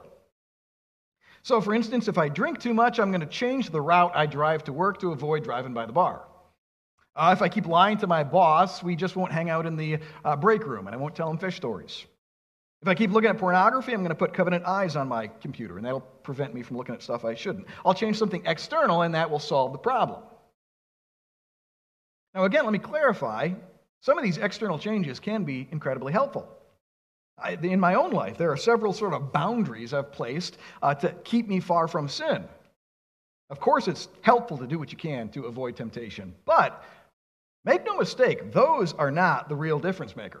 So, 1.42 1.60
for 1.60 1.74
instance, 1.74 2.06
if 2.06 2.18
I 2.18 2.28
drink 2.28 2.60
too 2.60 2.74
much, 2.74 3.00
I'm 3.00 3.10
going 3.10 3.22
to 3.22 3.26
change 3.26 3.70
the 3.70 3.80
route 3.80 4.12
I 4.14 4.26
drive 4.26 4.62
to 4.64 4.72
work 4.72 5.00
to 5.00 5.12
avoid 5.12 5.42
driving 5.42 5.72
by 5.72 5.86
the 5.86 5.92
bar. 5.92 6.22
Uh, 7.16 7.34
if 7.36 7.42
I 7.42 7.48
keep 7.48 7.66
lying 7.66 7.98
to 7.98 8.06
my 8.06 8.22
boss, 8.22 8.82
we 8.82 8.94
just 8.94 9.16
won't 9.16 9.32
hang 9.32 9.50
out 9.50 9.66
in 9.66 9.76
the 9.76 9.98
uh, 10.24 10.36
break 10.36 10.64
room 10.66 10.86
and 10.86 10.94
I 10.94 10.98
won't 10.98 11.16
tell 11.16 11.30
him 11.30 11.38
fish 11.38 11.56
stories. 11.56 12.04
If 12.80 12.88
I 12.88 12.94
keep 12.94 13.10
looking 13.10 13.30
at 13.30 13.38
pornography, 13.38 13.92
I'm 13.92 14.00
going 14.00 14.08
to 14.08 14.14
put 14.14 14.34
covenant 14.34 14.64
eyes 14.64 14.96
on 14.96 15.06
my 15.06 15.28
computer, 15.28 15.76
and 15.76 15.86
that'll 15.86 16.00
prevent 16.00 16.52
me 16.52 16.62
from 16.62 16.76
looking 16.76 16.96
at 16.96 17.02
stuff 17.02 17.24
I 17.24 17.34
shouldn't. 17.34 17.66
I'll 17.86 17.94
change 17.94 18.18
something 18.18 18.42
external, 18.44 19.02
and 19.02 19.14
that 19.14 19.30
will 19.30 19.38
solve 19.38 19.70
the 19.70 19.78
problem. 19.78 20.22
Now, 22.34 22.44
again, 22.44 22.64
let 22.64 22.72
me 22.72 22.78
clarify 22.78 23.50
some 24.00 24.18
of 24.18 24.24
these 24.24 24.38
external 24.38 24.78
changes 24.78 25.20
can 25.20 25.44
be 25.44 25.68
incredibly 25.70 26.12
helpful. 26.12 26.48
I, 27.38 27.52
in 27.62 27.80
my 27.80 27.94
own 27.94 28.10
life, 28.10 28.36
there 28.36 28.50
are 28.50 28.56
several 28.56 28.92
sort 28.92 29.14
of 29.14 29.32
boundaries 29.32 29.92
I've 29.92 30.12
placed 30.12 30.58
uh, 30.82 30.94
to 30.96 31.12
keep 31.24 31.48
me 31.48 31.60
far 31.60 31.88
from 31.88 32.08
sin. 32.08 32.44
Of 33.50 33.60
course, 33.60 33.86
it's 33.88 34.08
helpful 34.22 34.58
to 34.58 34.66
do 34.66 34.78
what 34.78 34.92
you 34.92 34.98
can 34.98 35.28
to 35.30 35.44
avoid 35.44 35.76
temptation, 35.76 36.34
but 36.44 36.84
make 37.64 37.84
no 37.84 37.96
mistake, 37.96 38.52
those 38.52 38.92
are 38.94 39.10
not 39.10 39.48
the 39.48 39.56
real 39.56 39.78
difference 39.78 40.16
maker. 40.16 40.40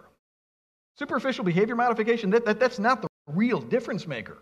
Superficial 0.98 1.44
behavior 1.44 1.76
modification, 1.76 2.30
that, 2.30 2.44
that, 2.44 2.58
that's 2.58 2.78
not 2.78 3.02
the 3.02 3.08
real 3.26 3.60
difference 3.60 4.06
maker. 4.06 4.38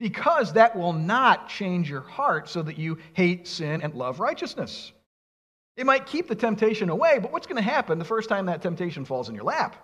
Because 0.00 0.52
that 0.52 0.76
will 0.76 0.92
not 0.92 1.48
change 1.48 1.90
your 1.90 2.02
heart 2.02 2.48
so 2.48 2.62
that 2.62 2.78
you 2.78 2.98
hate 3.14 3.48
sin 3.48 3.82
and 3.82 3.94
love 3.94 4.20
righteousness. 4.20 4.92
It 5.78 5.86
might 5.86 6.06
keep 6.06 6.26
the 6.26 6.34
temptation 6.34 6.90
away, 6.90 7.20
but 7.20 7.30
what's 7.30 7.46
going 7.46 7.62
to 7.62 7.62
happen 7.62 8.00
the 8.00 8.04
first 8.04 8.28
time 8.28 8.46
that 8.46 8.60
temptation 8.60 9.04
falls 9.04 9.28
in 9.28 9.36
your 9.36 9.44
lap? 9.44 9.76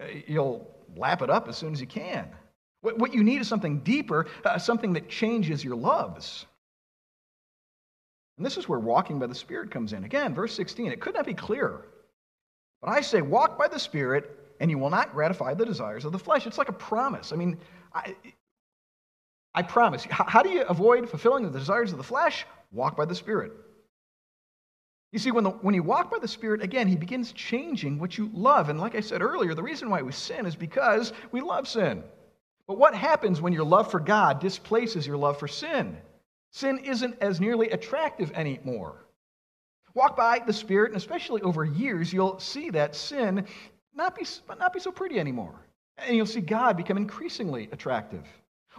Uh, 0.00 0.04
you'll 0.28 0.72
lap 0.96 1.20
it 1.20 1.28
up 1.28 1.48
as 1.48 1.58
soon 1.58 1.72
as 1.72 1.80
you 1.80 1.86
can. 1.88 2.28
What 2.80 3.12
you 3.12 3.24
need 3.24 3.40
is 3.40 3.48
something 3.48 3.80
deeper, 3.80 4.26
uh, 4.44 4.56
something 4.58 4.92
that 4.92 5.08
changes 5.08 5.64
your 5.64 5.74
loves. 5.74 6.46
And 8.36 8.46
this 8.46 8.56
is 8.56 8.68
where 8.68 8.78
walking 8.78 9.18
by 9.18 9.26
the 9.26 9.34
Spirit 9.34 9.72
comes 9.72 9.92
in. 9.92 10.04
Again, 10.04 10.32
verse 10.32 10.54
16, 10.54 10.92
it 10.92 11.00
could 11.00 11.14
not 11.14 11.26
be 11.26 11.34
clearer. 11.34 11.86
But 12.80 12.90
I 12.90 13.00
say, 13.00 13.20
walk 13.20 13.58
by 13.58 13.66
the 13.66 13.80
Spirit, 13.80 14.38
and 14.60 14.70
you 14.70 14.78
will 14.78 14.90
not 14.90 15.12
gratify 15.12 15.54
the 15.54 15.64
desires 15.64 16.04
of 16.04 16.12
the 16.12 16.18
flesh. 16.20 16.46
It's 16.46 16.58
like 16.58 16.68
a 16.68 16.72
promise. 16.72 17.32
I 17.32 17.36
mean, 17.36 17.58
I, 17.92 18.14
I 19.56 19.62
promise. 19.62 20.06
How 20.08 20.42
do 20.42 20.50
you 20.50 20.62
avoid 20.62 21.08
fulfilling 21.08 21.50
the 21.50 21.58
desires 21.58 21.90
of 21.90 21.98
the 21.98 22.04
flesh? 22.04 22.46
Walk 22.70 22.96
by 22.96 23.06
the 23.06 23.14
Spirit. 23.14 23.52
You 25.14 25.20
see, 25.20 25.30
when, 25.30 25.44
the, 25.44 25.50
when 25.50 25.76
you 25.76 25.84
walk 25.84 26.10
by 26.10 26.18
the 26.18 26.26
Spirit, 26.26 26.60
again, 26.60 26.88
He 26.88 26.96
begins 26.96 27.30
changing 27.30 28.00
what 28.00 28.18
you 28.18 28.28
love. 28.34 28.68
And 28.68 28.80
like 28.80 28.96
I 28.96 29.00
said 29.00 29.22
earlier, 29.22 29.54
the 29.54 29.62
reason 29.62 29.88
why 29.88 30.02
we 30.02 30.10
sin 30.10 30.44
is 30.44 30.56
because 30.56 31.12
we 31.30 31.40
love 31.40 31.68
sin. 31.68 32.02
But 32.66 32.78
what 32.78 32.96
happens 32.96 33.40
when 33.40 33.52
your 33.52 33.62
love 33.62 33.92
for 33.92 34.00
God 34.00 34.40
displaces 34.40 35.06
your 35.06 35.16
love 35.16 35.38
for 35.38 35.46
sin? 35.46 35.96
Sin 36.50 36.78
isn't 36.78 37.18
as 37.20 37.40
nearly 37.40 37.70
attractive 37.70 38.32
anymore. 38.32 39.06
Walk 39.94 40.16
by 40.16 40.40
the 40.44 40.52
Spirit, 40.52 40.90
and 40.90 40.96
especially 40.96 41.42
over 41.42 41.64
years, 41.64 42.12
you'll 42.12 42.40
see 42.40 42.70
that 42.70 42.96
sin 42.96 43.46
not 43.94 44.16
be, 44.16 44.26
not 44.58 44.72
be 44.72 44.80
so 44.80 44.90
pretty 44.90 45.20
anymore. 45.20 45.54
And 45.96 46.16
you'll 46.16 46.26
see 46.26 46.40
God 46.40 46.76
become 46.76 46.96
increasingly 46.96 47.68
attractive. 47.70 48.26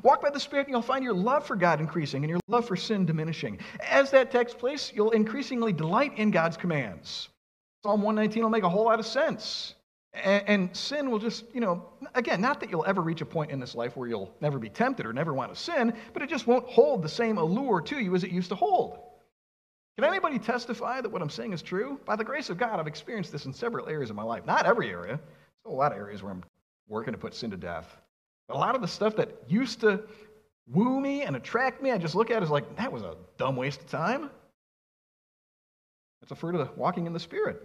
Walk 0.03 0.21
by 0.21 0.29
the 0.29 0.39
Spirit, 0.39 0.67
and 0.67 0.73
you'll 0.73 0.81
find 0.81 1.03
your 1.03 1.13
love 1.13 1.45
for 1.45 1.55
God 1.55 1.79
increasing 1.79 2.23
and 2.23 2.29
your 2.29 2.39
love 2.47 2.67
for 2.67 2.75
sin 2.75 3.05
diminishing. 3.05 3.59
As 3.79 4.11
that 4.11 4.31
takes 4.31 4.53
place, 4.53 4.91
you'll 4.93 5.11
increasingly 5.11 5.73
delight 5.73 6.17
in 6.17 6.31
God's 6.31 6.57
commands. 6.57 7.29
Psalm 7.83 8.01
119 8.01 8.43
will 8.43 8.49
make 8.49 8.63
a 8.63 8.69
whole 8.69 8.85
lot 8.85 8.99
of 8.99 9.05
sense. 9.05 9.75
And, 10.13 10.43
and, 10.47 10.75
sin 10.75 11.11
will 11.11 11.19
just, 11.19 11.43
you 11.53 11.59
know, 11.59 11.89
again, 12.13 12.39
not 12.39 12.61
that 12.61 12.69
you'll 12.69 12.85
ever 12.85 13.01
reach 13.01 13.19
a 13.21 13.25
point 13.25 13.51
in 13.51 13.59
this 13.59 13.75
life 13.75 13.97
where 13.97 14.07
you'll 14.07 14.33
never 14.39 14.57
be 14.57 14.69
tempted 14.69 15.05
or 15.05 15.11
never 15.11 15.33
want 15.33 15.53
to 15.53 15.59
sin, 15.59 15.93
but 16.13 16.21
it 16.21 16.29
just 16.29 16.47
won't 16.47 16.65
hold 16.67 17.03
the 17.03 17.09
same 17.09 17.37
allure 17.37 17.81
to 17.81 17.99
you 17.99 18.15
as 18.15 18.23
it 18.23 18.31
used 18.31 18.49
to 18.49 18.55
hold. 18.55 18.97
Can 19.97 20.05
anybody 20.05 20.39
testify 20.39 21.01
that 21.01 21.09
what 21.09 21.21
I'm 21.21 21.29
saying 21.29 21.53
is 21.53 21.61
true? 21.61 21.99
By 22.05 22.15
the 22.15 22.23
grace 22.23 22.49
of 22.49 22.57
God, 22.57 22.79
I've 22.79 22.87
experienced 22.87 23.31
this 23.31 23.45
in 23.45 23.53
several 23.53 23.87
areas 23.87 24.09
of 24.09 24.15
my 24.15 24.23
life. 24.23 24.45
Not 24.45 24.65
every 24.65 24.89
area. 24.89 25.19
There's 25.63 25.73
a 25.73 25.77
lot 25.77 25.91
of 25.91 25.97
areas 25.97 26.23
where 26.23 26.31
I'm 26.31 26.43
working 26.87 27.13
to 27.13 27.17
put 27.17 27.33
sin 27.33 27.51
to 27.51 27.57
death. 27.57 27.97
A 28.49 28.53
lot 28.53 28.75
of 28.75 28.81
the 28.81 28.87
stuff 28.87 29.15
that 29.15 29.29
used 29.47 29.81
to 29.81 30.03
woo 30.67 30.99
me 30.99 31.23
and 31.23 31.35
attract 31.35 31.81
me, 31.81 31.91
I 31.91 31.97
just 31.97 32.15
look 32.15 32.31
at 32.31 32.43
as 32.43 32.49
like, 32.49 32.77
that 32.77 32.91
was 32.91 33.03
a 33.03 33.15
dumb 33.37 33.55
waste 33.55 33.81
of 33.81 33.89
time. 33.89 34.29
It's 36.21 36.31
a 36.31 36.35
fruit 36.35 36.55
of 36.55 36.77
walking 36.77 37.05
in 37.05 37.13
the 37.13 37.19
Spirit. 37.19 37.61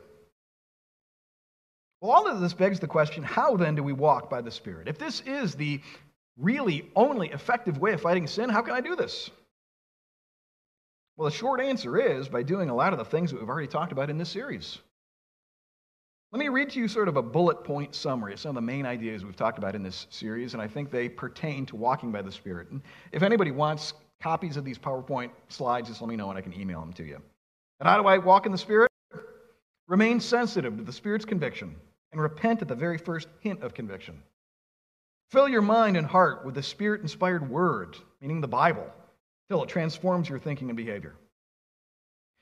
Well, 2.01 2.13
all 2.13 2.27
of 2.27 2.41
this 2.41 2.55
begs 2.55 2.81
the 2.81 2.87
question 2.87 3.23
how 3.23 3.57
then 3.57 3.75
do 3.75 3.83
we 3.83 3.93
walk 3.93 4.31
by 4.31 4.41
the 4.41 4.51
Spirit? 4.51 4.89
If 4.89 4.99
this 4.99 5.21
is 5.21 5.55
the 5.55 5.81
really 6.39 6.91
only 6.97 7.29
effective 7.29 7.79
way 7.79 7.93
of 7.93 8.01
fighting 8.01 8.27
sin, 8.27 8.49
how 8.49 8.63
can 8.63 8.75
I 8.75 8.81
do 8.81 8.97
this? 8.97 9.31
Well, 11.17 11.29
the 11.29 11.37
short 11.37 11.61
answer 11.61 11.99
is 11.99 12.29
by 12.29 12.43
doing 12.43 12.71
a 12.71 12.75
lot 12.75 12.95
of 12.95 12.99
the 12.99 13.05
things 13.05 13.31
that 13.31 13.41
we've 13.41 13.49
already 13.49 13.69
talked 13.69 13.93
about 13.93 14.09
in 14.09 14.17
this 14.17 14.31
series. 14.31 14.79
Let 16.33 16.39
me 16.39 16.49
read 16.49 16.71
to 16.71 16.79
you 16.79 16.87
sort 16.87 17.09
of 17.09 17.17
a 17.17 17.23
bullet 17.23 17.65
point 17.65 17.93
summary 17.93 18.35
of 18.35 18.39
some 18.39 18.51
of 18.51 18.55
the 18.55 18.61
main 18.61 18.87
ideas 18.87 19.25
we've 19.25 19.35
talked 19.35 19.59
about 19.59 19.75
in 19.75 19.83
this 19.83 20.07
series, 20.11 20.55
and 20.55 20.63
I 20.63 20.69
think 20.69 20.93
they 20.93 21.09
pertain 21.09 21.67
to 21.67 21.77
walking 21.77 22.13
by 22.13 22.23
the 22.23 22.31
Spirit. 22.31 22.71
And 22.71 22.83
if 23.11 23.25
anybody 23.25 23.51
wants 23.51 23.95
copies 24.23 24.57
of 24.57 24.65
these 24.65 24.79
PowerPoint 24.79 25.31
slides, 25.49 25.89
just 25.89 26.01
let 26.01 26.09
me 26.09 26.15
know 26.15 26.31
and 26.31 26.39
I 26.39 26.43
can 26.43 26.55
email 26.55 26.79
them 26.81 26.93
to 26.93 27.05
you. 27.05 27.21
And 27.81 27.89
how 27.89 28.01
do 28.01 28.07
I 28.07 28.19
walk 28.19 28.47
in 28.47 28.53
the 28.53 28.59
Spirit? 28.59 28.93
Remain 29.89 30.21
sensitive 30.21 30.77
to 30.77 30.85
the 30.85 30.93
Spirit's 30.93 31.25
conviction 31.25 31.75
and 32.13 32.21
repent 32.21 32.63
at 32.63 32.69
the 32.69 32.77
very 32.77 32.99
first 32.99 33.27
hint 33.41 33.65
of 33.65 33.75
conviction. 33.75 34.23
Fill 35.31 35.49
your 35.49 35.63
mind 35.63 35.97
and 35.97 36.07
heart 36.07 36.45
with 36.45 36.55
the 36.55 36.63
Spirit 36.63 37.01
inspired 37.01 37.51
Word, 37.51 37.97
meaning 38.21 38.41
the 38.41 38.47
Bible, 38.47 38.87
till 39.49 39.65
it 39.65 39.69
transforms 39.69 40.29
your 40.29 40.39
thinking 40.39 40.71
and 40.71 40.77
behavior. 40.77 41.17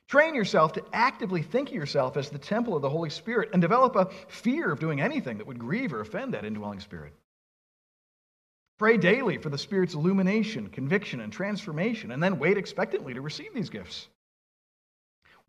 Train 0.09 0.33
yourself 0.33 0.73
to 0.73 0.83
actively 0.91 1.43
think 1.43 1.69
of 1.69 1.75
yourself 1.75 2.17
as 2.17 2.29
the 2.29 2.39
temple 2.39 2.75
of 2.75 2.81
the 2.81 2.89
Holy 2.89 3.11
Spirit 3.11 3.49
and 3.53 3.61
develop 3.61 3.95
a 3.95 4.09
fear 4.27 4.71
of 4.71 4.79
doing 4.79 4.99
anything 4.99 5.37
that 5.37 5.45
would 5.45 5.59
grieve 5.59 5.93
or 5.93 6.01
offend 6.01 6.33
that 6.33 6.45
indwelling 6.45 6.79
Spirit. 6.79 7.13
Pray 8.79 8.97
daily 8.97 9.37
for 9.37 9.49
the 9.49 9.57
Spirit's 9.57 9.93
illumination, 9.93 10.69
conviction, 10.69 11.19
and 11.19 11.31
transformation, 11.31 12.11
and 12.11 12.23
then 12.23 12.39
wait 12.39 12.57
expectantly 12.57 13.13
to 13.13 13.21
receive 13.21 13.53
these 13.53 13.69
gifts. 13.69 14.07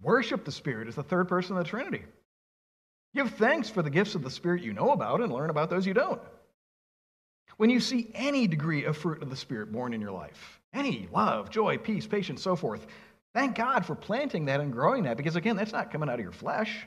Worship 0.02 0.44
the 0.44 0.52
Spirit 0.52 0.88
as 0.88 0.94
the 0.94 1.02
third 1.02 1.28
person 1.28 1.56
of 1.56 1.64
the 1.64 1.70
Trinity. 1.70 2.04
Give 3.14 3.30
thanks 3.30 3.70
for 3.70 3.82
the 3.82 3.88
gifts 3.88 4.14
of 4.14 4.22
the 4.22 4.30
Spirit 4.30 4.62
you 4.62 4.74
know 4.74 4.90
about 4.90 5.22
and 5.22 5.32
learn 5.32 5.48
about 5.48 5.70
those 5.70 5.86
you 5.86 5.94
don't. 5.94 6.20
When 7.56 7.70
you 7.70 7.80
see 7.80 8.10
any 8.14 8.46
degree 8.46 8.84
of 8.84 8.98
fruit 8.98 9.22
of 9.22 9.30
the 9.30 9.36
Spirit 9.36 9.72
born 9.72 9.94
in 9.94 10.02
your 10.02 10.12
life, 10.12 10.60
any 10.74 11.08
love, 11.10 11.48
joy, 11.48 11.78
peace, 11.78 12.06
patience, 12.06 12.42
so 12.42 12.56
forth, 12.56 12.86
thank 13.34 13.56
God 13.56 13.86
for 13.86 13.94
planting 13.94 14.46
that 14.46 14.60
and 14.60 14.72
growing 14.72 15.04
that 15.04 15.16
because, 15.16 15.36
again, 15.36 15.56
that's 15.56 15.72
not 15.72 15.90
coming 15.90 16.08
out 16.08 16.16
of 16.18 16.24
your 16.24 16.32
flesh. 16.32 16.86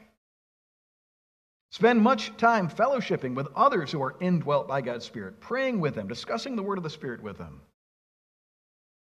Spend 1.72 2.02
much 2.02 2.36
time 2.38 2.70
fellowshipping 2.70 3.34
with 3.34 3.48
others 3.56 3.92
who 3.92 4.02
are 4.04 4.16
indwelt 4.20 4.68
by 4.68 4.82
God's 4.82 5.06
Spirit, 5.06 5.40
praying 5.40 5.80
with 5.80 5.96
them, 5.96 6.08
discussing 6.08 6.56
the 6.56 6.62
word 6.62 6.78
of 6.78 6.84
the 6.84 6.90
Spirit 6.90 7.24
with 7.24 7.38
them. 7.38 7.62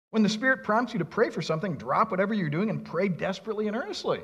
When 0.10 0.24
the 0.24 0.30
Spirit 0.30 0.64
prompts 0.64 0.94
you 0.94 1.00
to 1.00 1.06
pray 1.06 1.30
for 1.30 1.42
something, 1.42 1.76
drop 1.76 2.10
whatever 2.10 2.34
you're 2.34 2.50
doing 2.50 2.70
and 2.70 2.84
pray 2.84 3.08
desperately 3.08 3.68
and 3.68 3.76
earnestly. 3.78 4.22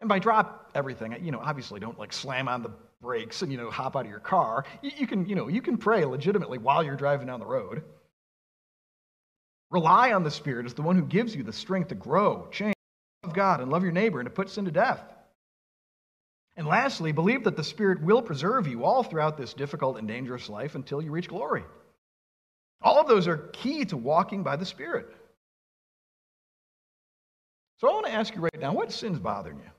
And 0.00 0.08
by 0.08 0.18
drop 0.18 0.70
everything, 0.74 1.16
you 1.22 1.30
know, 1.30 1.40
obviously 1.40 1.78
don't 1.78 1.98
like 1.98 2.12
slam 2.12 2.48
on 2.48 2.62
the 2.62 2.72
brakes 3.00 3.42
and, 3.42 3.52
you 3.52 3.58
know, 3.58 3.70
hop 3.70 3.96
out 3.96 4.06
of 4.06 4.10
your 4.10 4.18
car. 4.18 4.64
You, 4.82 4.90
you 4.96 5.06
can, 5.06 5.28
you 5.28 5.36
know, 5.36 5.46
you 5.48 5.62
can 5.62 5.76
pray 5.76 6.04
legitimately 6.04 6.58
while 6.58 6.82
you're 6.82 6.96
driving 6.96 7.28
down 7.28 7.38
the 7.38 7.46
road. 7.46 7.84
Rely 9.70 10.12
on 10.12 10.22
the 10.22 10.30
Spirit 10.30 10.66
as 10.66 10.74
the 10.74 10.82
one 10.82 10.96
who 10.96 11.04
gives 11.04 11.34
you 11.34 11.42
the 11.42 11.52
strength 11.52 11.88
to 11.88 11.94
grow, 11.94 12.48
change, 12.50 12.74
love 13.24 13.34
God, 13.34 13.60
and 13.60 13.70
love 13.70 13.82
your 13.82 13.92
neighbor 13.92 14.20
and 14.20 14.26
to 14.26 14.34
put 14.34 14.50
sin 14.50 14.64
to 14.66 14.70
death. 14.70 15.02
And 16.56 16.66
lastly, 16.66 17.10
believe 17.10 17.44
that 17.44 17.56
the 17.56 17.64
Spirit 17.64 18.02
will 18.02 18.22
preserve 18.22 18.68
you 18.68 18.84
all 18.84 19.02
throughout 19.02 19.36
this 19.36 19.54
difficult 19.54 19.98
and 19.98 20.06
dangerous 20.06 20.48
life 20.48 20.76
until 20.76 21.02
you 21.02 21.10
reach 21.10 21.28
glory. 21.28 21.64
All 22.80 23.00
of 23.00 23.08
those 23.08 23.26
are 23.26 23.38
key 23.52 23.84
to 23.86 23.96
walking 23.96 24.42
by 24.42 24.56
the 24.56 24.66
Spirit. 24.66 25.12
So 27.80 27.88
I 27.88 27.92
want 27.92 28.06
to 28.06 28.12
ask 28.12 28.34
you 28.34 28.40
right 28.40 28.60
now 28.60 28.72
what 28.72 28.92
sin's 28.92 29.18
bothering 29.18 29.58
you? 29.58 29.70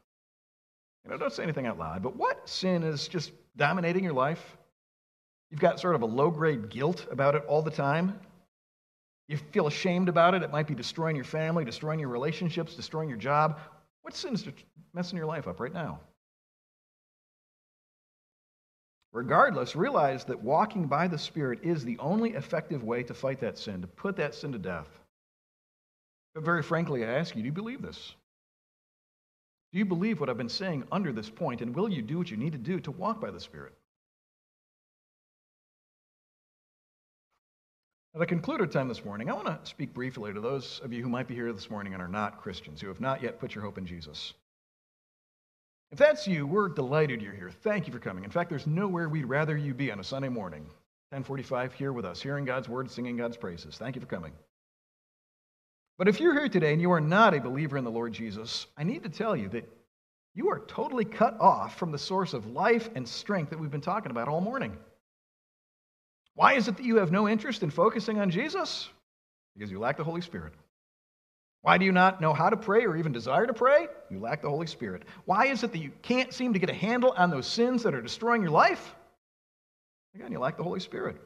You 1.03 1.11
know, 1.11 1.17
don't 1.17 1.31
say 1.31 1.43
anything 1.43 1.67
out 1.67 1.77
loud, 1.77 2.03
but 2.03 2.15
what 2.15 2.49
sin 2.49 2.83
is 2.83 3.07
just 3.07 3.31
dominating 3.55 4.03
your 4.03 4.13
life? 4.13 4.57
You've 5.51 5.59
got 5.59 5.79
sort 5.79 5.95
of 5.95 6.01
a 6.01 6.05
low 6.05 6.31
grade 6.31 6.69
guilt 6.69 7.05
about 7.11 7.35
it 7.35 7.45
all 7.47 7.61
the 7.61 7.71
time. 7.71 8.19
You 9.27 9.37
feel 9.37 9.67
ashamed 9.67 10.07
about 10.07 10.35
it. 10.35 10.43
It 10.43 10.51
might 10.51 10.67
be 10.67 10.75
destroying 10.75 11.15
your 11.15 11.25
family, 11.25 11.65
destroying 11.65 11.99
your 11.99 12.09
relationships, 12.09 12.75
destroying 12.75 13.09
your 13.09 13.17
job. 13.17 13.59
What 14.03 14.15
sin's 14.15 14.45
messing 14.93 15.17
your 15.17 15.25
life 15.25 15.47
up 15.47 15.59
right 15.59 15.73
now? 15.73 15.99
Regardless, 19.11 19.75
realize 19.75 20.25
that 20.25 20.43
walking 20.43 20.87
by 20.87 21.07
the 21.07 21.17
Spirit 21.17 21.59
is 21.63 21.83
the 21.83 21.97
only 21.99 22.31
effective 22.31 22.83
way 22.83 23.01
to 23.03 23.13
fight 23.13 23.39
that 23.39 23.57
sin, 23.57 23.81
to 23.81 23.87
put 23.87 24.17
that 24.17 24.35
sin 24.35 24.51
to 24.51 24.59
death. 24.59 24.89
But 26.33 26.43
very 26.43 26.61
frankly, 26.61 27.05
I 27.05 27.13
ask 27.13 27.33
you, 27.33 27.41
do 27.41 27.45
you 27.45 27.53
believe 27.53 27.81
this? 27.81 28.13
Do 29.71 29.79
you 29.79 29.85
believe 29.85 30.19
what 30.19 30.29
I've 30.29 30.37
been 30.37 30.49
saying 30.49 30.83
under 30.91 31.13
this 31.13 31.29
point, 31.29 31.61
and 31.61 31.73
will 31.73 31.89
you 31.89 32.01
do 32.01 32.17
what 32.17 32.29
you 32.29 32.37
need 32.37 32.51
to 32.51 32.57
do 32.57 32.79
to 32.81 32.91
walk 32.91 33.21
by 33.21 33.31
the 33.31 33.39
Spirit? 33.39 33.73
As 38.15 38.21
I 38.21 38.25
conclude 38.25 38.61
our 38.61 38.67
time 38.67 38.87
this 38.87 39.03
morning, 39.03 39.29
I 39.29 39.33
want 39.33 39.47
to 39.47 39.69
speak 39.69 39.93
briefly 39.93 40.33
to 40.33 40.39
those 40.39 40.79
of 40.85 40.93
you 40.93 41.03
who 41.03 41.09
might 41.09 41.27
be 41.27 41.35
here 41.35 41.51
this 41.51 41.69
morning 41.69 41.93
and 41.93 42.01
are 42.01 42.07
not 42.07 42.41
Christians, 42.41 42.79
who 42.79 42.87
have 42.87 43.01
not 43.01 43.21
yet 43.21 43.41
put 43.41 43.53
your 43.53 43.61
hope 43.61 43.77
in 43.77 43.85
Jesus. 43.85 44.33
If 45.91 45.97
that's 45.97 46.25
you, 46.25 46.47
we're 46.47 46.69
delighted 46.69 47.21
you're 47.21 47.33
here. 47.33 47.51
Thank 47.51 47.87
you 47.87 47.91
for 47.91 47.99
coming. 47.99 48.23
In 48.23 48.31
fact, 48.31 48.49
there's 48.49 48.67
nowhere 48.67 49.09
we'd 49.09 49.25
rather 49.25 49.57
you 49.57 49.73
be 49.73 49.91
on 49.91 49.99
a 49.99 50.03
Sunday 50.03 50.29
morning, 50.29 50.61
1045 51.09 51.73
here 51.73 51.91
with 51.91 52.05
us, 52.05 52.21
hearing 52.21 52.45
God's 52.45 52.69
word, 52.69 52.89
singing 52.89 53.17
God's 53.17 53.35
praises. 53.35 53.75
Thank 53.77 53.95
you 53.95 54.01
for 54.01 54.07
coming. 54.07 54.31
But 55.97 56.07
if 56.07 56.21
you're 56.21 56.39
here 56.39 56.47
today 56.47 56.71
and 56.71 56.81
you 56.81 56.91
are 56.93 57.01
not 57.01 57.33
a 57.33 57.41
believer 57.41 57.75
in 57.75 57.83
the 57.83 57.91
Lord 57.91 58.13
Jesus, 58.13 58.67
I 58.77 58.83
need 58.85 59.03
to 59.03 59.09
tell 59.09 59.35
you 59.35 59.49
that 59.49 59.69
you 60.33 60.49
are 60.51 60.59
totally 60.67 61.03
cut 61.03 61.37
off 61.41 61.77
from 61.77 61.91
the 61.91 61.97
source 61.97 62.33
of 62.33 62.47
life 62.47 62.89
and 62.95 63.05
strength 63.05 63.49
that 63.49 63.59
we've 63.59 63.69
been 63.69 63.81
talking 63.81 64.11
about 64.11 64.29
all 64.29 64.39
morning. 64.39 64.77
Why 66.35 66.53
is 66.53 66.67
it 66.67 66.77
that 66.77 66.85
you 66.85 66.97
have 66.97 67.11
no 67.11 67.27
interest 67.27 67.63
in 67.63 67.71
focusing 67.71 68.19
on 68.19 68.29
Jesus? 68.29 68.89
Because 69.55 69.71
you 69.71 69.79
lack 69.79 69.97
the 69.97 70.03
Holy 70.03 70.21
Spirit. 70.21 70.53
Why 71.61 71.79
do 71.79 71.85
you 71.85 71.91
not 71.91 72.21
know 72.21 72.33
how 72.33 72.49
to 72.49 72.57
pray 72.57 72.85
or 72.85 72.95
even 72.95 73.11
desire 73.11 73.47
to 73.47 73.53
pray? 73.53 73.87
You 74.11 74.19
lack 74.19 74.43
the 74.43 74.49
Holy 74.49 74.67
Spirit. 74.67 75.03
Why 75.25 75.47
is 75.47 75.63
it 75.63 75.71
that 75.71 75.79
you 75.79 75.91
can't 76.03 76.31
seem 76.31 76.53
to 76.53 76.59
get 76.59 76.69
a 76.69 76.73
handle 76.73 77.13
on 77.17 77.31
those 77.31 77.47
sins 77.47 77.81
that 77.83 77.95
are 77.95 78.01
destroying 78.01 78.43
your 78.43 78.51
life? 78.51 78.93
Again, 80.13 80.31
you 80.31 80.39
lack 80.39 80.57
the 80.57 80.63
Holy 80.63 80.79
Spirit. 80.79 81.17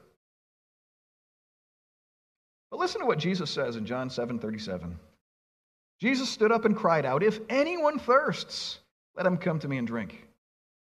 But 2.70 2.80
listen 2.80 3.00
to 3.00 3.06
what 3.06 3.18
Jesus 3.18 3.50
says 3.50 3.76
in 3.76 3.84
John 3.84 4.08
7 4.08 4.38
37. 4.38 4.98
Jesus 6.00 6.30
stood 6.30 6.52
up 6.52 6.64
and 6.64 6.76
cried 6.76 7.04
out, 7.04 7.22
If 7.22 7.40
anyone 7.50 7.98
thirsts, 7.98 8.78
let 9.16 9.26
him 9.26 9.36
come 9.36 9.58
to 9.58 9.68
me 9.68 9.76
and 9.76 9.86
drink. 9.86 10.26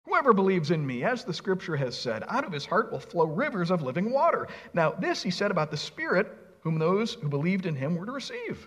Whoever 0.08 0.32
believes 0.32 0.70
in 0.70 0.86
me, 0.86 1.04
as 1.04 1.22
the 1.22 1.34
scripture 1.34 1.76
has 1.76 1.96
said, 1.96 2.24
out 2.28 2.44
of 2.44 2.52
his 2.52 2.64
heart 2.64 2.90
will 2.90 2.98
flow 2.98 3.26
rivers 3.26 3.70
of 3.70 3.82
living 3.82 4.10
water. 4.10 4.48
Now, 4.72 4.92
this 4.92 5.22
he 5.22 5.30
said 5.30 5.50
about 5.50 5.70
the 5.70 5.76
Spirit, 5.76 6.34
whom 6.62 6.78
those 6.78 7.14
who 7.14 7.28
believed 7.28 7.66
in 7.66 7.76
him 7.76 7.94
were 7.94 8.06
to 8.06 8.12
receive. 8.12 8.66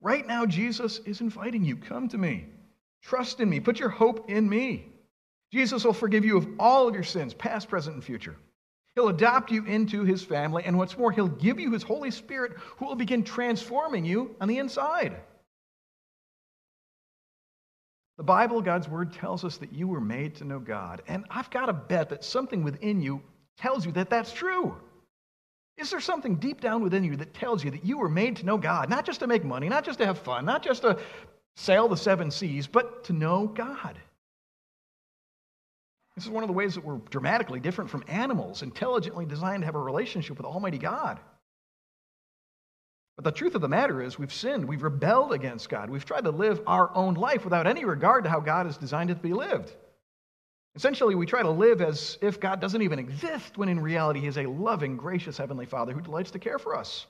Right 0.00 0.26
now, 0.26 0.46
Jesus 0.46 1.00
is 1.00 1.20
inviting 1.20 1.64
you 1.64 1.76
come 1.76 2.08
to 2.08 2.18
me. 2.18 2.46
Trust 3.02 3.40
in 3.40 3.50
me. 3.50 3.60
Put 3.60 3.78
your 3.78 3.90
hope 3.90 4.30
in 4.30 4.48
me. 4.48 4.86
Jesus 5.52 5.84
will 5.84 5.92
forgive 5.92 6.24
you 6.24 6.38
of 6.38 6.48
all 6.58 6.88
of 6.88 6.94
your 6.94 7.04
sins, 7.04 7.34
past, 7.34 7.68
present, 7.68 7.94
and 7.94 8.04
future. 8.04 8.36
He'll 8.94 9.08
adopt 9.08 9.50
you 9.50 9.66
into 9.66 10.02
his 10.04 10.24
family, 10.24 10.64
and 10.64 10.78
what's 10.78 10.96
more, 10.96 11.12
he'll 11.12 11.28
give 11.28 11.60
you 11.60 11.72
his 11.72 11.82
Holy 11.82 12.10
Spirit 12.10 12.52
who 12.78 12.86
will 12.86 12.94
begin 12.94 13.22
transforming 13.22 14.06
you 14.06 14.34
on 14.40 14.48
the 14.48 14.58
inside. 14.58 15.20
The 18.16 18.22
Bible, 18.22 18.62
God's 18.62 18.88
Word, 18.88 19.12
tells 19.12 19.44
us 19.44 19.58
that 19.58 19.72
you 19.72 19.88
were 19.88 20.00
made 20.00 20.36
to 20.36 20.44
know 20.44 20.58
God. 20.58 21.02
And 21.06 21.24
I've 21.30 21.50
got 21.50 21.66
to 21.66 21.72
bet 21.72 22.08
that 22.10 22.24
something 22.24 22.62
within 22.64 23.02
you 23.02 23.22
tells 23.58 23.84
you 23.84 23.92
that 23.92 24.08
that's 24.08 24.32
true. 24.32 24.76
Is 25.76 25.90
there 25.90 26.00
something 26.00 26.36
deep 26.36 26.62
down 26.62 26.82
within 26.82 27.04
you 27.04 27.16
that 27.16 27.34
tells 27.34 27.62
you 27.62 27.70
that 27.72 27.84
you 27.84 27.98
were 27.98 28.08
made 28.08 28.36
to 28.36 28.46
know 28.46 28.56
God, 28.56 28.88
not 28.88 29.04
just 29.04 29.20
to 29.20 29.26
make 29.26 29.44
money, 29.44 29.68
not 29.68 29.84
just 29.84 29.98
to 29.98 30.06
have 30.06 30.18
fun, 30.18 30.46
not 30.46 30.62
just 30.62 30.82
to 30.82 30.98
sail 31.56 31.88
the 31.88 31.96
seven 31.96 32.30
seas, 32.30 32.66
but 32.66 33.04
to 33.04 33.12
know 33.12 33.46
God? 33.46 33.98
This 36.14 36.24
is 36.24 36.30
one 36.30 36.42
of 36.42 36.48
the 36.48 36.54
ways 36.54 36.74
that 36.74 36.84
we're 36.84 36.96
dramatically 37.10 37.60
different 37.60 37.90
from 37.90 38.02
animals, 38.08 38.62
intelligently 38.62 39.26
designed 39.26 39.60
to 39.60 39.66
have 39.66 39.74
a 39.74 39.80
relationship 39.80 40.38
with 40.38 40.46
Almighty 40.46 40.78
God. 40.78 41.20
But 43.16 43.24
the 43.24 43.32
truth 43.32 43.54
of 43.54 43.62
the 43.62 43.68
matter 43.68 44.02
is, 44.02 44.18
we've 44.18 44.32
sinned. 44.32 44.66
We've 44.66 44.82
rebelled 44.82 45.32
against 45.32 45.70
God. 45.70 45.88
We've 45.88 46.04
tried 46.04 46.24
to 46.24 46.30
live 46.30 46.60
our 46.66 46.94
own 46.94 47.14
life 47.14 47.44
without 47.44 47.66
any 47.66 47.84
regard 47.84 48.24
to 48.24 48.30
how 48.30 48.40
God 48.40 48.66
has 48.66 48.76
designed 48.76 49.10
it 49.10 49.14
to 49.14 49.20
be 49.20 49.32
lived. 49.32 49.74
Essentially, 50.74 51.14
we 51.14 51.24
try 51.24 51.40
to 51.40 51.50
live 51.50 51.80
as 51.80 52.18
if 52.20 52.38
God 52.38 52.60
doesn't 52.60 52.82
even 52.82 52.98
exist, 52.98 53.56
when 53.56 53.70
in 53.70 53.80
reality, 53.80 54.20
He 54.20 54.26
is 54.26 54.36
a 54.36 54.44
loving, 54.44 54.98
gracious 54.98 55.38
Heavenly 55.38 55.64
Father 55.64 55.94
who 55.94 56.02
delights 56.02 56.32
to 56.32 56.38
care 56.38 56.58
for 56.58 56.76
us. 56.76 57.06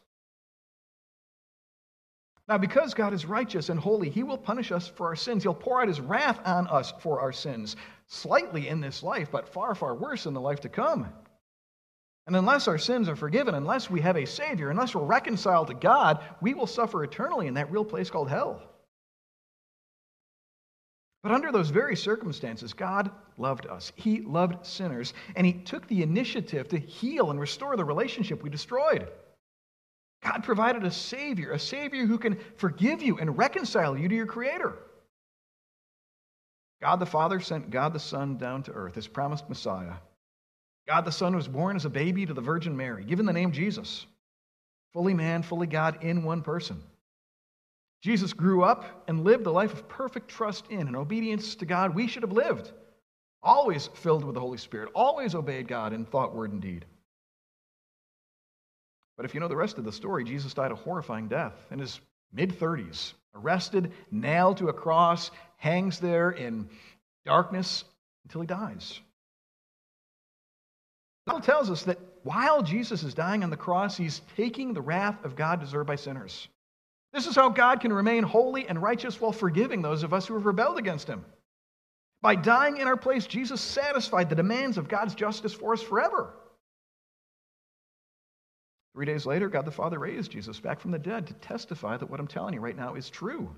Now, 2.48 2.58
because 2.58 2.94
God 2.94 3.12
is 3.12 3.26
righteous 3.26 3.68
and 3.68 3.80
holy, 3.80 4.08
He 4.08 4.22
will 4.22 4.38
punish 4.38 4.70
us 4.70 4.86
for 4.86 5.08
our 5.08 5.16
sins. 5.16 5.42
He'll 5.42 5.54
pour 5.54 5.82
out 5.82 5.88
His 5.88 6.00
wrath 6.00 6.38
on 6.44 6.68
us 6.68 6.92
for 7.00 7.20
our 7.20 7.32
sins, 7.32 7.74
slightly 8.06 8.68
in 8.68 8.80
this 8.80 9.02
life, 9.02 9.30
but 9.32 9.48
far, 9.48 9.74
far 9.74 9.96
worse 9.96 10.26
in 10.26 10.34
the 10.34 10.40
life 10.40 10.60
to 10.60 10.68
come. 10.68 11.12
And 12.26 12.34
unless 12.34 12.66
our 12.66 12.78
sins 12.78 13.08
are 13.08 13.16
forgiven, 13.16 13.54
unless 13.54 13.88
we 13.88 14.00
have 14.00 14.16
a 14.16 14.26
Savior, 14.26 14.70
unless 14.70 14.94
we're 14.94 15.04
reconciled 15.04 15.68
to 15.68 15.74
God, 15.74 16.24
we 16.40 16.54
will 16.54 16.66
suffer 16.66 17.04
eternally 17.04 17.46
in 17.46 17.54
that 17.54 17.70
real 17.70 17.84
place 17.84 18.10
called 18.10 18.28
hell. 18.28 18.62
But 21.22 21.32
under 21.32 21.52
those 21.52 21.70
very 21.70 21.96
circumstances, 21.96 22.72
God 22.72 23.10
loved 23.36 23.66
us. 23.66 23.92
He 23.96 24.20
loved 24.20 24.64
sinners, 24.66 25.14
and 25.34 25.46
He 25.46 25.52
took 25.52 25.86
the 25.88 26.02
initiative 26.02 26.68
to 26.68 26.78
heal 26.78 27.30
and 27.30 27.40
restore 27.40 27.76
the 27.76 27.84
relationship 27.84 28.42
we 28.42 28.50
destroyed. 28.50 29.08
God 30.22 30.42
provided 30.42 30.84
a 30.84 30.90
Savior, 30.90 31.52
a 31.52 31.58
Savior 31.58 32.06
who 32.06 32.18
can 32.18 32.38
forgive 32.56 33.02
you 33.02 33.18
and 33.18 33.38
reconcile 33.38 33.96
you 33.96 34.08
to 34.08 34.14
your 34.14 34.26
Creator. 34.26 34.74
God 36.80 36.96
the 36.96 37.06
Father 37.06 37.40
sent 37.40 37.70
God 37.70 37.92
the 37.92 38.00
Son 38.00 38.36
down 38.36 38.62
to 38.64 38.72
earth, 38.72 38.94
His 38.94 39.08
promised 39.08 39.48
Messiah. 39.48 39.94
God 40.86 41.04
the 41.04 41.12
Son 41.12 41.34
was 41.34 41.48
born 41.48 41.76
as 41.76 41.84
a 41.84 41.90
baby 41.90 42.26
to 42.26 42.34
the 42.34 42.40
Virgin 42.40 42.76
Mary, 42.76 43.04
given 43.04 43.26
the 43.26 43.32
name 43.32 43.52
Jesus. 43.52 44.06
Fully 44.92 45.14
man, 45.14 45.42
fully 45.42 45.66
God 45.66 46.02
in 46.02 46.22
one 46.22 46.42
person. 46.42 46.82
Jesus 48.02 48.32
grew 48.32 48.62
up 48.62 49.04
and 49.08 49.24
lived 49.24 49.44
the 49.44 49.52
life 49.52 49.72
of 49.72 49.88
perfect 49.88 50.28
trust 50.28 50.68
in 50.70 50.86
and 50.86 50.96
obedience 50.96 51.56
to 51.56 51.66
God 51.66 51.94
we 51.94 52.06
should 52.06 52.22
have 52.22 52.32
lived, 52.32 52.72
always 53.42 53.88
filled 53.88 54.24
with 54.24 54.34
the 54.34 54.40
Holy 54.40 54.58
Spirit, 54.58 54.90
always 54.94 55.34
obeyed 55.34 55.66
God 55.66 55.92
in 55.92 56.04
thought, 56.04 56.34
word, 56.34 56.52
and 56.52 56.62
deed. 56.62 56.84
But 59.16 59.24
if 59.24 59.34
you 59.34 59.40
know 59.40 59.48
the 59.48 59.56
rest 59.56 59.78
of 59.78 59.84
the 59.84 59.92
story, 59.92 60.24
Jesus 60.24 60.54
died 60.54 60.72
a 60.72 60.76
horrifying 60.76 61.26
death 61.26 61.54
in 61.70 61.78
his 61.78 62.00
mid 62.32 62.50
30s, 62.50 63.14
arrested, 63.34 63.92
nailed 64.10 64.58
to 64.58 64.68
a 64.68 64.72
cross, 64.72 65.30
hangs 65.56 65.98
there 65.98 66.30
in 66.30 66.68
darkness 67.24 67.84
until 68.24 68.42
he 68.42 68.46
dies. 68.46 69.00
The 71.26 71.32
Bible 71.32 71.44
tells 71.44 71.70
us 71.70 71.82
that 71.84 71.98
while 72.22 72.62
Jesus 72.62 73.02
is 73.02 73.14
dying 73.14 73.42
on 73.42 73.50
the 73.50 73.56
cross, 73.56 73.96
he's 73.96 74.22
taking 74.36 74.72
the 74.72 74.80
wrath 74.80 75.24
of 75.24 75.34
God 75.34 75.60
deserved 75.60 75.88
by 75.88 75.96
sinners. 75.96 76.48
This 77.12 77.26
is 77.26 77.34
how 77.34 77.48
God 77.48 77.80
can 77.80 77.92
remain 77.92 78.22
holy 78.22 78.68
and 78.68 78.80
righteous 78.80 79.20
while 79.20 79.32
forgiving 79.32 79.82
those 79.82 80.02
of 80.02 80.12
us 80.12 80.26
who 80.26 80.34
have 80.34 80.46
rebelled 80.46 80.78
against 80.78 81.08
him. 81.08 81.24
By 82.22 82.36
dying 82.36 82.76
in 82.76 82.86
our 82.86 82.96
place, 82.96 83.26
Jesus 83.26 83.60
satisfied 83.60 84.28
the 84.28 84.36
demands 84.36 84.78
of 84.78 84.88
God's 84.88 85.14
justice 85.14 85.52
for 85.52 85.72
us 85.72 85.82
forever. 85.82 86.34
Three 88.94 89.06
days 89.06 89.26
later, 89.26 89.48
God 89.48 89.64
the 89.64 89.70
Father 89.70 89.98
raised 89.98 90.30
Jesus 90.30 90.60
back 90.60 90.80
from 90.80 90.90
the 90.90 90.98
dead 90.98 91.26
to 91.26 91.34
testify 91.34 91.96
that 91.96 92.10
what 92.10 92.20
I'm 92.20 92.26
telling 92.26 92.54
you 92.54 92.60
right 92.60 92.76
now 92.76 92.94
is 92.94 93.10
true. 93.10 93.54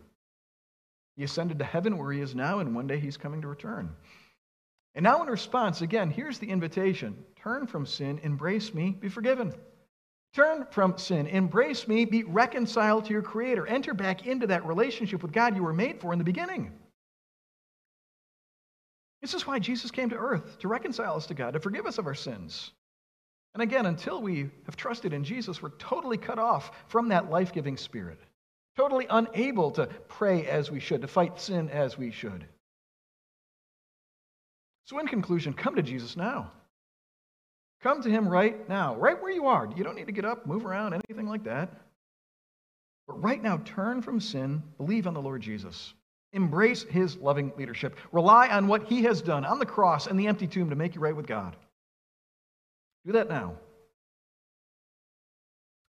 He 1.16 1.24
ascended 1.24 1.58
to 1.58 1.64
heaven 1.64 1.98
where 1.98 2.12
he 2.12 2.20
is 2.20 2.34
now, 2.34 2.60
and 2.60 2.74
one 2.74 2.86
day 2.86 2.98
he's 2.98 3.16
coming 3.16 3.42
to 3.42 3.48
return. 3.48 3.94
And 4.98 5.04
now, 5.04 5.22
in 5.22 5.28
response, 5.28 5.80
again, 5.80 6.10
here's 6.10 6.40
the 6.40 6.50
invitation 6.50 7.24
turn 7.36 7.68
from 7.68 7.86
sin, 7.86 8.18
embrace 8.24 8.74
me, 8.74 8.90
be 8.90 9.08
forgiven. 9.08 9.54
Turn 10.34 10.66
from 10.72 10.98
sin, 10.98 11.28
embrace 11.28 11.86
me, 11.86 12.04
be 12.04 12.24
reconciled 12.24 13.04
to 13.04 13.12
your 13.12 13.22
Creator. 13.22 13.68
Enter 13.68 13.94
back 13.94 14.26
into 14.26 14.48
that 14.48 14.66
relationship 14.66 15.22
with 15.22 15.30
God 15.30 15.54
you 15.54 15.62
were 15.62 15.72
made 15.72 16.00
for 16.00 16.12
in 16.12 16.18
the 16.18 16.24
beginning. 16.24 16.72
This 19.22 19.34
is 19.34 19.46
why 19.46 19.60
Jesus 19.60 19.92
came 19.92 20.10
to 20.10 20.16
earth, 20.16 20.58
to 20.58 20.68
reconcile 20.68 21.14
us 21.14 21.26
to 21.26 21.34
God, 21.34 21.52
to 21.52 21.60
forgive 21.60 21.86
us 21.86 21.98
of 21.98 22.08
our 22.08 22.14
sins. 22.16 22.72
And 23.54 23.62
again, 23.62 23.86
until 23.86 24.20
we 24.20 24.50
have 24.66 24.74
trusted 24.74 25.12
in 25.12 25.22
Jesus, 25.22 25.62
we're 25.62 25.70
totally 25.78 26.18
cut 26.18 26.40
off 26.40 26.72
from 26.88 27.10
that 27.10 27.30
life 27.30 27.52
giving 27.52 27.76
spirit, 27.76 28.18
totally 28.76 29.06
unable 29.08 29.70
to 29.70 29.86
pray 30.08 30.44
as 30.48 30.72
we 30.72 30.80
should, 30.80 31.02
to 31.02 31.08
fight 31.08 31.40
sin 31.40 31.70
as 31.70 31.96
we 31.96 32.10
should. 32.10 32.48
So, 34.88 34.98
in 34.98 35.06
conclusion, 35.06 35.52
come 35.52 35.74
to 35.74 35.82
Jesus 35.82 36.16
now. 36.16 36.50
Come 37.82 38.00
to 38.00 38.08
him 38.08 38.26
right 38.26 38.66
now, 38.70 38.96
right 38.96 39.20
where 39.20 39.30
you 39.30 39.46
are. 39.46 39.68
You 39.76 39.84
don't 39.84 39.94
need 39.94 40.06
to 40.06 40.12
get 40.12 40.24
up, 40.24 40.46
move 40.46 40.64
around, 40.64 40.94
anything 40.94 41.28
like 41.28 41.44
that. 41.44 41.68
But 43.06 43.22
right 43.22 43.42
now, 43.42 43.58
turn 43.66 44.00
from 44.00 44.18
sin, 44.18 44.62
believe 44.78 45.06
on 45.06 45.12
the 45.12 45.20
Lord 45.20 45.42
Jesus. 45.42 45.92
Embrace 46.32 46.84
his 46.84 47.18
loving 47.18 47.52
leadership. 47.58 47.98
Rely 48.12 48.48
on 48.48 48.66
what 48.66 48.84
he 48.84 49.02
has 49.02 49.20
done 49.20 49.44
on 49.44 49.58
the 49.58 49.66
cross 49.66 50.06
and 50.06 50.18
the 50.18 50.26
empty 50.26 50.46
tomb 50.46 50.70
to 50.70 50.76
make 50.76 50.94
you 50.94 51.02
right 51.02 51.14
with 51.14 51.26
God. 51.26 51.54
Do 53.04 53.12
that 53.12 53.28
now. 53.28 53.56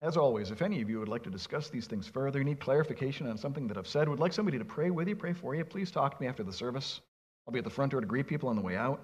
As 0.03 0.17
always, 0.17 0.51
if 0.51 0.61
any 0.61 0.83
of 0.83 0.89
you 0.89 0.99
would 0.99 1.09
like 1.09 1.23
to 1.23 1.31
discuss 1.31 1.67
these 1.67 1.87
things 1.87 2.07
further, 2.07 2.43
need 2.43 2.59
clarification 2.59 3.25
on 3.25 3.39
something 3.39 3.67
that 3.69 3.77
I've 3.77 3.87
said, 3.87 4.07
would 4.07 4.19
like 4.19 4.33
somebody 4.33 4.59
to 4.59 4.65
pray 4.65 4.91
with 4.91 5.07
you, 5.07 5.15
pray 5.15 5.33
for 5.33 5.55
you, 5.55 5.65
please 5.65 5.89
talk 5.89 6.15
to 6.15 6.21
me 6.21 6.27
after 6.27 6.43
the 6.43 6.53
service. 6.53 7.01
I'll 7.47 7.53
be 7.53 7.59
at 7.59 7.65
the 7.65 7.69
front 7.69 7.91
door 7.91 8.01
to 8.01 8.07
greet 8.07 8.27
people 8.27 8.49
on 8.49 8.55
the 8.55 8.61
way 8.61 8.75
out. 8.75 9.01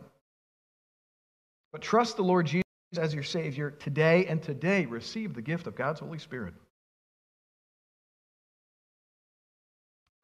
But 1.71 1.81
trust 1.81 2.15
the 2.15 2.23
Lord 2.23 2.47
Jesus 2.47 2.63
as 2.97 3.13
your 3.13 3.23
Savior 3.23 3.69
today, 3.71 4.25
and 4.25 4.41
today 4.41 4.85
receive 4.85 5.33
the 5.33 5.41
gift 5.41 5.67
of 5.67 5.75
God's 5.75 5.99
Holy 5.99 6.17
Spirit. 6.17 6.53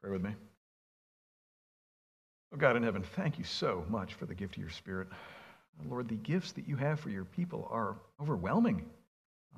Pray 0.02 0.10
with 0.10 0.22
me. 0.22 0.34
Oh, 2.52 2.56
God 2.56 2.76
in 2.76 2.82
heaven, 2.82 3.02
thank 3.14 3.38
you 3.38 3.44
so 3.44 3.84
much 3.88 4.14
for 4.14 4.26
the 4.26 4.34
gift 4.34 4.56
of 4.56 4.62
your 4.62 4.70
Spirit. 4.70 5.08
Lord, 5.88 6.08
the 6.08 6.14
gifts 6.14 6.52
that 6.52 6.66
you 6.66 6.76
have 6.76 6.98
for 6.98 7.10
your 7.10 7.24
people 7.24 7.68
are 7.70 7.96
overwhelming. 8.20 8.86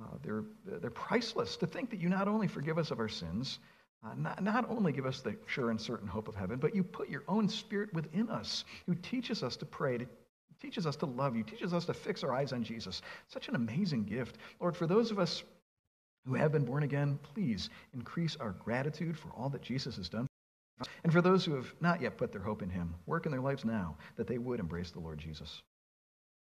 Uh, 0.00 0.16
they're, 0.22 0.44
they're 0.80 0.90
priceless. 0.90 1.56
To 1.58 1.66
think 1.66 1.90
that 1.90 2.00
you 2.00 2.08
not 2.08 2.28
only 2.28 2.48
forgive 2.48 2.76
us 2.76 2.90
of 2.90 2.98
our 2.98 3.08
sins, 3.08 3.58
uh, 4.04 4.14
not, 4.16 4.42
not 4.42 4.68
only 4.70 4.92
give 4.92 5.06
us 5.06 5.20
the 5.20 5.36
sure 5.46 5.70
and 5.70 5.80
certain 5.80 6.06
hope 6.06 6.28
of 6.28 6.34
heaven, 6.34 6.58
but 6.58 6.74
you 6.74 6.84
put 6.84 7.08
your 7.08 7.24
own 7.26 7.48
spirit 7.48 7.92
within 7.92 8.30
us 8.30 8.64
who 8.86 8.94
teaches 8.94 9.42
us 9.42 9.56
to 9.56 9.66
pray, 9.66 9.98
to, 9.98 10.06
teaches 10.60 10.86
us 10.86 10.96
to 10.96 11.06
love 11.06 11.36
you, 11.36 11.42
teaches 11.42 11.74
us 11.74 11.84
to 11.86 11.94
fix 11.94 12.22
our 12.22 12.32
eyes 12.32 12.52
on 12.52 12.62
Jesus. 12.62 13.02
Such 13.26 13.48
an 13.48 13.56
amazing 13.56 14.04
gift. 14.04 14.38
Lord, 14.60 14.76
for 14.76 14.86
those 14.86 15.10
of 15.10 15.18
us 15.18 15.42
who 16.26 16.34
have 16.34 16.52
been 16.52 16.64
born 16.64 16.84
again, 16.84 17.18
please 17.34 17.70
increase 17.94 18.36
our 18.36 18.52
gratitude 18.52 19.18
for 19.18 19.30
all 19.30 19.48
that 19.48 19.62
Jesus 19.62 19.96
has 19.96 20.08
done. 20.08 20.26
And 21.02 21.12
for 21.12 21.20
those 21.20 21.44
who 21.44 21.54
have 21.54 21.74
not 21.80 22.00
yet 22.00 22.18
put 22.18 22.30
their 22.30 22.40
hope 22.40 22.62
in 22.62 22.70
him, 22.70 22.94
work 23.06 23.26
in 23.26 23.32
their 23.32 23.40
lives 23.40 23.64
now 23.64 23.96
that 24.16 24.28
they 24.28 24.38
would 24.38 24.60
embrace 24.60 24.92
the 24.92 25.00
Lord 25.00 25.18
Jesus. 25.18 25.62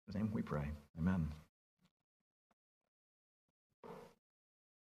In 0.08 0.14
his 0.14 0.22
name 0.22 0.32
we 0.34 0.42
pray. 0.42 0.70
Amen. 0.98 1.28